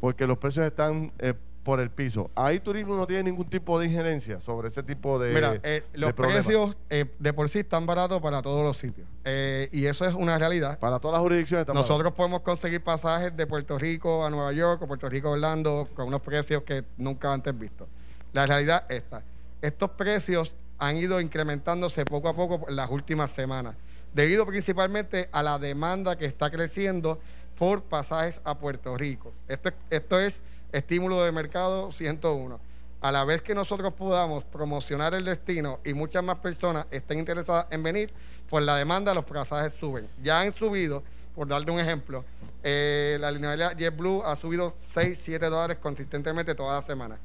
porque 0.00 0.26
los 0.26 0.38
precios 0.38 0.64
están 0.64 1.12
eh, 1.18 1.34
por 1.62 1.80
el 1.80 1.90
piso. 1.90 2.30
Ahí 2.34 2.60
turismo 2.60 2.96
no 2.96 3.06
tiene 3.06 3.24
ningún 3.24 3.48
tipo 3.48 3.78
de 3.78 3.86
injerencia 3.86 4.40
sobre 4.40 4.68
ese 4.68 4.82
tipo 4.82 5.18
de, 5.18 5.34
Mira, 5.34 5.60
eh, 5.62 5.84
de 5.92 5.98
los 5.98 6.12
problemas. 6.12 6.46
precios 6.46 6.76
eh, 6.88 7.04
de 7.18 7.32
por 7.32 7.48
sí 7.48 7.60
están 7.60 7.86
baratos 7.86 8.20
para 8.22 8.42
todos 8.42 8.64
los 8.64 8.78
sitios. 8.78 9.06
Eh, 9.24 9.68
y 9.72 9.86
eso 9.86 10.06
es 10.06 10.14
una 10.14 10.38
realidad. 10.38 10.78
Para 10.78 10.98
todas 10.98 11.14
las 11.14 11.22
jurisdicciones 11.22 11.62
están 11.62 11.76
Nosotros 11.76 12.12
podemos 12.12 12.40
conseguir 12.40 12.82
pasajes 12.82 13.36
de 13.36 13.46
Puerto 13.46 13.78
Rico 13.78 14.24
a 14.24 14.30
Nueva 14.30 14.52
York 14.52 14.82
o 14.82 14.86
Puerto 14.86 15.08
Rico 15.08 15.28
a 15.28 15.32
Orlando 15.32 15.88
con 15.94 16.08
unos 16.08 16.22
precios 16.22 16.62
que 16.62 16.84
nunca 16.96 17.32
antes 17.32 17.56
vistos. 17.58 17.88
La 18.32 18.46
realidad 18.46 18.84
es 18.88 18.98
esta. 18.98 19.22
Estos 19.60 19.90
precios 19.90 20.54
han 20.78 20.96
ido 20.96 21.20
incrementándose 21.20 22.04
poco 22.04 22.28
a 22.28 22.34
poco 22.34 22.68
en 22.68 22.76
las 22.76 22.90
últimas 22.90 23.30
semanas, 23.32 23.74
debido 24.14 24.46
principalmente 24.46 25.28
a 25.32 25.42
la 25.42 25.58
demanda 25.58 26.16
que 26.16 26.24
está 26.24 26.50
creciendo 26.50 27.20
por 27.58 27.82
pasajes 27.82 28.40
a 28.44 28.58
Puerto 28.58 28.96
Rico. 28.96 29.32
Esto, 29.46 30.18
es 30.18 30.42
estímulo 30.72 31.22
de 31.22 31.32
mercado 31.32 31.92
101. 31.92 32.58
A 33.02 33.12
la 33.12 33.24
vez 33.24 33.42
que 33.42 33.54
nosotros 33.54 33.92
podamos 33.94 34.44
promocionar 34.44 35.14
el 35.14 35.24
destino 35.24 35.80
y 35.84 35.92
muchas 35.92 36.22
más 36.24 36.36
personas 36.38 36.86
estén 36.90 37.18
interesadas 37.18 37.66
en 37.70 37.82
venir, 37.82 38.12
pues 38.48 38.64
la 38.64 38.76
demanda 38.76 39.10
de 39.10 39.16
los 39.16 39.24
pasajes 39.24 39.72
suben. 39.78 40.06
Ya 40.22 40.40
han 40.40 40.54
subido, 40.54 41.02
por 41.34 41.48
darle 41.48 41.70
un 41.70 41.80
ejemplo, 41.80 42.24
Eh, 42.62 43.16
la 43.18 43.30
línea 43.30 43.72
JetBlue 43.74 44.22
ha 44.22 44.36
subido 44.36 44.74
6, 44.92 45.18
7 45.22 45.46
dólares 45.46 45.78
consistentemente 45.80 46.54
toda 46.54 46.74
la 46.74 46.82
semana. 46.82 47.16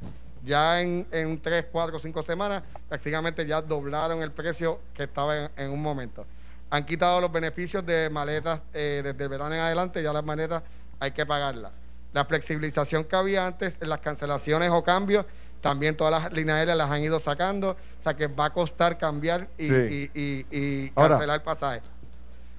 Ya 0.45 0.81
en, 0.81 1.07
en 1.11 1.41
3, 1.41 1.65
4, 1.71 1.99
5 1.99 2.23
semanas, 2.23 2.63
prácticamente 2.87 3.45
ya 3.45 3.61
doblaron 3.61 4.21
el 4.21 4.31
precio 4.31 4.79
que 4.93 5.03
estaba 5.03 5.35
en, 5.45 5.49
en 5.57 5.71
un 5.71 5.81
momento. 5.81 6.25
Han 6.69 6.85
quitado 6.85 7.19
los 7.21 7.31
beneficios 7.31 7.85
de 7.85 8.09
maletas 8.09 8.59
eh, 8.73 9.01
desde 9.03 9.23
el 9.23 9.29
verano 9.29 9.53
en 9.55 9.61
adelante, 9.61 10.01
ya 10.03 10.13
las 10.13 10.23
maletas 10.23 10.63
hay 10.99 11.11
que 11.11 11.25
pagarlas. 11.25 11.71
La 12.13 12.25
flexibilización 12.25 13.03
que 13.05 13.15
había 13.15 13.45
antes 13.47 13.75
en 13.81 13.89
las 13.89 13.99
cancelaciones 13.99 14.69
o 14.71 14.83
cambios, 14.83 15.25
también 15.61 15.97
todas 15.97 16.23
las 16.23 16.31
líneas 16.31 16.57
aéreas 16.59 16.77
las 16.77 16.91
han 16.91 17.01
ido 17.01 17.19
sacando, 17.19 17.71
o 17.71 18.03
sea 18.03 18.13
que 18.15 18.27
va 18.27 18.45
a 18.45 18.49
costar 18.53 18.97
cambiar 18.97 19.47
y, 19.57 19.67
Sí. 19.67 20.11
y- 20.13 20.19
y- 20.21 20.45
y 20.51 20.89
cancelar 20.91 21.43
pasajes. 21.43 21.81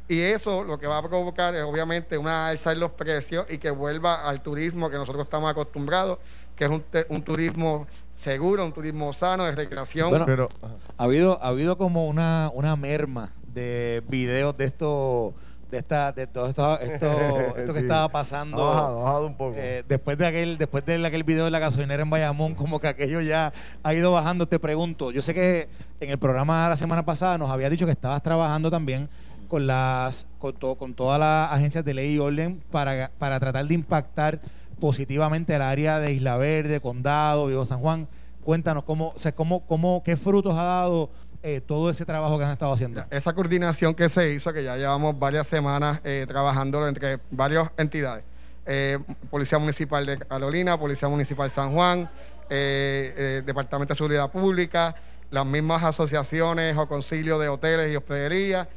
Y 0.08 0.20
eso 0.20 0.62
lo 0.62 0.78
que 0.78 0.86
va 0.86 0.98
a 0.98 1.02
provocar 1.02 1.54
es 1.54 1.62
obviamente 1.62 2.16
una 2.16 2.48
alza 2.48 2.72
en 2.72 2.80
los 2.80 2.92
precios 2.92 3.46
y 3.48 3.58
que 3.58 3.70
vuelva 3.70 4.22
al 4.28 4.40
turismo 4.40 4.88
que 4.88 4.96
nosotros 4.96 5.24
estamos 5.24 5.50
acostumbrados, 5.50 6.18
que 6.56 6.64
es 6.64 6.70
un, 6.70 6.80
te- 6.80 7.06
un 7.10 7.22
turismo 7.22 7.86
seguro, 8.14 8.64
un 8.64 8.72
turismo 8.72 9.12
sano, 9.12 9.44
de 9.44 9.52
recreación. 9.52 10.10
Bueno, 10.10 10.26
Pero. 10.26 10.48
Ha 10.96 11.04
habido, 11.04 11.38
ha 11.42 11.48
habido 11.48 11.76
como 11.76 12.06
una, 12.08 12.50
una 12.54 12.74
merma 12.76 13.30
de 13.52 14.02
videos 14.08 14.56
de 14.56 14.64
esto, 14.64 15.34
de 15.70 15.78
esta, 15.78 16.12
de 16.12 16.26
todo 16.26 16.46
esto, 16.48 16.78
esto, 16.80 17.10
esto 17.56 17.72
que 17.72 17.80
Sí. 17.80 17.84
estaba 17.84 18.08
pasando. 18.08 18.62
Ha 18.66 18.70
bajado, 18.70 18.98
ha 19.00 19.02
bajado 19.04 19.26
un 19.26 19.36
poco. 19.36 19.54
Eh, 19.56 19.84
después 19.86 20.16
de 20.18 20.26
aquel, 20.26 20.56
después 20.58 20.84
de 20.86 21.04
aquel 21.06 21.24
video 21.24 21.44
de 21.44 21.50
la 21.50 21.58
gasolinera 21.58 22.02
en 22.02 22.10
Bayamón, 22.10 22.54
como 22.54 22.80
que 22.80 22.88
aquello 22.88 23.20
ya 23.20 23.52
ha 23.82 23.94
ido 23.94 24.12
bajando. 24.12 24.46
Te 24.48 24.58
pregunto, 24.58 25.10
yo 25.10 25.20
sé 25.22 25.34
que 25.34 25.68
en 26.00 26.10
el 26.10 26.18
programa 26.18 26.68
la 26.70 26.76
semana 26.76 27.04
pasada 27.04 27.36
nos 27.38 27.50
había 27.50 27.68
dicho 27.70 27.84
que 27.86 27.92
estabas 27.92 28.22
trabajando 28.22 28.70
también 28.70 29.08
con 29.48 29.66
las, 29.66 30.26
con, 30.38 30.54
to- 30.54 30.74
con 30.76 30.94
todas 30.94 31.20
las 31.20 31.52
agencias 31.52 31.84
de 31.84 31.94
ley 31.94 32.14
y 32.14 32.18
orden 32.18 32.60
para, 32.70 33.10
para 33.18 33.38
tratar 33.38 33.64
de 33.66 33.74
impactar 33.74 34.40
positivamente 34.80 35.54
el 35.54 35.62
área 35.62 35.98
de 35.98 36.12
Isla 36.12 36.36
Verde, 36.36 36.80
Condado, 36.80 37.46
Viejo 37.46 37.64
San 37.64 37.80
Juan. 37.80 38.08
Cuéntanos 38.44 38.84
cómo, 38.84 39.12
o 39.16 39.18
sea, 39.18 39.32
cómo, 39.32 39.66
cómo, 39.66 40.02
qué 40.04 40.16
frutos 40.16 40.56
ha 40.58 40.62
dado 40.62 41.10
eh, 41.42 41.60
todo 41.60 41.90
ese 41.90 42.04
trabajo 42.04 42.38
que 42.38 42.44
han 42.44 42.52
estado 42.52 42.72
haciendo. 42.72 43.04
Esa 43.10 43.32
coordinación 43.32 43.94
que 43.94 44.08
se 44.08 44.32
hizo, 44.32 44.52
que 44.52 44.64
ya 44.64 44.76
llevamos 44.76 45.18
varias 45.18 45.46
semanas 45.46 46.00
eh, 46.04 46.24
trabajando 46.28 46.86
entre 46.88 47.18
varias 47.30 47.70
entidades. 47.76 48.24
Eh, 48.66 48.98
Policía 49.30 49.58
Municipal 49.58 50.04
de 50.06 50.18
Carolina, 50.18 50.78
Policía 50.78 51.08
Municipal 51.08 51.50
San 51.50 51.72
Juan, 51.72 52.08
Departamento 52.48 53.94
de 53.94 53.98
Seguridad 53.98 54.30
Pública, 54.30 54.94
las 55.30 55.46
mismas 55.46 55.82
asociaciones 55.84 56.76
o 56.76 56.88
concilios 56.88 57.40
de 57.40 57.48
hoteles 57.48 57.92
y 57.92 57.96
hospederías, 57.96 58.68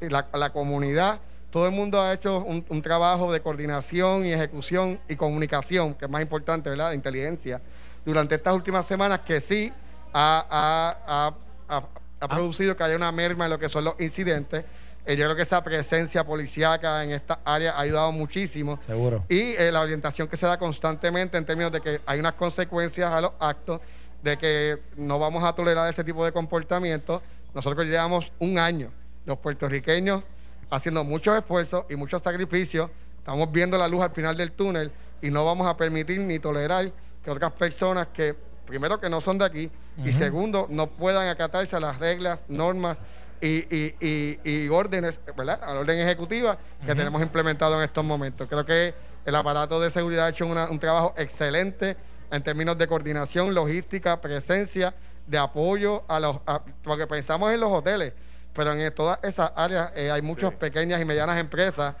la 0.00 0.50
comunidad. 0.52 1.20
Todo 1.54 1.66
el 1.66 1.70
mundo 1.72 2.00
ha 2.02 2.12
hecho 2.12 2.38
un, 2.40 2.64
un 2.68 2.82
trabajo 2.82 3.32
de 3.32 3.40
coordinación 3.40 4.26
y 4.26 4.32
ejecución 4.32 4.98
y 5.08 5.14
comunicación, 5.14 5.94
que 5.94 6.06
es 6.06 6.10
más 6.10 6.20
importante, 6.20 6.68
¿verdad? 6.68 6.90
De 6.90 6.96
inteligencia, 6.96 7.60
durante 8.04 8.34
estas 8.34 8.54
últimas 8.54 8.84
semanas 8.86 9.20
que 9.20 9.40
sí 9.40 9.72
ha, 10.12 10.44
ha- 10.50 10.96
ha- 11.06 11.76
ha- 11.76 11.88
ha 12.18 12.28
producido 12.28 12.74
que 12.76 12.82
haya 12.82 12.96
una 12.96 13.12
merma 13.12 13.44
en 13.44 13.52
lo 13.52 13.58
que 13.60 13.68
son 13.68 13.84
los 13.84 13.94
incidentes. 14.00 14.64
Eh, 15.06 15.14
yo 15.14 15.26
creo 15.26 15.36
que 15.36 15.42
esa 15.42 15.62
presencia 15.62 16.24
policíaca 16.24 17.04
en 17.04 17.12
esta 17.12 17.38
área 17.44 17.74
ha 17.76 17.80
ayudado 17.82 18.10
muchísimo. 18.10 18.80
Seguro. 18.84 19.24
Y 19.28 19.52
eh, 19.54 19.70
la 19.70 19.80
orientación 19.82 20.26
que 20.26 20.36
se 20.36 20.46
da 20.46 20.58
constantemente 20.58 21.38
en 21.38 21.44
términos 21.46 21.70
de 21.70 21.80
que 21.80 22.00
hay 22.04 22.18
unas 22.18 22.32
consecuencias 22.32 23.12
a 23.12 23.20
los 23.20 23.30
actos, 23.38 23.80
de 24.24 24.36
que 24.38 24.78
no 24.96 25.20
vamos 25.20 25.44
a 25.44 25.52
tolerar 25.52 25.88
ese 25.88 26.02
tipo 26.02 26.24
de 26.24 26.32
comportamiento. 26.32 27.22
Nosotros 27.54 27.86
llevamos 27.86 28.32
un 28.40 28.58
año, 28.58 28.90
los 29.24 29.38
puertorriqueños, 29.38 30.24
haciendo 30.70 31.04
muchos 31.04 31.36
esfuerzos 31.38 31.84
y 31.88 31.96
muchos 31.96 32.22
sacrificios. 32.22 32.90
Estamos 33.18 33.50
viendo 33.52 33.78
la 33.78 33.88
luz 33.88 34.02
al 34.02 34.10
final 34.10 34.36
del 34.36 34.52
túnel 34.52 34.92
y 35.22 35.30
no 35.30 35.44
vamos 35.44 35.66
a 35.66 35.76
permitir 35.76 36.20
ni 36.20 36.38
tolerar 36.38 36.90
que 37.24 37.30
otras 37.30 37.52
personas 37.52 38.08
que, 38.12 38.34
primero, 38.66 39.00
que 39.00 39.08
no 39.08 39.20
son 39.20 39.38
de 39.38 39.44
aquí 39.46 39.70
y 40.04 40.12
segundo, 40.12 40.66
no 40.68 40.88
puedan 40.88 41.28
acatarse 41.28 41.76
a 41.76 41.80
las 41.80 41.98
reglas, 41.98 42.38
normas 42.48 42.98
y, 43.40 43.46
y- 43.74 43.94
y- 44.00 44.38
y 44.50 44.68
órdenes, 44.68 45.18
¿verdad? 45.36 45.60
A 45.62 45.72
la 45.74 45.80
orden 45.80 45.98
ejecutiva 46.00 46.58
que 46.84 46.94
tenemos 46.94 47.22
implementado 47.22 47.76
en 47.78 47.84
estos 47.84 48.04
momentos. 48.04 48.48
Creo 48.48 48.64
que 48.66 48.94
el 49.24 49.34
aparato 49.34 49.80
de 49.80 49.90
seguridad 49.90 50.26
ha 50.26 50.28
hecho 50.30 50.46
una- 50.46 50.68
un 50.68 50.78
trabajo 50.78 51.14
excelente 51.16 51.96
en 52.30 52.42
términos 52.42 52.76
de 52.76 52.86
coordinación, 52.88 53.54
logística, 53.54 54.20
presencia, 54.20 54.94
de 55.26 55.38
apoyo 55.38 56.02
a 56.08 56.20
los... 56.20 56.36
a- 56.46 56.62
porque 56.82 57.06
pensamos 57.06 57.52
en 57.52 57.60
los 57.60 57.72
hoteles, 57.72 58.12
pero 58.54 58.72
en 58.72 58.94
todas 58.94 59.18
esas 59.22 59.50
áreas 59.56 59.92
eh, 59.94 60.10
hay 60.10 60.22
muchas 60.22 60.50
Sí. 60.50 60.56
pequeñas 60.58 61.00
y 61.00 61.04
medianas 61.04 61.38
empresas 61.38 61.94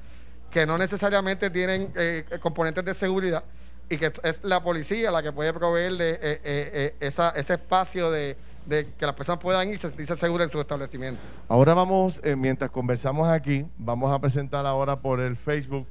que 0.50 0.66
no 0.66 0.78
necesariamente 0.78 1.50
tienen 1.50 1.92
eh, 1.96 2.24
componentes 2.40 2.84
de 2.84 2.94
seguridad 2.94 3.42
y 3.90 3.98
que 3.98 4.12
es 4.22 4.38
la 4.42 4.62
policía 4.62 5.10
la 5.10 5.22
que 5.22 5.32
puede 5.32 5.52
proveerle 5.52 6.10
eh, 6.12 6.18
eh, 6.22 6.40
eh, 6.44 6.94
esa, 7.00 7.30
ese 7.30 7.54
espacio 7.54 8.10
de, 8.10 8.36
de 8.66 8.88
que 8.98 9.04
las 9.04 9.14
personas 9.14 9.40
puedan 9.42 9.68
ir 9.68 9.74
y 9.74 9.78
sentirse 9.78 10.16
seguras 10.16 10.46
en 10.46 10.52
su 10.52 10.60
establecimiento. 10.60 11.20
Ahora 11.48 11.74
vamos, 11.74 12.20
eh, 12.22 12.34
mientras 12.36 12.70
conversamos 12.70 13.28
aquí, 13.28 13.66
vamos 13.76 14.10
a 14.12 14.18
presentar 14.20 14.64
ahora 14.64 14.96
por 15.00 15.20
el 15.20 15.36
Facebook 15.36 15.86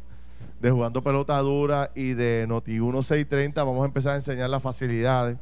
de 0.59 0.71
Jugando 0.71 1.03
Pelota 1.03 1.37
Dura 1.39 1.91
y 1.93 2.13
de 2.13 2.45
Noti 2.47 2.71
1630. 2.79 3.63
Vamos 3.63 3.83
a 3.83 3.85
empezar 3.85 4.13
a 4.13 4.15
enseñar 4.15 4.49
las 4.49 4.63
facilidades. 4.63 5.37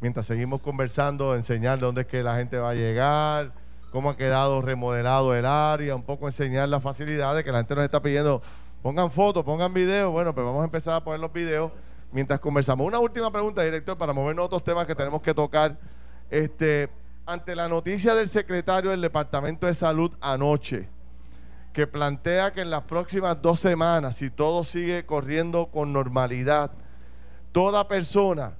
Mientras 0.00 0.26
seguimos 0.26 0.60
conversando, 0.62 1.34
enseñar 1.36 1.78
dónde 1.78 2.00
es 2.02 2.06
que 2.06 2.22
la 2.22 2.34
gente 2.36 2.58
va 2.58 2.70
a 2.70 2.74
llegar, 2.74 3.52
cómo 3.94 4.10
ha 4.10 4.16
quedado 4.16 4.60
remodelado 4.60 5.36
el 5.36 5.46
área, 5.46 5.94
un 5.94 6.02
poco 6.02 6.26
enseñar 6.26 6.68
las 6.68 6.82
facilidades 6.82 7.44
que 7.44 7.52
la 7.52 7.58
gente 7.58 7.76
nos 7.76 7.84
está 7.84 8.02
pidiendo. 8.02 8.42
Pongan 8.82 9.08
fotos, 9.12 9.44
pongan 9.44 9.72
videos. 9.72 10.10
Bueno, 10.10 10.34
pues 10.34 10.44
vamos 10.44 10.62
a 10.62 10.64
empezar 10.64 10.96
a 10.96 11.04
poner 11.04 11.20
los 11.20 11.32
videos 11.32 11.70
mientras 12.10 12.40
conversamos. 12.40 12.84
Una 12.88 12.98
última 12.98 13.30
pregunta, 13.30 13.62
director, 13.62 13.96
para 13.96 14.12
movernos 14.12 14.42
a 14.42 14.46
otros 14.46 14.64
temas 14.64 14.86
que 14.86 14.96
tenemos 14.96 15.22
que 15.22 15.32
tocar. 15.32 15.78
Este, 16.28 16.90
ante 17.24 17.54
la 17.54 17.68
noticia 17.68 18.16
del 18.16 18.26
secretario 18.26 18.90
del 18.90 19.00
Departamento 19.00 19.68
de 19.68 19.74
Salud 19.74 20.10
anoche, 20.20 20.88
que 21.72 21.86
plantea 21.86 22.52
que 22.52 22.62
en 22.62 22.70
las 22.70 22.82
próximas 22.82 23.40
dos 23.40 23.60
semanas, 23.60 24.16
si 24.16 24.28
todo 24.28 24.64
sigue 24.64 25.06
corriendo 25.06 25.66
con 25.66 25.92
normalidad, 25.92 26.72
toda 27.52 27.86
persona 27.86 28.54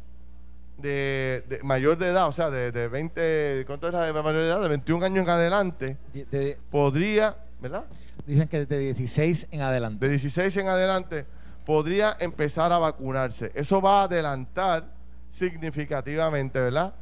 de, 0.79 1.45
de 1.49 1.63
mayor 1.63 1.97
de 1.99 2.09
edad, 2.09 2.27
o 2.29 2.33
sea, 2.33 2.51
de, 2.51 2.73
de 2.73 2.89
20, 2.89 3.65
¿cuánto 3.67 3.87
es 3.89 3.93
la 3.95 4.03
de 4.07 4.13
mayor 4.13 4.43
de 4.43 4.49
edad? 4.49 4.61
De 4.63 4.69
21 4.69 5.05
años 5.07 5.25
en 5.25 5.31
adelante, 5.31 5.97
De- 6.13 6.25
de- 6.27 6.59
podría, 6.71 7.37
¿verdad? 7.61 7.85
dicen 8.27 8.49
que 8.49 8.65
de 8.67 8.79
16 8.79 9.49
en 9.51 9.61
adelante. 9.61 10.05
De 10.07 10.11
16 10.13 10.57
en 10.57 10.69
adelante, 10.69 11.27
podría 11.65 12.17
empezar 12.21 12.73
a 12.73 12.79
vacunarse. 12.79 13.53
Eso 13.55 13.81
va 13.81 14.01
a 14.01 14.05
adelantar 14.05 14.85
significativamente, 15.29 16.61
¿verdad? 16.61 16.95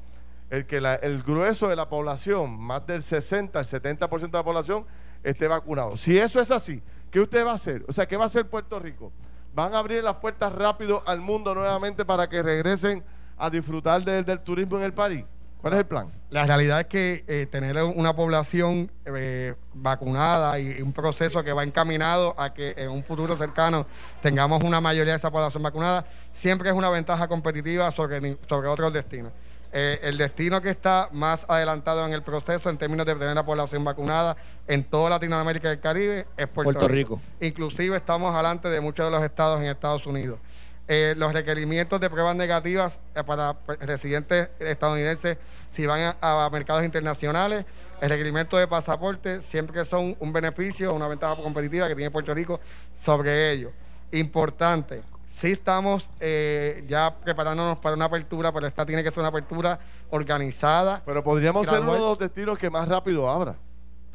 El 0.51 0.67
que 0.67 0.81
la- 0.81 0.95
el 0.97 1.23
grueso 1.23 1.69
de 1.69 1.77
la 1.77 1.89
población, 1.89 2.59
más 2.61 2.87
del 2.87 3.03
60 3.03 3.59
al 3.59 3.65
70% 3.65 4.31
de 4.33 4.39
la 4.39 4.45
población, 4.45 4.85
esté 5.23 5.49
vacunado. 5.49 5.97
Si 5.97 6.19
eso 6.19 6.41
es 6.41 6.51
así, 6.51 6.83
¿qué 7.11 7.21
usted 7.21 7.45
va 7.47 7.53
a 7.53 7.55
hacer? 7.55 7.85
O 7.89 7.93
sea, 7.93 8.07
¿qué 8.07 8.17
va 8.17 8.25
a 8.25 8.27
hacer 8.27 8.47
Puerto 8.47 8.79
Rico? 8.79 9.13
¿Van 9.55 9.75
a 9.75 9.79
abrir 9.79 10.03
las 10.03 10.17
puertas 10.17 10.53
rápido 10.53 11.03
al 11.07 11.21
mundo 11.21 11.55
nuevamente 11.55 12.05
para 12.05 12.29
que 12.29 12.43
regresen 12.43 13.03
a 13.43 13.51
disfrutar 13.51 14.03
de- 14.05 14.23
del 14.23 14.39
turismo 14.41 14.79
en 14.79 14.85
el 14.85 14.93
país? 14.93 15.25
¿Cuál 15.61 15.75
es 15.75 15.81
el 15.81 15.87
plan? 15.87 16.09
La 16.31 16.45
realidad 16.45 16.81
es 16.81 16.87
que 16.87 17.25
eh, 17.27 17.47
tener 17.51 17.81
una 17.83 18.15
población 18.15 18.91
eh, 19.05 19.55
vacunada 19.75 20.59
y 20.59 20.81
un 20.81 20.93
proceso 20.93 21.43
que 21.45 21.53
va 21.53 21.63
encaminado 21.63 22.35
a 22.39 22.53
que 22.55 22.75
en 22.77 22.91
un 22.91 23.05
futuro 23.05 23.37
cercano 23.37 23.87
tengamos 24.23 24.63
una 24.65 24.81
mayoría 24.81 25.13
de 25.13 25.19
esa 25.19 25.31
población 25.31 25.63
vacunada, 25.63 26.05
siempre 26.33 26.69
es 26.71 26.75
una 26.77 26.89
ventaja 26.89 27.29
competitiva 27.29 27.91
sobre, 27.93 28.37
otros 28.49 28.93
destinos. 28.93 29.33
Eh, 29.75 30.01
el 30.03 30.19
destino 30.19 30.61
que 30.61 30.69
está 30.71 31.09
más 31.13 31.47
adelantado 31.49 32.05
en 32.07 32.13
el 32.13 32.23
proceso 32.23 32.69
en 32.69 32.77
términos 32.77 33.07
de 33.07 33.15
tener 33.15 33.35
la 33.35 33.45
población 33.47 33.83
vacunada 33.85 34.37
en 34.67 34.85
toda 34.85 35.11
Latinoamérica 35.11 35.69
y 35.69 35.73
el 35.73 35.81
Caribe 35.81 36.27
es 36.37 36.47
Puerto, 36.49 36.73
Puerto 36.73 36.89
Rico. 36.89 37.21
Inclusive 37.41 37.97
estamos 37.97 38.35
adelante 38.35 38.69
de 38.69 38.81
muchos 38.81 39.07
de 39.07 39.11
los 39.13 39.23
estados 39.25 39.61
en 39.61 39.67
Estados 39.69 40.07
Unidos. 40.07 40.39
Eh, 40.89 41.15
los 41.17 41.33
requerimientos 41.33 42.01
de 42.01 42.11
pruebas 42.11 42.35
negativas 42.35 42.99
eh, 43.15 43.23
para 43.25 43.55
pues, 43.55 43.79
residentes 43.79 44.49
estadounidenses 44.59 45.39
si 45.71 45.87
van 45.87 46.15
a, 46.21 46.45
a 46.45 46.51
mercados 46.51 46.85
internacionales, 46.85 47.65
el 48.01 48.09
requerimiento 48.11 48.57
de 48.57 48.67
pasaporte 48.67 49.41
siempre 49.43 49.85
son 49.85 50.17
un 50.19 50.33
beneficio, 50.33 50.93
una 50.93 51.07
ventaja 51.07 51.41
competitiva 51.41 51.87
que 51.89 51.95
tiene 51.95 52.11
Puerto 52.11 52.35
Rico 52.35 52.59
sobre 53.05 53.53
ellos. 53.53 53.73
Importante, 54.11 55.03
sí 55.41 55.53
estamos 55.53 56.09
eh, 56.21 56.85
ya 56.89 57.15
preparándonos 57.15 57.79
para 57.79 57.95
una 57.97 58.07
apertura, 58.07 58.53
pero 58.53 58.67
esta 58.67 58.85
tiene 58.85 59.03
que 59.03 59.11
ser 59.11 59.21
una 59.21 59.29
apertura 59.29 59.79
organizada. 60.11 61.03
Pero 61.07 61.23
podríamos 61.23 61.67
ser 61.67 61.81
uno 61.81 61.95
de 61.95 61.99
los 62.01 62.19
destinos 62.19 62.59
que 62.59 62.71
más 62.71 62.89
rápido 62.89 63.29
abra. 63.31 63.57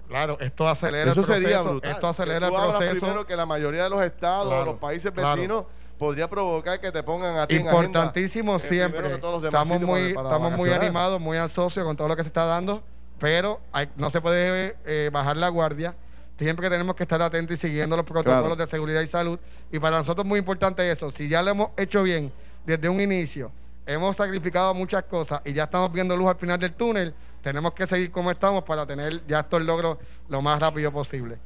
Claro, 0.08 0.38
esto 0.40 0.68
acelera 0.68 1.12
Eso 1.12 1.20
el 1.22 1.26
proceso. 1.26 1.42
sería 1.48 1.62
brutal. 1.62 1.92
Esto 1.92 2.08
acelera 2.08 2.48
que 2.50 2.56
tú 2.56 2.62
el 2.62 2.70
proceso. 2.70 2.92
primero 3.00 3.26
que 3.28 3.36
la 3.36 3.46
mayoría 3.46 3.84
de 3.84 3.90
los 3.90 4.02
estados 4.02 4.48
Claro, 4.48 4.66
los 4.66 4.76
países 4.76 5.12
claro. 5.12 5.68
Podría 5.98 6.30
provocar 6.30 6.80
que 6.80 6.92
te 6.92 7.04
pongan 7.04 7.38
a 7.38 7.48
ti 7.48 7.56
en 7.56 7.62
agenda, 7.68 7.86
Importantísimo 7.86 8.56
eh, 8.56 8.60
primero 8.60 8.90
siempre. 8.90 9.12
que 9.16 9.18
todos 9.20 9.34
los 9.36 9.42
demás 9.44 9.64
Estamos 9.66 9.82
muy, 9.88 10.02
estamos 10.12 10.52
muy 10.54 10.70
animados, 10.72 11.20
muy 11.22 11.38
ansiosos 11.38 11.84
con 11.84 11.96
todo 11.98 12.08
lo 12.08 12.16
que 12.16 12.24
se 12.24 12.28
está 12.28 12.46
dando, 12.46 12.82
pero 13.20 13.60
hay- 13.72 13.90
no 13.96 14.10
se 14.12 14.22
puede 14.22 14.76
eh, 14.86 15.10
bajar 15.12 15.38
la 15.38 15.50
guardia. 15.50 15.96
siempre 16.38 16.70
tenemos 16.70 16.96
que 16.96 17.02
estar 17.02 17.20
atentos 17.20 17.58
y 17.58 17.60
siguiendo 17.60 17.96
los 17.98 18.06
protocolos 18.06 18.42
Claro. 18.42 18.56
de 18.56 18.68
seguridad 18.68 19.02
y 19.02 19.08
salud. 19.08 19.40
Y 19.72 19.80
para 19.80 19.98
nosotros 19.98 20.24
es 20.24 20.30
muy 20.30 20.38
importante 20.38 20.90
eso. 20.92 21.12
Si 21.12 21.28
ya 21.28 21.42
lo 21.42 21.50
hemos 21.50 21.70
hecho 21.78 22.04
bien 22.04 22.32
desde 22.64 22.88
un 22.90 23.02
inicio, 23.02 23.52
hemos 23.88 24.16
sacrificado 24.16 24.72
muchas 24.76 25.04
cosas 25.06 25.42
y 25.46 25.54
ya 25.54 25.64
estamos 25.64 25.92
viendo 25.92 26.16
luz 26.16 26.30
al 26.30 26.36
final 26.36 26.60
del 26.60 26.74
túnel, 26.76 27.16
tenemos 27.42 27.74
que 27.74 27.88
seguir 27.88 28.12
como 28.12 28.30
estamos 28.30 28.64
para 28.66 28.86
tener 28.86 29.26
ya 29.26 29.40
estos 29.40 29.64
logros 29.64 29.98
lo 30.30 30.42
más 30.44 30.60
rápido 30.60 30.92
posible. 30.92 31.38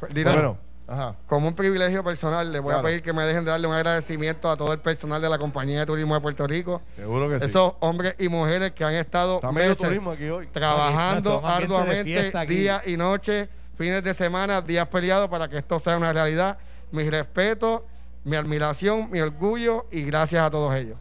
Ferdinand, 0.00 0.36
Bueno, 0.36 0.58
ajá. 0.86 1.14
como 1.26 1.48
un 1.48 1.54
privilegio 1.54 2.02
personal, 2.04 2.52
les 2.52 2.60
voy 2.62 2.70
Claro. 2.72 2.80
a 2.86 2.90
pedir 2.90 3.02
que 3.02 3.12
me 3.12 3.22
dejen 3.24 3.44
de 3.44 3.50
darle 3.50 3.66
un 3.66 3.74
agradecimiento 3.74 4.50
a 4.50 4.56
todo 4.56 4.72
el 4.72 4.80
personal 4.80 5.20
de 5.22 5.28
la 5.28 5.38
Compañía 5.38 5.80
de 5.80 5.86
Turismo 5.86 6.14
de 6.14 6.20
Puerto 6.20 6.46
Rico. 6.46 6.82
Seguro 6.96 7.28
que 7.28 7.38
sí. 7.40 7.46
Esos 7.46 7.74
hombres 7.80 8.14
y 8.18 8.28
mujeres 8.28 8.72
que 8.72 8.84
han 8.84 8.94
estado 8.94 9.40
meses 9.52 9.78
turismo 9.78 10.10
aquí 10.10 10.28
hoy. 10.28 10.46
trabajando 10.48 11.36
Exacto, 11.36 11.48
arduamente 11.64 12.32
día 12.46 12.82
y 12.86 12.96
noche, 12.96 13.48
fines 13.76 14.02
de 14.04 14.14
semana, 14.14 14.60
días 14.60 14.86
peleados 14.88 15.28
para 15.28 15.48
que 15.48 15.58
esto 15.58 15.78
sea 15.80 15.96
una 15.96 16.12
realidad. 16.12 16.58
Mi 16.92 17.08
respeto, 17.10 17.84
mi 18.24 18.36
admiración, 18.36 19.10
mi 19.10 19.20
orgullo 19.20 19.86
y 19.90 20.02
gracias 20.04 20.44
a 20.46 20.50
todos 20.50 20.74
ellos. 20.74 20.96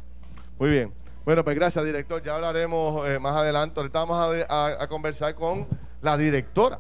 Muy 0.59 0.69
bien. 0.69 0.93
Bueno, 1.25 1.43
pues 1.43 1.55
gracias, 1.55 1.85
director. 1.85 2.21
Ya 2.21 2.35
hablaremos 2.35 3.07
eh, 3.07 3.17
más 3.19 3.35
adelante. 3.35 3.79
Ahorita 3.79 3.99
vamos 4.05 4.17
a, 4.17 4.45
a- 4.53 4.83
a 4.83 4.87
conversar 4.87 5.33
con 5.35 5.67
la 6.01 6.17
directora 6.17 6.79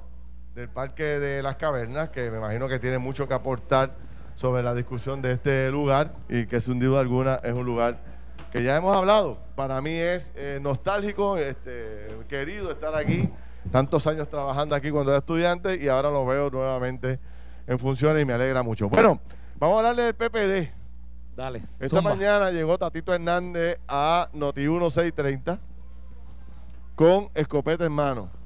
del 0.55 0.69
Parque 0.69 1.03
de 1.03 1.41
las 1.41 1.55
Cavernas, 1.55 2.09
que 2.09 2.29
me 2.29 2.37
imagino 2.37 2.67
que 2.67 2.79
tiene 2.79 2.99
mucho 2.99 3.27
que 3.27 3.33
aportar 3.33 3.95
sobre 4.35 4.61
la 4.61 4.73
discusión 4.73 5.21
de 5.21 5.33
este 5.33 5.71
lugar 5.71 6.13
y 6.29 6.45
que 6.45 6.61
sin 6.61 6.79
duda 6.79 6.99
alguna 6.99 7.35
es 7.43 7.53
un 7.53 7.65
lugar 7.65 7.97
que 8.51 8.63
ya 8.63 8.75
hemos 8.75 8.95
hablado. 8.95 9.39
Para 9.55 9.81
mí 9.81 9.91
es 9.91 10.31
eh, 10.35 10.59
nostálgico, 10.61 11.37
este, 11.37 12.07
querido 12.29 12.71
estar 12.71 12.95
aquí, 12.95 13.29
tantos 13.71 14.05
años 14.05 14.29
trabajando 14.29 14.75
aquí 14.75 14.91
cuando 14.91 15.11
era 15.11 15.19
estudiante 15.19 15.75
y 15.81 15.87
ahora 15.87 16.11
lo 16.11 16.25
veo 16.25 16.51
nuevamente 16.51 17.19
en 17.65 17.79
funciones 17.79 18.21
y 18.21 18.25
me 18.25 18.33
alegra 18.33 18.61
mucho. 18.61 18.89
Bueno, 18.89 19.19
vamos 19.57 19.75
a 19.75 19.79
hablarle 19.79 20.03
del 20.03 20.13
PPD. 20.13 20.71
Dale. 21.35 21.63
Esta 21.79 21.97
zumba. 21.97 22.13
mañana 22.13 22.51
llegó 22.51 22.77
Tatito 22.77 23.11
Hernández 23.11 23.79
a 23.87 24.29
Noti 24.33 24.61
1630 24.61 25.59
con 26.95 27.29
escopeta 27.33 27.85
en 27.85 27.91
mano. 27.91 28.42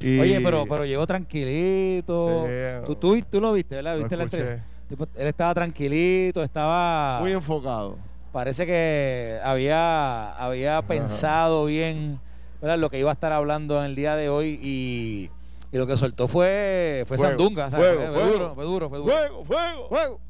Y- 0.00 0.18
Oye, 0.18 0.40
pero, 0.42 0.66
pero 0.66 0.84
llegó 0.84 1.06
tranquilito. 1.06 2.46
Sí. 2.46 2.86
tú, 2.86 2.94
tú, 2.96 3.22
tú 3.30 3.40
lo 3.40 3.52
viste, 3.52 3.76
¿verdad? 3.76 3.94
Lo 3.94 3.98
¿Viste 4.00 4.16
la 4.16 4.22
entrevista? 4.24 4.64
Tipo, 4.88 5.06
Él 5.16 5.26
estaba 5.28 5.54
tranquilito, 5.54 6.42
estaba... 6.42 7.20
muy 7.20 7.32
enfocado. 7.32 7.96
Parece 8.32 8.66
que 8.66 9.38
había, 9.44 10.32
había 10.36 10.82
pensado 10.82 11.64
bien 11.66 12.18
¿verdad? 12.60 12.78
lo 12.78 12.90
que 12.90 12.98
iba 12.98 13.10
a 13.10 13.12
estar 13.14 13.32
hablando 13.32 13.78
en 13.78 13.86
el 13.86 13.94
día 13.96 14.16
de 14.16 14.28
hoy 14.28 14.58
y, 14.62 15.30
y 15.72 15.76
lo 15.78 15.86
que 15.86 15.96
soltó 15.96 16.28
fue, 16.28 17.04
fue 17.06 17.16
Fuego, 17.18 17.30
Sandunga. 17.32 17.70
¿sabes? 17.70 17.86
fuego, 17.88 18.02
fue, 18.12 18.22
fuego. 18.22 18.32
duro, 18.32 18.54
fue 18.54 18.64
duro, 18.64 18.88
fue 18.88 18.98
duro. 18.98 19.12
¡Fuego, 19.12 19.44
fuego! 19.44 19.88
¡Fuego! 19.88 20.20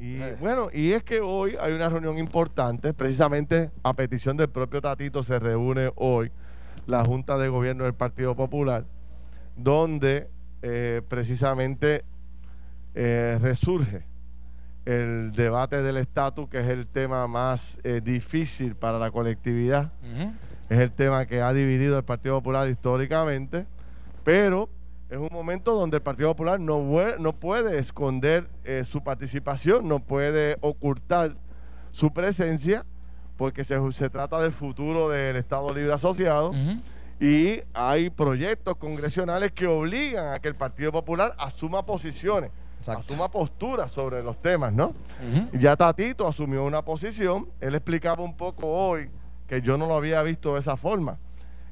Y 0.00 0.16
Eh. 0.20 0.36
bueno, 0.40 0.68
y 0.72 0.92
es 0.92 1.02
que 1.04 1.20
hoy 1.20 1.56
hay 1.60 1.72
una 1.72 1.88
reunión 1.88 2.18
importante, 2.18 2.92
precisamente 2.94 3.70
a 3.82 3.92
petición 3.94 4.36
del 4.36 4.48
propio 4.48 4.80
Tatito 4.80 5.22
se 5.22 5.38
reúne 5.38 5.90
hoy 5.96 6.30
la 6.86 7.04
Junta 7.04 7.38
de 7.38 7.48
Gobierno 7.48 7.84
del 7.84 7.94
Partido 7.94 8.34
Popular, 8.34 8.84
donde 9.56 10.28
eh, 10.62 11.02
precisamente 11.08 12.04
eh, 12.94 13.38
resurge 13.40 14.06
el 14.84 15.32
debate 15.32 15.82
del 15.82 15.96
estatus, 15.96 16.48
que 16.48 16.60
es 16.60 16.68
el 16.68 16.86
tema 16.86 17.26
más 17.26 17.80
eh, 17.84 18.00
difícil 18.02 18.74
para 18.76 18.98
la 18.98 19.10
colectividad, 19.10 19.92
es 20.68 20.78
el 20.78 20.92
tema 20.92 21.26
que 21.26 21.40
ha 21.40 21.52
dividido 21.52 21.96
el 21.96 22.04
Partido 22.04 22.36
Popular 22.38 22.68
históricamente, 22.68 23.66
pero 24.24 24.68
es 25.08 25.18
un 25.18 25.30
momento 25.32 25.74
donde 25.74 25.98
el 25.98 26.02
Partido 26.02 26.30
Popular 26.30 26.60
no, 26.60 27.32
puede 27.38 27.78
esconder 27.78 28.48
su 28.84 29.02
participación, 29.02 29.88
no 29.88 30.00
puede 30.00 30.58
ocultar 30.60 31.36
su 31.92 32.12
presencia, 32.12 32.84
porque 33.36 33.64
se, 33.64 33.78
se 33.92 34.10
trata 34.10 34.40
del 34.40 34.52
futuro 34.52 35.08
del 35.08 35.36
Estado 35.36 35.72
Libre 35.74 35.92
Asociado 35.92 36.52
y 37.20 37.60
hay 37.72 38.10
proyectos 38.10 38.76
congresionales 38.76 39.52
que 39.52 39.66
obligan 39.66 40.34
a 40.34 40.36
que 40.38 40.48
el 40.48 40.54
Partido 40.54 40.92
Popular 40.92 41.34
asuma 41.38 41.84
posiciones, 41.84 42.50
Exacto. 42.80 43.00
asuma 43.00 43.30
posturas 43.30 43.90
sobre 43.90 44.22
los 44.22 44.40
temas, 44.40 44.72
¿no? 44.72 44.86
Ujú. 44.88 45.48
Ya 45.58 45.76
Tatito 45.76 46.26
asumió 46.26 46.64
una 46.64 46.82
posición, 46.82 47.48
él 47.60 47.74
explicaba 47.74 48.22
un 48.22 48.36
poco 48.36 48.66
hoy 48.68 49.10
que 49.48 49.60
yo 49.62 49.76
no 49.76 49.86
lo 49.86 49.94
había 49.94 50.22
visto 50.22 50.54
de 50.54 50.60
esa 50.60 50.76
forma. 50.76 51.18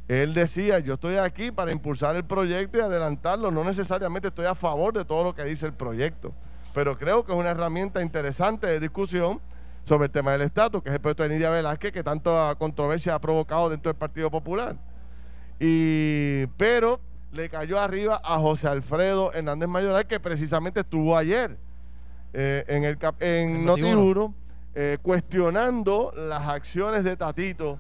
Él 0.09 0.35
decía, 0.35 0.81
yo 0.81 0.95
estoy 0.95 1.17
aquí 1.17 1.51
para 1.53 1.73
impulsar 1.73 2.17
el 2.17 2.25
proyecto 2.25 2.77
y 2.77 2.81
adelantarlo, 2.81 3.51
no 3.51 3.63
necesariamente 3.65 4.29
estoy 4.29 4.47
a 4.47 4.55
favor 4.55 4.93
de 4.93 5.05
todo 5.05 5.23
lo 5.25 5.35
que 5.35 5.45
dice 5.45 5.65
el 5.67 5.73
proyecto, 5.73 6.33
pero 6.75 6.99
creo 6.99 7.25
que 7.25 7.33
es 7.33 7.39
una 7.39 7.51
herramienta 7.51 8.03
interesante 8.03 8.67
de 8.67 8.81
discusión 8.81 9.41
sobre 9.85 10.07
el 10.07 10.11
tema 10.13 10.33
del 10.33 10.43
estatus, 10.43 10.83
que 10.83 10.89
es 10.91 10.95
el 10.95 11.01
proyecto 11.01 11.23
de 11.25 11.31
Nidia 11.31 11.51
Velázquez, 11.51 11.93
que 11.93 12.03
tanta 12.05 12.55
controversia 12.59 13.15
ha 13.15 13.21
provocado 13.21 13.69
dentro 13.71 13.91
del 13.93 13.99
Partido 13.99 14.31
Popular. 14.31 14.77
Y, 15.59 16.47
pero 16.57 17.01
le 17.33 17.49
cayó 17.49 17.79
arriba 17.81 18.21
a 18.23 18.39
José 18.39 18.69
Alfredo 18.69 19.33
Hernández 19.33 19.69
Mayoral, 19.69 20.07
que 20.07 20.21
precisamente 20.21 20.81
estuvo 20.81 21.17
ayer 21.17 21.57
eh, 22.33 22.65
en, 22.69 22.85
el 22.85 22.99
cap- 22.99 23.21
en 23.23 23.57
En 23.57 23.65
Noti 23.67 23.83
Noti1. 23.83 23.97
Uno, 23.97 24.35
eh, 24.75 24.99
cuestionando 25.03 26.13
las 26.17 26.47
acciones 26.49 27.05
de 27.05 27.17
Tatito 27.17 27.79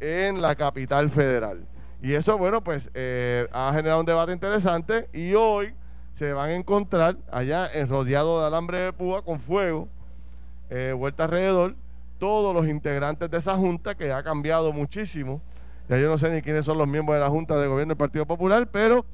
en 0.00 0.42
la 0.42 0.54
capital 0.56 1.08
federal. 1.10 1.66
Y 2.02 2.14
eso, 2.14 2.36
bueno, 2.36 2.64
pues 2.64 2.90
eh, 2.94 3.46
ha 3.52 3.72
generado 3.74 4.00
un 4.00 4.06
debate 4.06 4.32
interesante 4.32 5.08
y 5.12 5.34
hoy 5.34 5.72
se 6.12 6.32
van 6.32 6.50
a 6.50 6.54
encontrar 6.54 7.16
allá 7.30 7.68
rodeado 7.86 8.40
de 8.40 8.46
alambre 8.48 8.80
de 8.80 8.92
púa 8.92 9.22
con 9.24 9.38
fuego, 9.38 9.88
eh, 10.74 10.94
vuelta 10.94 11.24
alrededor, 11.24 11.76
todos 12.18 12.54
los 12.54 12.66
integrantes 12.66 13.30
de 13.30 13.36
esa 13.36 13.56
junta 13.56 13.94
que 13.94 14.10
ha 14.10 14.22
cambiado 14.22 14.72
muchísimo. 14.72 15.42
Ya 15.86 15.98
yo 15.98 16.08
no 16.08 16.16
sé 16.16 16.30
ni 16.30 16.40
quiénes 16.40 16.64
son 16.64 16.78
los 16.78 16.88
miembros 16.88 17.16
de 17.16 17.20
la 17.20 17.28
Junta 17.28 17.58
de 17.58 17.66
Gobierno 17.66 17.90
del 17.90 17.98
Partido 17.98 18.24
Popular, 18.24 18.66
pero 18.72 19.04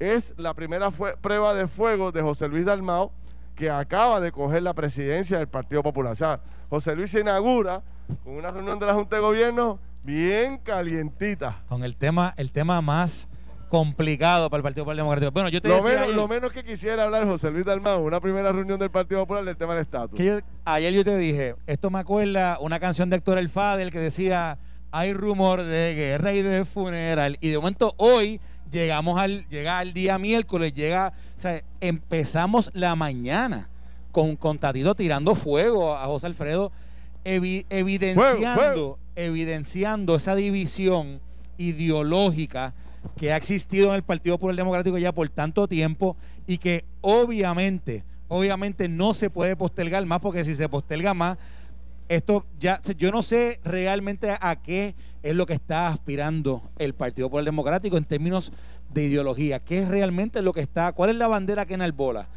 es 0.00 0.34
la 0.38 0.54
primera 0.54 0.90
prueba 0.90 1.54
de 1.54 1.68
fuego 1.68 2.10
de 2.10 2.20
José 2.20 2.48
Luis 2.48 2.64
Dalmao, 2.64 3.12
que 3.54 3.70
acaba 3.70 4.20
de 4.20 4.32
coger 4.32 4.64
la 4.64 4.74
presidencia 4.74 5.38
del 5.38 5.46
Partido 5.46 5.84
Popular. 5.84 6.14
O 6.14 6.16
sea, 6.16 6.40
José 6.68 6.96
Luis 6.96 7.12
se 7.12 7.20
inaugura 7.20 7.84
con 8.24 8.34
una 8.34 8.50
reunión 8.50 8.80
de 8.80 8.86
la 8.86 8.94
Junta 8.94 9.14
de 9.14 9.22
Gobierno 9.22 9.78
bien 10.02 10.58
calientita. 10.58 11.62
Con 11.68 11.84
el 11.84 11.94
tema, 11.94 12.34
el 12.36 12.50
tema 12.50 12.80
más 12.82 13.28
complicado 13.68 14.48
para 14.50 14.58
el 14.58 14.62
Partido 14.62 14.84
Popular 14.84 14.96
Democrático. 14.96 15.32
Bueno, 15.32 15.48
yo 15.48 15.60
te 15.60 15.68
Lo 15.68 15.76
decía 15.76 15.90
menos, 15.90 16.04
ayer- 16.04 16.16
lo 16.16 16.28
menos 16.28 16.52
que 16.52 16.64
quisiera 16.64 17.04
hablar 17.04 17.26
José 17.26 17.50
Luis 17.50 17.64
Dalmau, 17.64 18.04
una 18.04 18.20
primera 18.20 18.52
reunión 18.52 18.78
del 18.78 18.90
Partido 18.90 19.20
Popular 19.22 19.44
del 19.44 19.56
tema 19.56 19.74
del 19.74 19.82
estatus. 19.82 20.18
ayer 20.64 20.92
yo 20.92 21.04
te 21.04 21.16
dije, 21.16 21.54
esto 21.66 21.90
me 21.90 21.98
acuerda 21.98 22.58
una 22.60 22.78
canción 22.80 23.10
de 23.10 23.16
Héctor 23.16 23.38
El 23.38 23.48
Fadel 23.48 23.90
que 23.90 23.98
decía, 23.98 24.58
hay 24.90 25.12
rumor 25.12 25.62
de 25.62 25.94
guerra 25.94 26.32
y 26.32 26.42
de 26.42 26.64
funeral. 26.64 27.36
Y 27.40 27.48
de 27.50 27.56
momento 27.58 27.94
hoy 27.96 28.40
llegamos 28.70 29.18
al, 29.20 29.46
llega 29.48 29.80
el 29.82 29.92
día 29.92 30.18
miércoles, 30.18 30.72
llega, 30.72 31.12
o 31.36 31.40
sea, 31.40 31.62
empezamos 31.80 32.70
la 32.74 32.94
mañana 32.96 33.68
con, 34.12 34.36
con 34.36 34.58
Tatito 34.58 34.94
tirando 34.94 35.34
fuego 35.34 35.96
a 35.96 36.06
José 36.06 36.26
Alfredo, 36.28 36.70
evi- 37.24 37.66
evidenciando, 37.70 38.54
fuego. 38.54 38.98
evidenciando 39.16 40.14
esa 40.16 40.34
división 40.36 41.20
ideológica 41.58 42.74
que 43.16 43.32
ha 43.32 43.36
existido 43.36 43.90
en 43.90 43.96
el 43.96 44.02
Partido 44.02 44.36
Popular 44.36 44.56
Democrático 44.56 44.98
ya 44.98 45.12
por 45.12 45.28
tanto 45.30 45.68
tiempo 45.68 46.16
y 46.46 46.58
que 46.58 46.84
obviamente, 47.00 48.04
obviamente 48.28 48.88
no 48.88 49.14
se 49.14 49.30
puede 49.30 49.56
postergar 49.56 50.04
más 50.06 50.20
porque 50.20 50.44
si 50.44 50.54
se 50.54 50.68
posterga 50.68 51.14
más, 51.14 51.38
esto 52.08 52.44
ya, 52.58 52.80
yo 52.98 53.10
no 53.10 53.22
sé 53.22 53.60
realmente 53.64 54.34
a 54.38 54.56
qué 54.56 54.94
es 55.22 55.34
lo 55.34 55.46
que 55.46 55.54
está 55.54 55.88
aspirando 55.88 56.62
el 56.78 56.94
Partido 56.94 57.28
Popular 57.28 57.46
Democrático 57.46 57.96
en 57.96 58.04
términos 58.04 58.52
de 58.92 59.04
ideología, 59.04 59.60
qué 59.60 59.80
es 59.80 59.88
realmente 59.88 60.42
lo 60.42 60.52
que 60.52 60.60
está, 60.60 60.92
cuál 60.92 61.10
es 61.10 61.16
la 61.16 61.28
bandera 61.28 61.66
que 61.66 61.74
enalbola. 61.74 62.28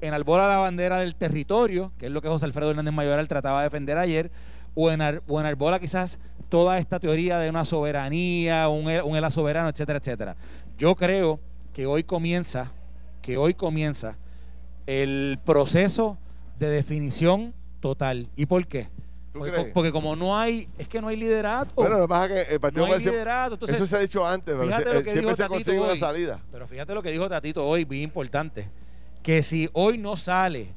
Enalbola 0.00 0.48
la 0.48 0.58
bandera 0.58 0.98
del 0.98 1.14
territorio, 1.14 1.92
que 1.98 2.06
es 2.06 2.12
lo 2.12 2.20
que 2.20 2.28
José 2.28 2.44
Alfredo 2.44 2.70
Hernández 2.70 2.92
Mayoral 2.92 3.28
trataba 3.28 3.60
de 3.60 3.66
defender 3.66 3.98
ayer, 3.98 4.32
o, 4.74 4.90
enar- 4.90 5.22
o 5.28 5.40
enarbola 5.40 5.78
quizás 5.78 6.18
toda 6.48 6.78
esta 6.78 7.00
teoría 7.00 7.38
de 7.38 7.48
una 7.50 7.64
soberanía, 7.64 8.68
un, 8.68 8.86
un 8.86 9.16
ELA 9.16 9.30
soberano, 9.30 9.68
etcétera, 9.68 9.98
etcétera. 9.98 10.36
Yo 10.78 10.94
creo 10.96 11.40
que 11.72 11.86
hoy 11.86 12.04
comienza, 12.04 12.72
que 13.22 13.36
hoy 13.36 13.54
comienza 13.54 14.16
el 14.86 15.38
proceso 15.44 16.18
de 16.58 16.68
definición 16.68 17.54
total. 17.80 18.28
¿Y 18.36 18.46
por 18.46 18.66
qué? 18.66 18.88
¿Tú 19.32 19.40
Porque, 19.72 19.92
como 19.92 20.14
no 20.14 20.36
hay, 20.38 20.68
es 20.76 20.86
que 20.88 21.00
no 21.00 21.08
hay 21.08 21.16
liderato. 21.16 21.72
Bueno, 21.74 21.96
lo 21.96 22.02
que 22.04 22.08
pasa 22.08 22.26
es 22.40 22.46
que 22.48 22.54
el 22.54 22.60
Partido 22.60 22.86
no 22.86 22.92
hay 22.92 22.98
liderato. 23.00 23.54
Entonces, 23.54 23.76
eso 23.76 23.86
se 23.86 23.96
ha 23.96 24.00
dicho 24.00 24.26
antes, 24.26 24.54
pero 24.54 24.66
fíjate 24.66 24.84
se- 24.84 24.92
lo 24.92 25.00
eh, 25.00 25.04
que 25.04 25.10
siempre 25.12 25.20
dijo 25.22 25.36
se 25.36 25.42
Tatito 25.42 25.54
consigue 25.54 25.78
una 25.80 25.92
hoy. 25.92 25.98
salida. 25.98 26.40
Pero 26.52 26.66
fíjate 26.68 26.94
lo 26.94 27.02
que 27.02 27.10
dijo 27.10 27.28
Tatito 27.30 27.66
hoy, 27.66 27.84
bien 27.84 28.02
importante. 28.02 28.68
Que 29.22 29.42
si 29.42 29.70
hoy 29.72 29.96
no 29.96 30.16
sale 30.18 30.68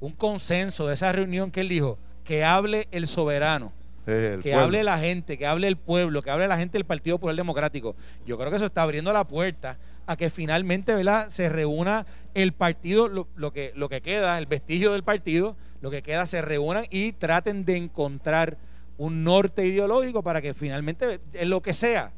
un 0.00 0.12
consenso 0.12 0.86
de 0.86 0.94
esa 0.94 1.10
reunión 1.12 1.50
que 1.50 1.60
él 1.62 1.68
dijo, 1.70 1.98
que 2.28 2.44
hable 2.44 2.88
el 2.90 3.08
soberano. 3.08 3.72
El 4.06 4.42
que 4.42 4.50
pueblo. 4.50 4.60
hable 4.60 4.84
la 4.84 4.98
gente, 4.98 5.38
que 5.38 5.46
hable 5.46 5.66
el 5.66 5.78
pueblo, 5.78 6.20
que 6.20 6.30
hable 6.30 6.46
la 6.46 6.58
gente 6.58 6.76
del 6.76 6.84
Partido 6.84 7.16
Popular 7.16 7.36
Democrático. 7.36 7.96
Yo 8.26 8.36
creo 8.36 8.50
que 8.50 8.56
eso 8.56 8.66
está 8.66 8.82
abriendo 8.82 9.14
la 9.14 9.26
puerta 9.26 9.78
a 10.06 10.14
que 10.14 10.28
finalmente 10.28 10.94
¿verdad? 10.94 11.30
se 11.30 11.48
reúna 11.48 12.04
el 12.34 12.52
partido, 12.52 13.08
lo, 13.08 13.28
lo 13.34 13.50
que, 13.54 13.72
lo 13.76 13.88
que 13.88 14.02
queda, 14.02 14.36
el 14.36 14.44
vestigio 14.44 14.92
del 14.92 15.04
partido, 15.04 15.56
lo 15.80 15.90
que 15.90 16.02
queda, 16.02 16.26
se 16.26 16.42
reúnan 16.42 16.84
y 16.90 17.12
traten 17.12 17.64
de 17.64 17.78
encontrar 17.78 18.58
un 18.98 19.24
norte 19.24 19.64
ideológico 19.64 20.22
para 20.22 20.42
que 20.42 20.52
finalmente, 20.52 21.20
en 21.32 21.48
lo 21.48 21.62
que 21.62 21.72
sea, 21.72 22.12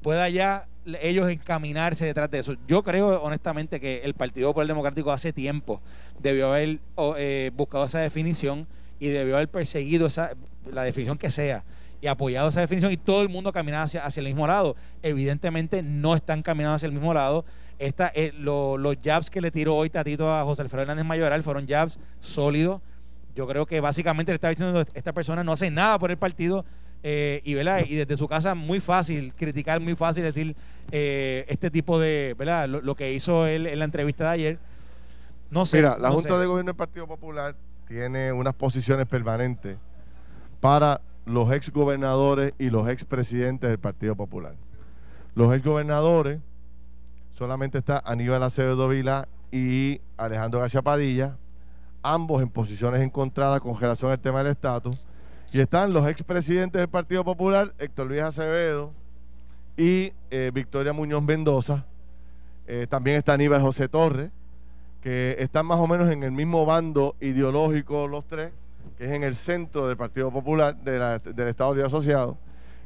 pueda 0.00 0.30
ya 0.30 0.68
ellos 1.02 1.30
encaminarse 1.30 2.06
detrás 2.06 2.30
de 2.30 2.38
eso. 2.38 2.54
Yo 2.66 2.82
creo 2.82 3.22
honestamente 3.22 3.78
que 3.78 4.00
el 4.04 4.14
Partido 4.14 4.48
Popular 4.48 4.68
Democrático 4.68 5.12
hace 5.12 5.34
tiempo 5.34 5.82
debió 6.18 6.48
haber 6.48 6.78
eh, 7.18 7.50
buscado 7.54 7.84
esa 7.84 7.98
definición 7.98 8.66
y 9.00 9.08
debió 9.08 9.36
haber 9.36 9.48
perseguido 9.48 10.06
esa, 10.06 10.32
la 10.72 10.82
definición 10.82 11.18
que 11.18 11.30
sea 11.30 11.64
y 12.00 12.06
apoyado 12.06 12.48
esa 12.48 12.60
definición 12.60 12.92
y 12.92 12.96
todo 12.96 13.22
el 13.22 13.28
mundo 13.28 13.52
caminaba 13.52 13.82
hacia, 13.84 14.04
hacia 14.04 14.20
el 14.20 14.26
mismo 14.26 14.46
lado. 14.46 14.76
Evidentemente 15.02 15.82
no 15.82 16.14
están 16.14 16.42
caminando 16.42 16.76
hacia 16.76 16.86
el 16.86 16.92
mismo 16.92 17.12
lado. 17.12 17.44
Esta, 17.78 18.10
eh, 18.14 18.32
lo- 18.38 18.76
los 18.78 18.96
jabs 19.02 19.30
que 19.30 19.40
le 19.40 19.50
tiró 19.50 19.74
hoy 19.76 19.90
Tatito 19.90 20.32
a 20.32 20.44
José 20.44 20.62
Alfredo 20.62 20.82
Hernández 20.82 21.04
Mayoral 21.04 21.42
fueron 21.42 21.66
jabs 21.66 21.98
sólidos. 22.20 22.80
Yo 23.34 23.46
creo 23.46 23.66
que 23.66 23.80
básicamente 23.80 24.32
le 24.32 24.36
estaba 24.36 24.50
diciendo 24.50 24.84
esta 24.94 25.12
persona 25.12 25.42
no 25.44 25.52
hace 25.52 25.70
nada 25.70 25.98
por 25.98 26.10
el 26.10 26.16
partido 26.18 26.64
eh, 27.04 27.40
y, 27.44 27.54
¿verdad? 27.54 27.84
y 27.88 27.94
desde 27.94 28.16
su 28.16 28.26
casa 28.26 28.56
muy 28.56 28.80
fácil 28.80 29.32
criticar, 29.34 29.80
muy 29.80 29.94
fácil 29.94 30.24
decir 30.24 30.56
eh, 30.90 31.44
este 31.48 31.70
tipo 31.70 32.00
de, 32.00 32.34
¿verdad? 32.36 32.68
Lo, 32.68 32.80
lo 32.80 32.94
que 32.96 33.12
hizo 33.12 33.46
él 33.46 33.66
en 33.68 33.78
la 33.78 33.84
entrevista 33.84 34.24
de 34.24 34.30
ayer. 34.30 34.58
No 35.50 35.64
sé. 35.66 35.76
Mira, 35.78 35.96
la 35.98 36.08
no 36.08 36.14
Junta 36.14 36.30
sé. 36.30 36.38
de 36.40 36.46
Gobierno 36.46 36.70
del 36.72 36.76
Partido 36.76 37.06
Popular 37.06 37.54
tiene 37.88 38.32
unas 38.32 38.54
posiciones 38.54 39.06
permanentes 39.06 39.78
para 40.60 41.00
los 41.24 41.50
ex 41.52 41.72
gobernadores 41.72 42.52
y 42.58 42.68
los 42.68 42.86
ex 42.88 43.04
presidentes 43.04 43.70
del 43.70 43.78
Partido 43.78 44.14
Popular. 44.14 44.54
Los 45.34 45.54
ex 45.56 45.64
gobernadores 45.64 46.40
solamente 47.32 47.78
está 47.78 48.02
Aníbal 48.04 48.42
Acevedo 48.42 48.88
Vila 48.88 49.26
y 49.50 50.02
Alejandro 50.18 50.60
García 50.60 50.82
Padilla, 50.82 51.38
ambos 52.02 52.42
en 52.42 52.50
posiciones 52.50 53.00
encontradas 53.00 53.60
con 53.60 53.78
relación 53.78 54.10
al 54.10 54.20
tema 54.20 54.38
del 54.38 54.52
estatus. 54.52 54.98
Y 55.50 55.60
están 55.60 55.94
los 55.94 56.06
ex 56.06 56.22
presidentes 56.22 56.78
del 56.78 56.88
Partido 56.88 57.24
Popular, 57.24 57.72
Héctor 57.78 58.08
Luis 58.08 58.20
Acevedo 58.20 58.92
y 59.78 60.12
eh, 60.30 60.50
Victoria 60.52 60.92
Muñoz 60.92 61.22
Mendoza. 61.22 61.86
Eh, 62.66 62.86
también 62.86 63.16
está 63.16 63.32
Aníbal 63.32 63.62
José 63.62 63.88
Torres, 63.88 64.30
están 65.38 65.66
más 65.66 65.78
o 65.80 65.86
menos 65.86 66.10
en 66.10 66.22
el 66.22 66.32
mismo 66.32 66.66
bando 66.66 67.14
ideológico 67.20 68.08
los 68.08 68.26
tres, 68.26 68.50
que 68.96 69.04
es 69.06 69.12
en 69.12 69.22
el 69.22 69.36
centro 69.36 69.86
del 69.86 69.96
Partido 69.96 70.30
Popular, 70.30 70.76
de 70.76 70.98
la- 70.98 71.18
del 71.18 71.48
Estado 71.48 71.72
Libre 71.74 71.86
Asociado. 71.86 72.36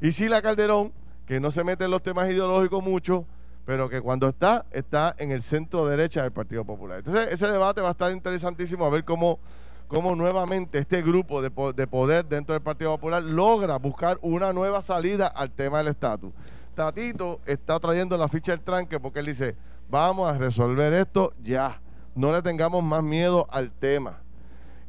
Y 0.01 0.13
Sila 0.13 0.43
Calderón, 0.43 0.93
que 1.27 1.41
no 1.41 1.51
se 1.51 1.65
mete 1.65 1.85
en 1.85 1.91
los 1.91 2.03
temas 2.03 2.29
ideológicos 2.31 2.83
mucho, 2.83 3.25
pero 3.65 3.89
que 3.89 4.01
cuando 4.01 4.29
está, 4.29 4.67
está 4.73 5.15
en 5.19 5.31
el 5.31 5.41
centro 5.43 5.87
derecha 5.87 6.23
del 6.23 6.33
Partido 6.33 6.65
Popular. 6.65 6.99
Entonces, 6.99 7.33
ese 7.33 7.47
debate 7.47 7.81
va 7.81 7.89
a 7.89 7.93
estar 7.93 8.11
interesantísimo 8.13 8.85
a 8.85 8.91
ver 8.91 9.05
cómo, 9.05 9.39
cómo 9.87 10.15
nuevamente 10.17 10.79
este 10.79 11.01
grupo 11.01 11.41
de, 11.41 11.51
de 11.75 11.87
poder 11.87 12.27
dentro 12.27 12.55
del 12.55 12.63
Partido 12.63 12.91
Popular 12.97 13.23
logra 13.23 13.79
buscar 13.79 14.19
una 14.21 14.53
nueva 14.53 14.83
salida 14.83 15.29
al 15.29 15.51
tema 15.53 15.79
del 15.79 15.89
estatus. 15.89 16.33
Tatito 16.75 17.41
está 17.47 17.79
trayendo 17.79 18.17
la 18.17 18.29
ficha 18.29 18.53
del 18.53 18.63
tranque 18.63 18.99
porque 18.99 19.21
él 19.21 19.27
dice, 19.27 19.55
vamos 19.91 20.29
a 20.29 20.37
resolver 20.39 20.93
esto 20.95 21.33
ya, 21.43 21.81
no 22.15 22.33
le 22.33 22.43
tengamos 22.43 22.83
más 22.83 23.03
miedo 23.03 23.47
al 23.51 23.71
tema. 23.71 24.21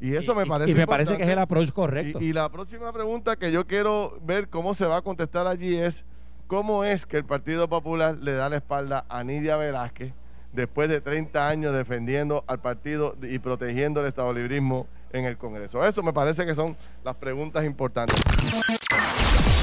Y 0.01 0.15
eso 0.15 0.36
me 0.36 0.45
parece 0.45 0.71
y 0.71 0.76
me 0.76 0.86
parece 0.86 1.15
que 1.15 1.24
es 1.24 1.30
el 1.30 1.39
approach 1.39 1.71
correcto. 1.71 2.19
Y, 2.21 2.26
y 2.26 2.34
la 2.34 2.49
próxima 2.49 2.91
pregunta 2.91 3.38
que 3.38 3.51
yo 3.51 3.65
quiero 3.65 4.19
ver 4.24 4.49
cómo 4.49 4.74
se 4.74 4.86
va 4.86 4.97
a 4.97 5.01
contestar 5.01 5.47
allí 5.47 5.78
es 5.78 6.05
cómo 6.47 6.84
es 6.84 7.05
que 7.05 7.17
el 7.17 7.26
Partido 7.26 7.69
Popular 7.69 8.17
le 8.19 8.34
da 8.34 8.49
la 8.49 8.57
espalda 8.57 9.05
a 9.07 9.24
Nidia 9.24 9.55
Velázquez 9.55 10.13
después 10.51 10.89
de 10.89 11.01
30 11.01 11.47
años 11.47 11.74
defendiendo 11.74 12.43
al 12.47 12.59
partido 12.59 13.15
y 13.21 13.39
protegiendo 13.39 14.01
el 14.01 14.07
estado 14.07 14.34
librismo 14.34 14.88
en 15.11 15.26
el 15.26 15.38
Congreso. 15.38 15.86
Eso 15.86 16.03
me 16.03 16.13
parece 16.13 16.45
que 16.45 16.55
son 16.55 16.76
las 17.03 17.15
preguntas 17.15 17.65
importantes. 17.65 18.21